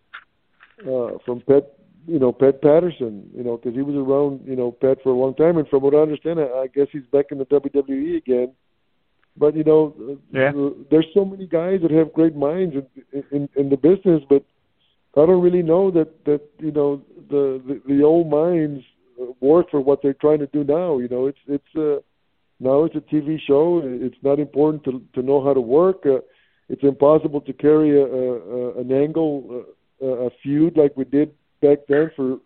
[0.87, 1.73] uh, from Pat,
[2.07, 5.17] you know, Pat Patterson, you know, because he was around, you know, Pat for a
[5.17, 5.59] long time.
[5.59, 8.53] And from what I understand, I, I guess he's back in the WWE again.
[9.37, 10.53] But you know, yeah.
[10.91, 12.75] there's so many guys that have great minds
[13.13, 14.45] in, in in the business, but
[15.17, 18.85] I don't really know that that you know the the, the old minds
[19.41, 20.99] work for what they're trying to do now.
[20.99, 22.03] You know, it's it's uh,
[22.59, 23.81] now it's a TV show.
[23.85, 26.05] It's not important to to know how to work.
[26.05, 26.21] Uh,
[26.69, 29.65] it's impossible to carry a, a, an angle,
[30.03, 32.39] a, feud like we did back then for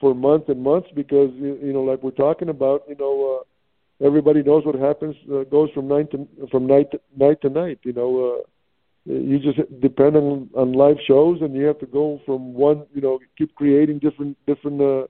[0.00, 4.42] for months and months because you know, like we're talking about, you know, uh, everybody
[4.42, 7.78] knows what happens uh, goes from night to from night to, night to night.
[7.82, 12.20] You know, uh, you just depend on on live shows, and you have to go
[12.26, 14.80] from one, you know, keep creating different different.
[14.80, 15.06] Uh,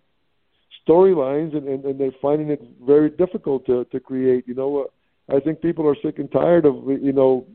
[0.86, 4.46] storylines and, and, and they're finding it very difficult to, to create.
[4.46, 4.84] You know,
[5.30, 7.46] uh, I think people are sick and tired of you know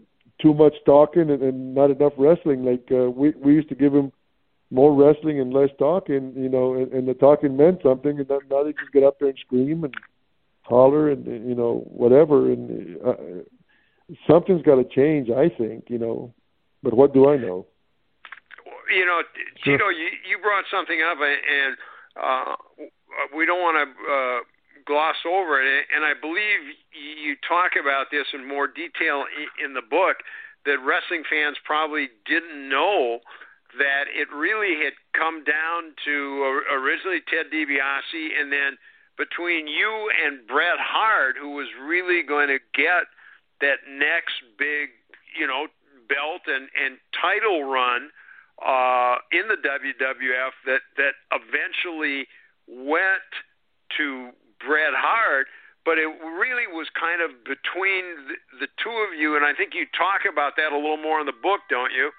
[0.41, 2.65] too much talking and, and not enough wrestling.
[2.65, 4.11] Like uh, we we used to give him
[4.72, 8.64] more wrestling and less talking, you know, and, and the talking meant something, and now
[8.64, 9.94] they just get up there and scream and
[10.62, 13.14] holler and you know whatever, and uh,
[14.28, 15.30] something's got to change.
[15.30, 16.34] I think, you know,
[16.84, 17.66] but what do I know?
[18.96, 19.22] You know,
[19.64, 21.78] Tito, you you brought something up, and
[22.22, 22.56] uh,
[23.36, 24.12] we don't want to.
[24.12, 24.40] Uh,
[24.90, 25.86] gloss over it.
[25.94, 29.26] And I believe you talk about this in more detail
[29.64, 30.18] in the book
[30.66, 33.20] that wrestling fans probably didn't know
[33.78, 38.78] that it really had come down to originally Ted DiBiase and then
[39.18, 43.04] between you and Bret Hart, who was really going to get
[43.62, 44.90] that next big,
[45.38, 45.68] you know,
[46.08, 48.10] belt and, and title run
[48.66, 52.28] uh, in the WWF that, that eventually
[52.68, 53.28] went
[53.98, 54.32] to
[54.66, 55.48] Bret Hart,
[55.86, 59.74] but it really was kind of between the, the two of you, and I think
[59.74, 62.12] you talk about that a little more in the book, don't you?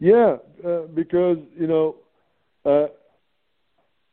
[0.00, 1.96] Yeah, uh, because you know,
[2.64, 2.86] uh,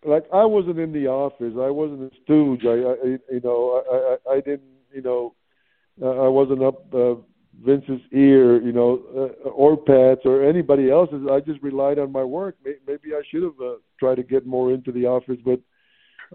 [0.05, 2.65] like I wasn't in the office, I wasn't a stooge.
[2.65, 4.61] I, I you know, I, I, I didn't,
[4.93, 5.35] you know,
[6.01, 7.15] uh, I wasn't up uh,
[7.63, 11.27] Vince's ear, you know, uh, or Pat's or anybody else's.
[11.31, 12.57] I just relied on my work.
[12.63, 15.59] Maybe I should have uh, tried to get more into the office, but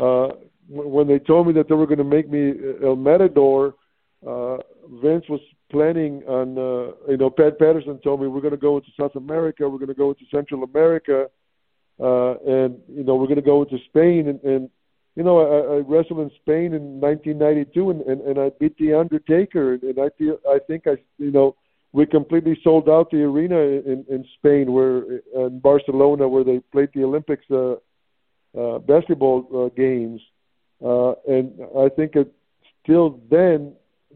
[0.02, 0.34] uh,
[0.68, 2.52] when they told me that they were going to make me
[2.82, 3.74] El Matador,
[4.26, 4.58] uh,
[5.02, 5.40] Vince was
[5.70, 9.16] planning on, uh, you know, Pat Patterson told me we're going to go into South
[9.16, 11.26] America, we're going to go into Central America,
[12.00, 14.70] uh, and you know we're going to go into Spain, and, and
[15.16, 18.94] you know I, I wrestled in Spain in 1992, and, and, and I beat the
[18.94, 21.56] Undertaker, and, I feel I think I, you know,
[21.92, 26.90] we completely sold out the arena in, in Spain, where in Barcelona, where they played
[26.94, 27.44] the Olympics.
[27.50, 27.76] Uh,
[28.58, 30.20] uh, basketball uh, games,
[30.84, 32.32] uh, and I think it
[32.82, 33.74] still then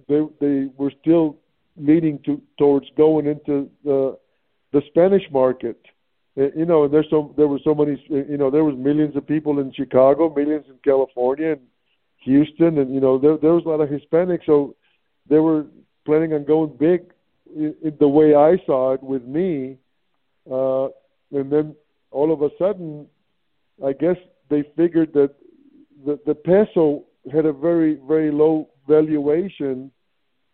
[0.09, 1.36] they they were still
[1.76, 4.18] leading to towards going into the
[4.72, 5.80] the Spanish market.
[6.36, 8.02] Uh, you know, there's so there were so many.
[8.09, 11.62] You know, there was millions of people in Chicago, millions in California, and
[12.24, 14.74] Houston, and you know there there was a lot of Hispanics, so
[15.28, 15.66] they were
[16.05, 17.12] planning on going big
[17.55, 19.78] in, in the way I saw it with me,
[20.51, 20.86] uh,
[21.32, 21.74] and then
[22.10, 23.06] all of a sudden
[23.82, 24.16] I guess
[24.51, 25.34] they figured that
[26.05, 29.90] the, the peso had a very, very low valuation,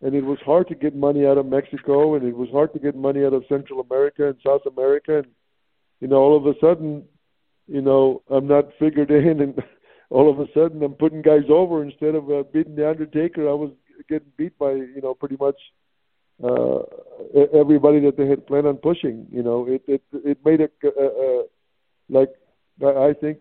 [0.01, 2.79] and it was hard to get money out of Mexico, and it was hard to
[2.79, 5.19] get money out of Central America and South America.
[5.19, 5.27] And,
[5.99, 7.03] you know, all of a sudden,
[7.67, 9.63] you know, I'm not figured in, and
[10.09, 13.49] all of a sudden I'm putting guys over instead of uh, beating the Undertaker.
[13.49, 13.71] I was
[14.09, 15.57] getting beat by, you know, pretty much
[16.43, 16.79] uh,
[17.53, 19.27] everybody that they had planned on pushing.
[19.31, 21.43] You know, it it it made a, a, a
[22.09, 22.29] like
[22.83, 23.39] I think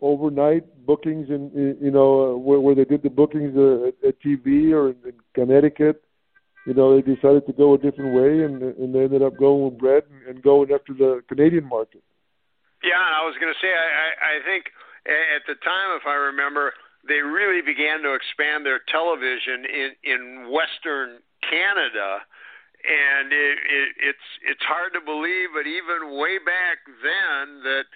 [0.00, 4.72] overnight bookings in, you know uh, where, where they did the bookings uh, at, TV
[4.72, 6.02] or in, in Connecticut.
[6.66, 9.64] You know, they decided to go a different way, and and they ended up going
[9.64, 12.02] with Bret and, and going after the Canadian market.
[12.82, 14.70] Yeah, I was going to say, I, I think
[15.08, 16.72] at the time, if I remember,
[17.06, 20.20] they really began to expand their television in in
[20.52, 22.22] Western Canada,
[22.84, 27.88] and it, it, it's it's hard to believe, but even way back then that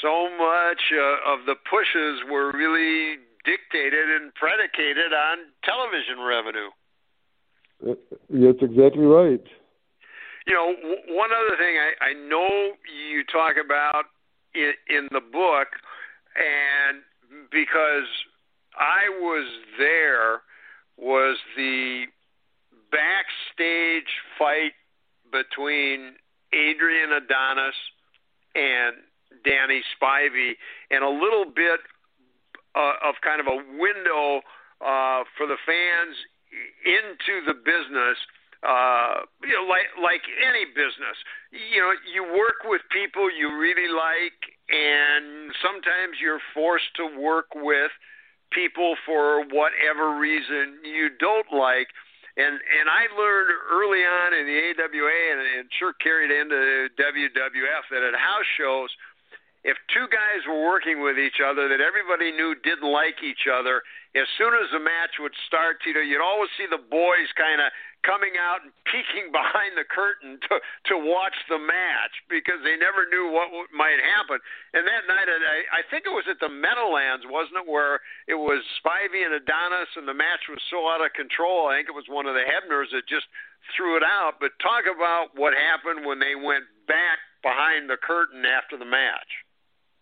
[0.00, 6.70] so much uh, of the pushes were really dictated and predicated on television revenue.
[7.82, 7.94] Uh,
[8.30, 9.42] that's exactly right.
[10.46, 14.04] You know, w- one other thing I, I know you talk about
[14.54, 15.68] in, in the book,
[16.36, 17.02] and
[17.50, 18.08] because
[18.78, 19.46] I was
[19.78, 20.42] there,
[20.96, 22.04] was the
[22.90, 24.72] backstage fight
[25.32, 26.14] between
[26.52, 27.74] Adrian Adonis
[28.54, 28.96] and
[29.44, 30.52] Danny Spivey,
[30.90, 31.80] and a little bit
[32.74, 34.40] uh, of kind of a window
[34.80, 36.16] uh, for the fans
[36.84, 38.18] into the business.
[38.62, 41.18] Uh, you know, like like any business.
[41.50, 44.38] You know, you work with people you really like,
[44.70, 47.90] and sometimes you're forced to work with
[48.52, 51.90] people for whatever reason you don't like.
[52.38, 57.84] And and I learned early on in the AWA and, and sure carried into WWF
[57.90, 58.90] that at house shows–
[59.62, 63.82] if two guys were working with each other that everybody knew didn't like each other,
[64.18, 67.70] as soon as the match would start, know, you'd always see the boys kind of
[68.02, 70.58] coming out and peeking behind the curtain to
[70.90, 74.42] to watch the match because they never knew what, what might happen.
[74.74, 78.36] And that night, I, I think it was at the Meadowlands, wasn't it, where it
[78.36, 81.70] was Spivey and Adonis, and the match was so out of control.
[81.70, 83.30] I think it was one of the Hebners that just
[83.78, 84.42] threw it out.
[84.42, 89.46] But talk about what happened when they went back behind the curtain after the match.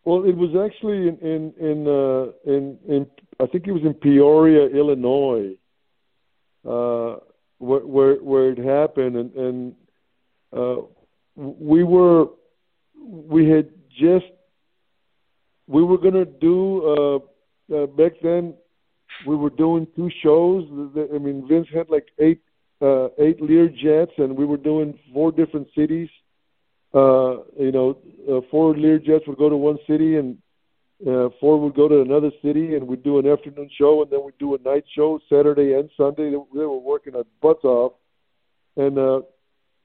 [0.05, 3.06] Well, it was actually in in in uh, in, in
[3.39, 5.56] I think it was in Peoria, Illinois,
[6.66, 7.16] uh,
[7.59, 9.74] where, where where it happened, and and
[10.56, 10.82] uh,
[11.36, 12.28] we were
[12.97, 14.32] we had just
[15.66, 16.82] we were gonna do
[17.70, 18.55] uh, uh, back then.
[19.27, 20.64] We were doing two shows.
[20.97, 22.40] I mean, Vince had like eight
[22.81, 26.09] uh, eight Lear jets, and we were doing four different cities
[26.94, 27.96] uh, you know,
[28.30, 30.38] uh, four Lear jets would go to one city and
[31.06, 34.22] uh, four would go to another city, and we'd do an afternoon show, and then
[34.22, 36.30] we'd do a night show Saturday and Sunday.
[36.30, 37.92] They, they were working their butts off,
[38.76, 39.20] and uh,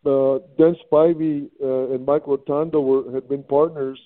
[0.05, 3.99] uh, Dan Spivey uh, and Mike Rotunda were had been partners,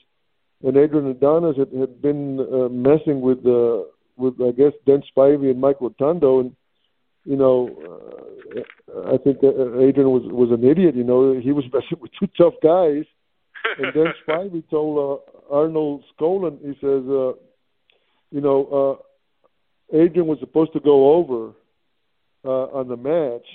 [0.63, 3.83] and Adrian Adonis had, had been uh, messing with uh,
[4.15, 6.55] with I guess Dan Spivey and Mike Rotunda, and
[7.29, 7.69] you know,
[8.95, 10.95] uh, I think Adrian was was an idiot.
[10.95, 13.05] You know, he was messing with two tough guys,
[13.77, 17.33] and then Spivey told uh, Arnold Skaaland, he says, uh,
[18.31, 18.99] you know,
[19.93, 21.51] uh, Adrian was supposed to go over
[22.45, 23.45] uh, on the match,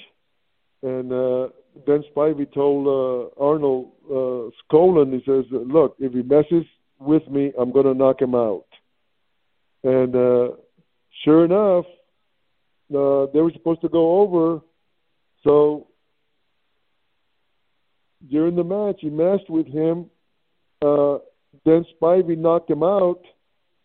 [0.84, 1.48] and uh,
[1.84, 6.64] then Spivey told uh, Arnold uh, Skaaland, he says, look, if he messes
[7.01, 8.66] with me, I'm going to knock him out.
[9.82, 10.48] And uh,
[11.24, 11.86] sure enough,
[12.90, 14.61] uh, they were supposed to go over.
[15.43, 15.89] So
[18.31, 20.11] during the match, he messed with him.
[20.82, 21.19] Uh,
[21.65, 23.20] then Spivey knocked him out,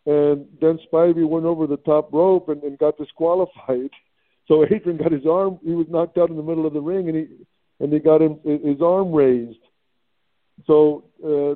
[0.06, 3.90] and then Spivey went over the top rope and, and got disqualified.
[4.48, 5.60] So Adrian got his arm.
[5.64, 7.28] He was knocked out in the middle of the ring, and he
[7.80, 9.60] and they got him his arm raised.
[10.66, 11.54] So uh,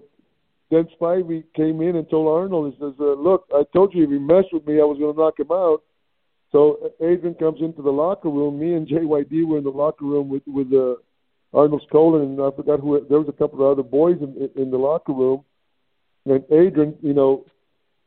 [0.69, 4.11] then Spivey came in and told Arnold, he says, uh, "Look, I told you if
[4.11, 5.81] he messed with me, I was going to knock him out."
[6.53, 8.59] So Adrian comes into the locker room.
[8.59, 10.95] Me and JYD were in the locker room with with uh,
[11.51, 13.05] Arnold Skaaland, and I forgot who.
[13.09, 15.43] There was a couple of other boys in in the locker room,
[16.25, 17.45] and Adrian, you know,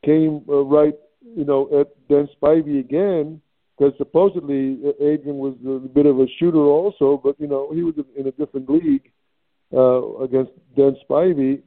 [0.05, 0.95] came uh, right,
[1.37, 3.43] you know, at Dan Spivey again
[3.77, 7.83] because supposedly uh, Adrian was a bit of a shooter also, but you know he
[7.83, 9.11] was in a different league
[9.75, 11.63] uh, against Dan Spivey,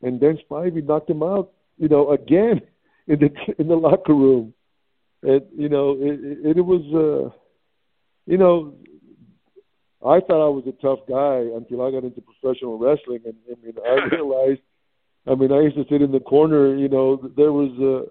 [0.00, 2.62] and Dan Spivey knocked him out, you know, again
[3.08, 4.54] in the in the locker room
[5.22, 7.34] it you know it it, it was uh
[8.26, 8.74] you know
[10.04, 13.64] I thought I was a tough guy until I got into professional wrestling and I
[13.64, 14.60] mean I realized
[15.26, 18.10] I mean I used to sit in the corner you know there was uh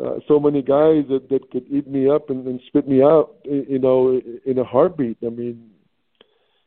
[0.00, 3.36] uh, so many guys that that could eat me up and, and spit me out,
[3.44, 5.16] you know, in a heartbeat.
[5.24, 5.70] I mean,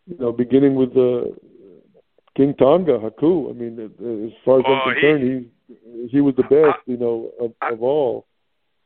[0.07, 1.29] you know, beginning with uh,
[2.35, 3.49] King Tonga, Haku.
[3.49, 5.23] I mean, as far as oh, I'm concerned,
[5.67, 8.25] he, he he was the best, you know, of, of all.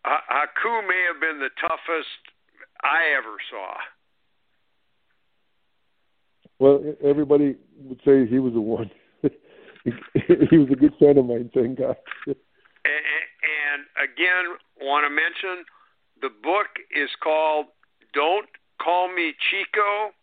[0.05, 2.07] Haku may have been the toughest
[2.83, 3.73] I ever saw.
[6.59, 8.91] Well, everybody would say he was the one.
[9.23, 9.31] he
[10.57, 11.95] was a good friend of mine, thank God.
[12.27, 12.35] and,
[12.85, 15.65] and again, want to mention
[16.21, 17.65] the book is called
[18.13, 18.47] "Don't
[18.81, 20.13] Call Me Chico,"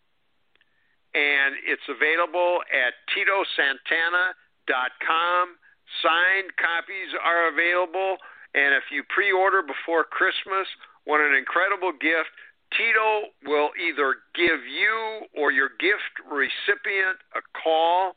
[1.13, 5.57] and it's available at TitoSantana.com.
[6.01, 8.17] Signed copies are available.
[8.53, 10.67] And if you pre order before Christmas,
[11.05, 12.29] what an incredible gift.
[12.71, 18.15] Tito will either give you or your gift recipient a call.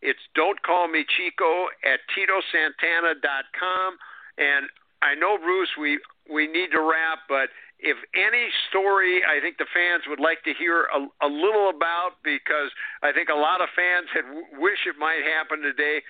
[0.00, 3.98] It's Don't Call Me Chico at TitoSantana.com.
[4.38, 6.00] And I know, Bruce, we,
[6.32, 10.52] we need to wrap, but if any story I think the fans would like to
[10.56, 14.84] hear a, a little about, because I think a lot of fans had w- wish
[14.88, 16.00] it might happen today.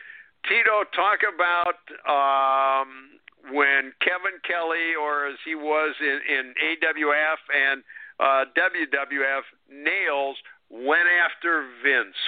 [0.47, 3.20] Tito, talk about um,
[3.53, 7.83] when Kevin Kelly, or as he was in, in AWF and
[8.19, 10.37] uh, WWF, Nails
[10.69, 12.17] went after Vince?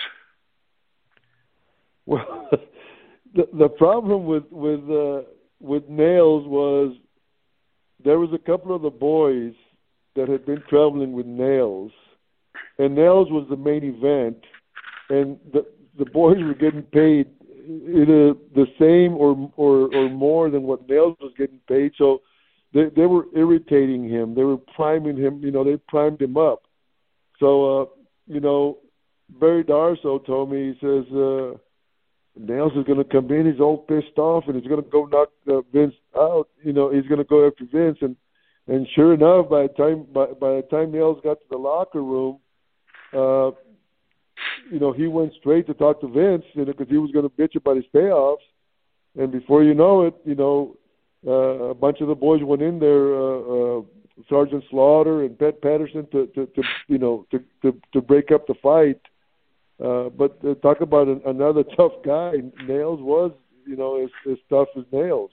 [2.05, 2.51] Well,
[3.33, 5.23] the the problem with with uh,
[5.61, 6.97] with Nails was
[8.05, 9.53] there was a couple of the boys
[10.17, 11.93] that had been traveling with Nails,
[12.79, 14.37] and Nails was the main event,
[15.11, 15.65] and the
[15.97, 17.29] the boys were getting paid
[17.65, 21.93] either the same or or or more than what Nails was getting paid.
[21.97, 22.23] So
[22.75, 24.35] they they were irritating him.
[24.35, 25.43] They were priming him.
[25.43, 26.63] You know, they primed him up.
[27.39, 27.85] So uh,
[28.27, 28.79] you know,
[29.41, 31.59] Barry Darsow told me he says uh,
[32.37, 33.51] Nails is going to come in.
[33.51, 36.49] He's all pissed off, and he's going to go knock uh, Vince out.
[36.63, 38.17] You know, he's going to go after Vince, and
[38.69, 42.03] and sure enough, by the time by, by the time Nails got to the locker
[42.03, 42.39] room,
[43.13, 43.51] uh,
[44.73, 47.29] you know, he went straight to talk to Vince, you know, because he was going
[47.29, 48.37] to bitch about his payoffs.
[49.19, 50.77] And before you know it, you know,
[51.27, 53.83] uh, a bunch of the boys went in there, uh, uh,
[54.31, 58.47] Sergeant Slaughter and Pat Patterson, to, to, to you know, to, to to break up
[58.47, 59.01] the fight.
[59.85, 62.33] Uh, but uh, talk about an, another tough guy.
[62.67, 63.33] Nails was,
[63.67, 65.31] you know, as, as tough as nails.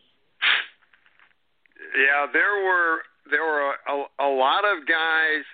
[1.96, 2.98] Yeah, there were
[3.32, 5.46] there were a, a, a lot of guys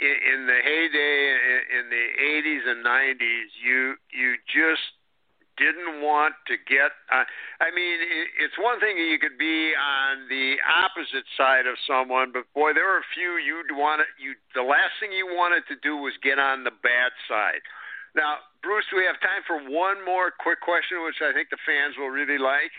[0.00, 1.18] in, the heyday
[1.74, 3.50] in, the 80s and 90s.
[3.62, 4.94] You you just
[5.58, 6.94] didn't want to get.
[7.10, 7.26] Uh,
[7.60, 12.30] I mean, it, it's one thing you could be on the opposite side of someone,
[12.32, 14.06] but boy, there were a few you'd want to.
[14.22, 17.62] You the last thing you wanted to do was get on the bad side.
[18.14, 21.94] Now, Bruce, we have time for one more quick question, which I think the fans
[21.98, 22.72] will really like.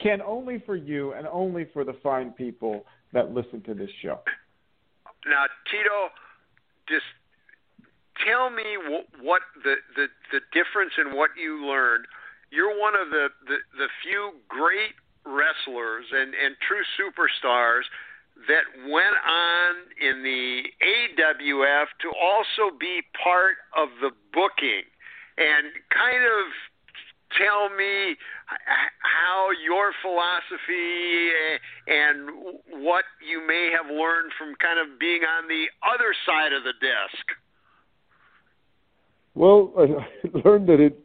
[0.00, 4.20] Ken, only for you and only for the fine people that listen to this show.
[5.26, 6.14] Now, Tito,
[6.88, 7.06] just
[8.24, 12.06] tell me what, what the, the the difference in what you learned.
[12.50, 14.94] You're one of the, the, the few great
[15.26, 17.82] wrestlers and, and true superstars
[18.46, 24.86] that went on in the AWF to also be part of the booking
[25.36, 26.46] and kind of
[27.38, 28.16] tell me
[29.00, 31.30] how your philosophy
[31.86, 36.64] and what you may have learned from kind of being on the other side of
[36.64, 37.24] the desk.
[39.34, 40.98] Well, I learned that it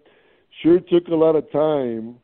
[0.62, 2.16] sure took a lot of time.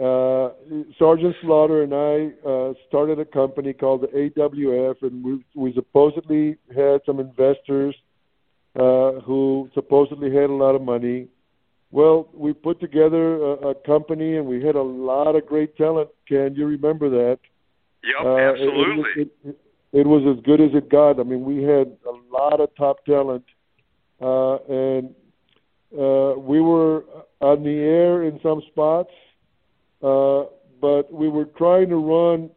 [0.00, 0.50] Uh,
[0.98, 6.56] Sergeant Slaughter and I uh, started a company called the AWF, and we, we supposedly
[6.74, 7.94] had some investors
[8.74, 11.28] uh, who supposedly had a lot of money
[11.94, 16.08] well, we put together a, a company and we had a lot of great talent.
[16.26, 17.38] Can you remember that?
[18.02, 19.10] Yep, uh, absolutely.
[19.16, 21.20] It, it, it, it was as good as it got.
[21.20, 23.44] I mean, we had a lot of top talent,
[24.20, 25.14] uh, and
[25.96, 27.04] uh, we were
[27.40, 29.12] on the air in some spots,
[30.02, 30.46] uh,
[30.80, 32.50] but we were trying to run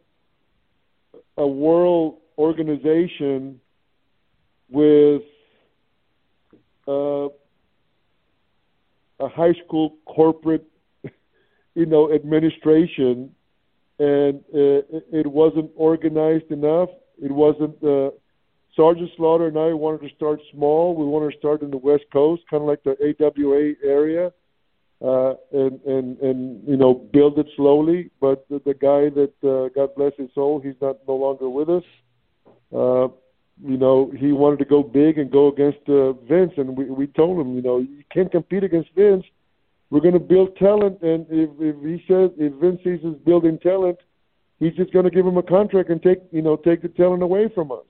[1.36, 3.60] a world organization
[4.68, 5.22] with
[6.88, 7.28] uh,
[9.20, 10.64] a high school corporate,
[11.74, 13.34] you know, administration,
[13.98, 14.82] and uh,
[15.12, 16.90] it wasn't organized enough.
[17.22, 17.82] It wasn't.
[17.82, 18.10] Uh,
[18.78, 20.94] Sergeant Slaughter and I wanted to start small.
[20.94, 24.32] We wanted to start in the West Coast, kind of like the AWA area,
[25.04, 28.10] uh, and and and you know build it slowly.
[28.20, 31.68] But the, the guy that uh, God bless his soul, he's not no longer with
[31.68, 31.82] us.
[32.72, 33.08] Uh,
[33.64, 37.06] you know, he wanted to go big and go against uh, Vince, and we we
[37.06, 39.24] told him, you know, you can't compete against Vince.
[39.90, 43.58] We're going to build talent, and if if he says if Vince sees us building
[43.58, 43.98] talent,
[44.60, 47.22] he's just going to give him a contract and take you know take the talent
[47.22, 47.86] away from us.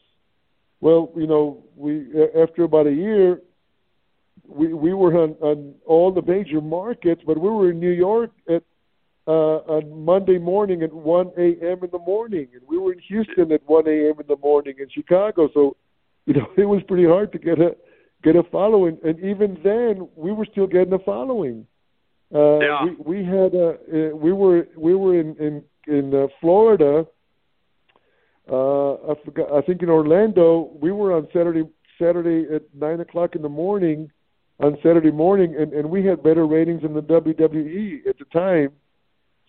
[0.81, 2.07] Well, you know, we
[2.41, 3.43] after about a year,
[4.47, 8.31] we we were on, on all the major markets, but we were in New York
[8.49, 8.63] at
[9.29, 11.85] uh, on Monday morning at 1 a.m.
[11.85, 14.15] in the morning, and we were in Houston at 1 a.m.
[14.19, 15.51] in the morning in Chicago.
[15.53, 15.77] So,
[16.25, 17.77] you know, it was pretty hard to get a
[18.25, 21.67] get a following, and even then, we were still getting a following.
[22.35, 22.85] Uh, yeah.
[22.85, 27.07] we, we had a uh, we were we were in in in uh, Florida.
[28.51, 29.53] Uh, I forgot.
[29.53, 31.65] I think in Orlando, we were on Saturday
[32.01, 34.11] Saturday at nine o'clock in the morning
[34.61, 38.73] on Saturday morning, and, and we had better ratings than the WWE at the time.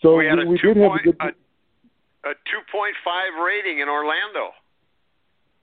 [0.01, 1.17] So we had a we two did have a good.
[1.19, 1.27] A,
[2.29, 4.51] a two point five rating in Orlando.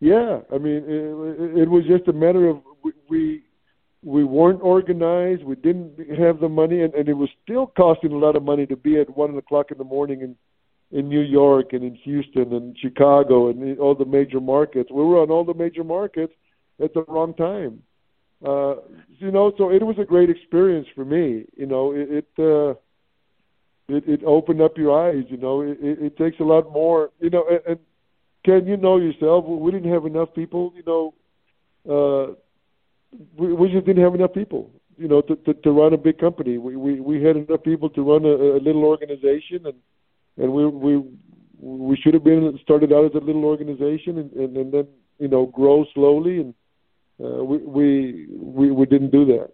[0.01, 3.43] Yeah, I mean, it, it was just a matter of we, we
[4.03, 5.43] we weren't organized.
[5.43, 8.67] We didn't have the money, and, and it was still costing a lot of money
[8.67, 10.37] to be at one o'clock in the morning in
[10.93, 14.91] in New York and in Houston and Chicago and all the major markets.
[14.91, 16.33] We were on all the major markets
[16.83, 17.83] at the wrong time.
[18.45, 18.77] Uh,
[19.19, 21.45] you know, so it was a great experience for me.
[21.57, 22.75] You know, it, it uh,
[23.89, 25.25] it, it opened up your eyes.
[25.29, 27.11] You know, it, it, it takes a lot more.
[27.21, 27.79] You know, and, and
[28.45, 30.73] Ken, you know yourself, we didn't have enough people.
[30.77, 31.15] You know,
[31.89, 32.35] uh,
[33.37, 34.71] we, we just didn't have enough people.
[34.99, 36.57] You know, to, to, to run a big company.
[36.57, 39.75] We, we we had enough people to run a, a little organization, and
[40.39, 41.05] and we we
[41.61, 44.87] we should have been started out as a little organization, and, and, and then
[45.19, 46.55] you know grow slowly, and
[47.23, 49.53] uh, we we we we didn't do that.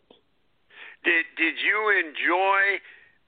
[1.05, 2.79] did did you enjoy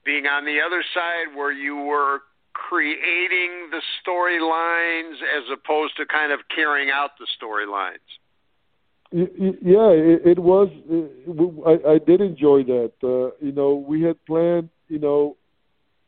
[0.05, 2.19] being on the other side where you were
[2.53, 7.97] creating the storylines as opposed to kind of carrying out the storylines?
[9.11, 10.69] Yeah, it, was.
[11.65, 12.91] I, I did enjoy that.
[13.03, 14.69] Uh, you know, we had planned.
[14.87, 15.37] You know,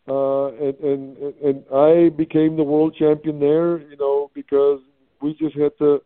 [0.08, 3.80] uh, and and and I became the world champion there.
[3.80, 4.82] You know, because
[5.22, 6.02] we just had to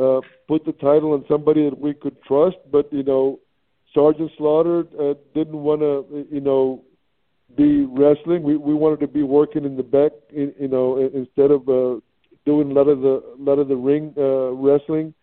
[0.00, 2.56] uh, put the title on somebody that we could trust.
[2.70, 3.40] But you know,
[3.92, 6.82] Sergeant Slaughter uh, didn't want to, you know,
[7.56, 8.42] be wrestling.
[8.42, 12.00] We we wanted to be working in the back, you know, instead of uh,
[12.44, 15.14] doing a lot of the lot of the ring uh, wrestling.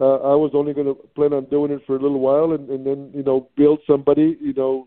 [0.00, 2.68] Uh, I was only going to plan on doing it for a little while, and,
[2.70, 4.86] and then you know build somebody, you know,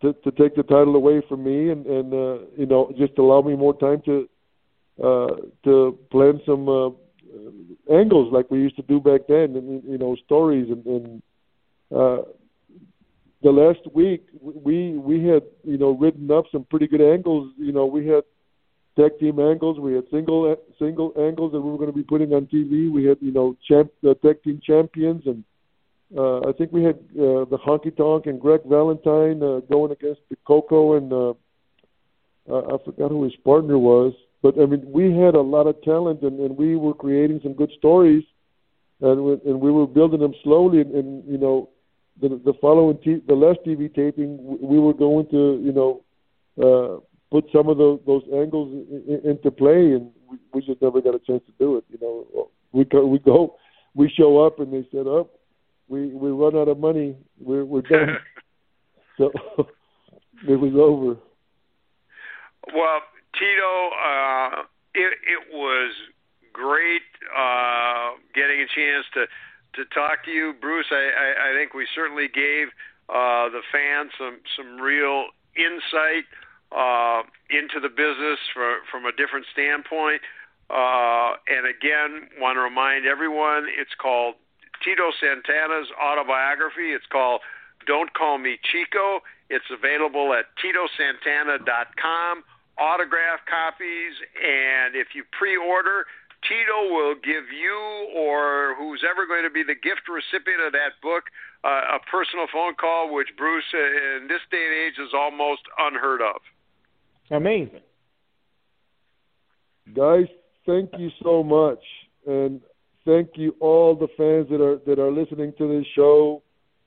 [0.00, 3.42] to to take the title away from me, and and uh, you know just allow
[3.42, 4.28] me more time to
[5.02, 6.90] uh, to plan some uh,
[7.92, 10.86] angles like we used to do back then, and you know stories and.
[10.86, 11.22] and
[11.94, 12.22] uh,
[13.42, 17.52] the last week we we had you know written up some pretty good angles.
[17.58, 18.24] You know we had
[18.96, 22.32] tag team angles, we had single single angles that we were going to be putting
[22.32, 22.90] on TV.
[22.90, 25.44] We had you know champ uh, tag team champions, and
[26.16, 30.20] uh, I think we had uh, the Honky Tonk and Greg Valentine uh, going against
[30.30, 31.32] the Koko and uh,
[32.48, 34.12] I forgot who his partner was.
[34.42, 37.54] But I mean, we had a lot of talent, and, and we were creating some
[37.54, 38.24] good stories,
[39.00, 41.70] and we, and we were building them slowly, and, and you know
[42.20, 46.02] the the following t- the last TV taping, we were going to you know
[46.62, 51.00] uh, put some of those those angles in, into play, and we, we just never
[51.00, 51.84] got a chance to do it.
[51.88, 53.56] You know, we go, we go,
[53.94, 55.30] we show up, and they said, "Up, oh,
[55.88, 57.16] we we run out of money.
[57.40, 58.18] We're we're done."
[59.18, 59.32] so
[60.48, 61.18] it was over.
[62.74, 63.00] Well,
[63.38, 64.62] Tito, uh,
[64.94, 65.92] it it was
[66.52, 67.02] great
[67.36, 69.24] uh, getting a chance to
[69.74, 70.86] to talk to you, Bruce.
[70.90, 72.68] I, I, I think we certainly gave
[73.08, 75.26] uh, the fans some some real
[75.56, 76.24] insight
[76.72, 80.22] uh, into the business for, from a different standpoint.
[80.70, 84.36] Uh, and again, want to remind everyone it's called
[84.80, 86.92] Tito Santana's autobiography.
[86.92, 87.40] It's called
[87.86, 89.20] Don't Call Me Chico.
[89.50, 92.42] It's available at TitoSantana.com,
[92.78, 96.06] autograph copies, and if you pre order,
[96.48, 100.98] Tito will give you or who's ever going to be the gift recipient of that
[101.02, 101.24] book
[101.64, 105.62] uh, a personal phone call, which Bruce, uh, in this day and age, is almost
[105.78, 106.40] unheard of.
[107.30, 107.86] Amazing.
[109.94, 110.26] Guys,
[110.66, 111.78] thank you so much.
[112.26, 112.60] And
[113.04, 116.42] thank you all the fans that are that are listening to this show.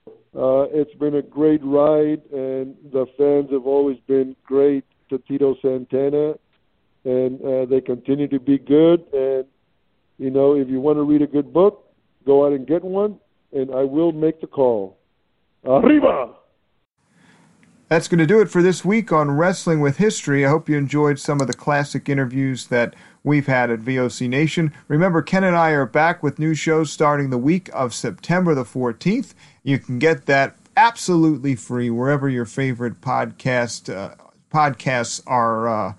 [0.08, 5.56] Uh, it's been a great ride, and the fans have always been great to Tito
[5.62, 6.34] Santana
[7.06, 9.06] and uh, they continue to be good.
[9.14, 9.46] And
[10.18, 11.94] you know, if you want to read a good book,
[12.26, 13.20] go out and get one,
[13.54, 14.98] and I will make the call.
[15.66, 16.34] Arriba!
[17.88, 20.44] That's going to do it for this week on Wrestling with History.
[20.44, 24.74] I hope you enjoyed some of the classic interviews that we've had at VOC Nation.
[24.88, 28.64] Remember, Ken and I are back with new shows starting the week of September the
[28.64, 29.36] 14th.
[29.62, 34.16] You can get that absolutely free wherever your favorite podcast uh,
[34.52, 35.94] podcasts are uh,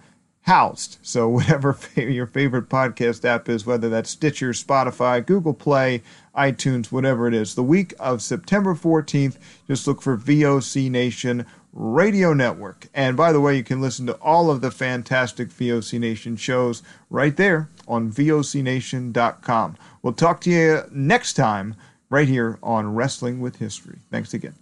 [0.46, 0.98] housed.
[1.02, 6.02] So, whatever your favorite podcast app is, whether that's Stitcher, Spotify, Google Play,
[6.36, 9.36] iTunes, whatever it is, the week of September 14th,
[9.66, 12.86] just look for VOC Nation Radio Network.
[12.94, 16.82] And by the way, you can listen to all of the fantastic VOC Nation shows
[17.10, 19.76] right there on VOCNation.com.
[20.02, 21.74] We'll talk to you next time
[22.08, 23.98] right here on Wrestling with History.
[24.10, 24.54] Thanks again.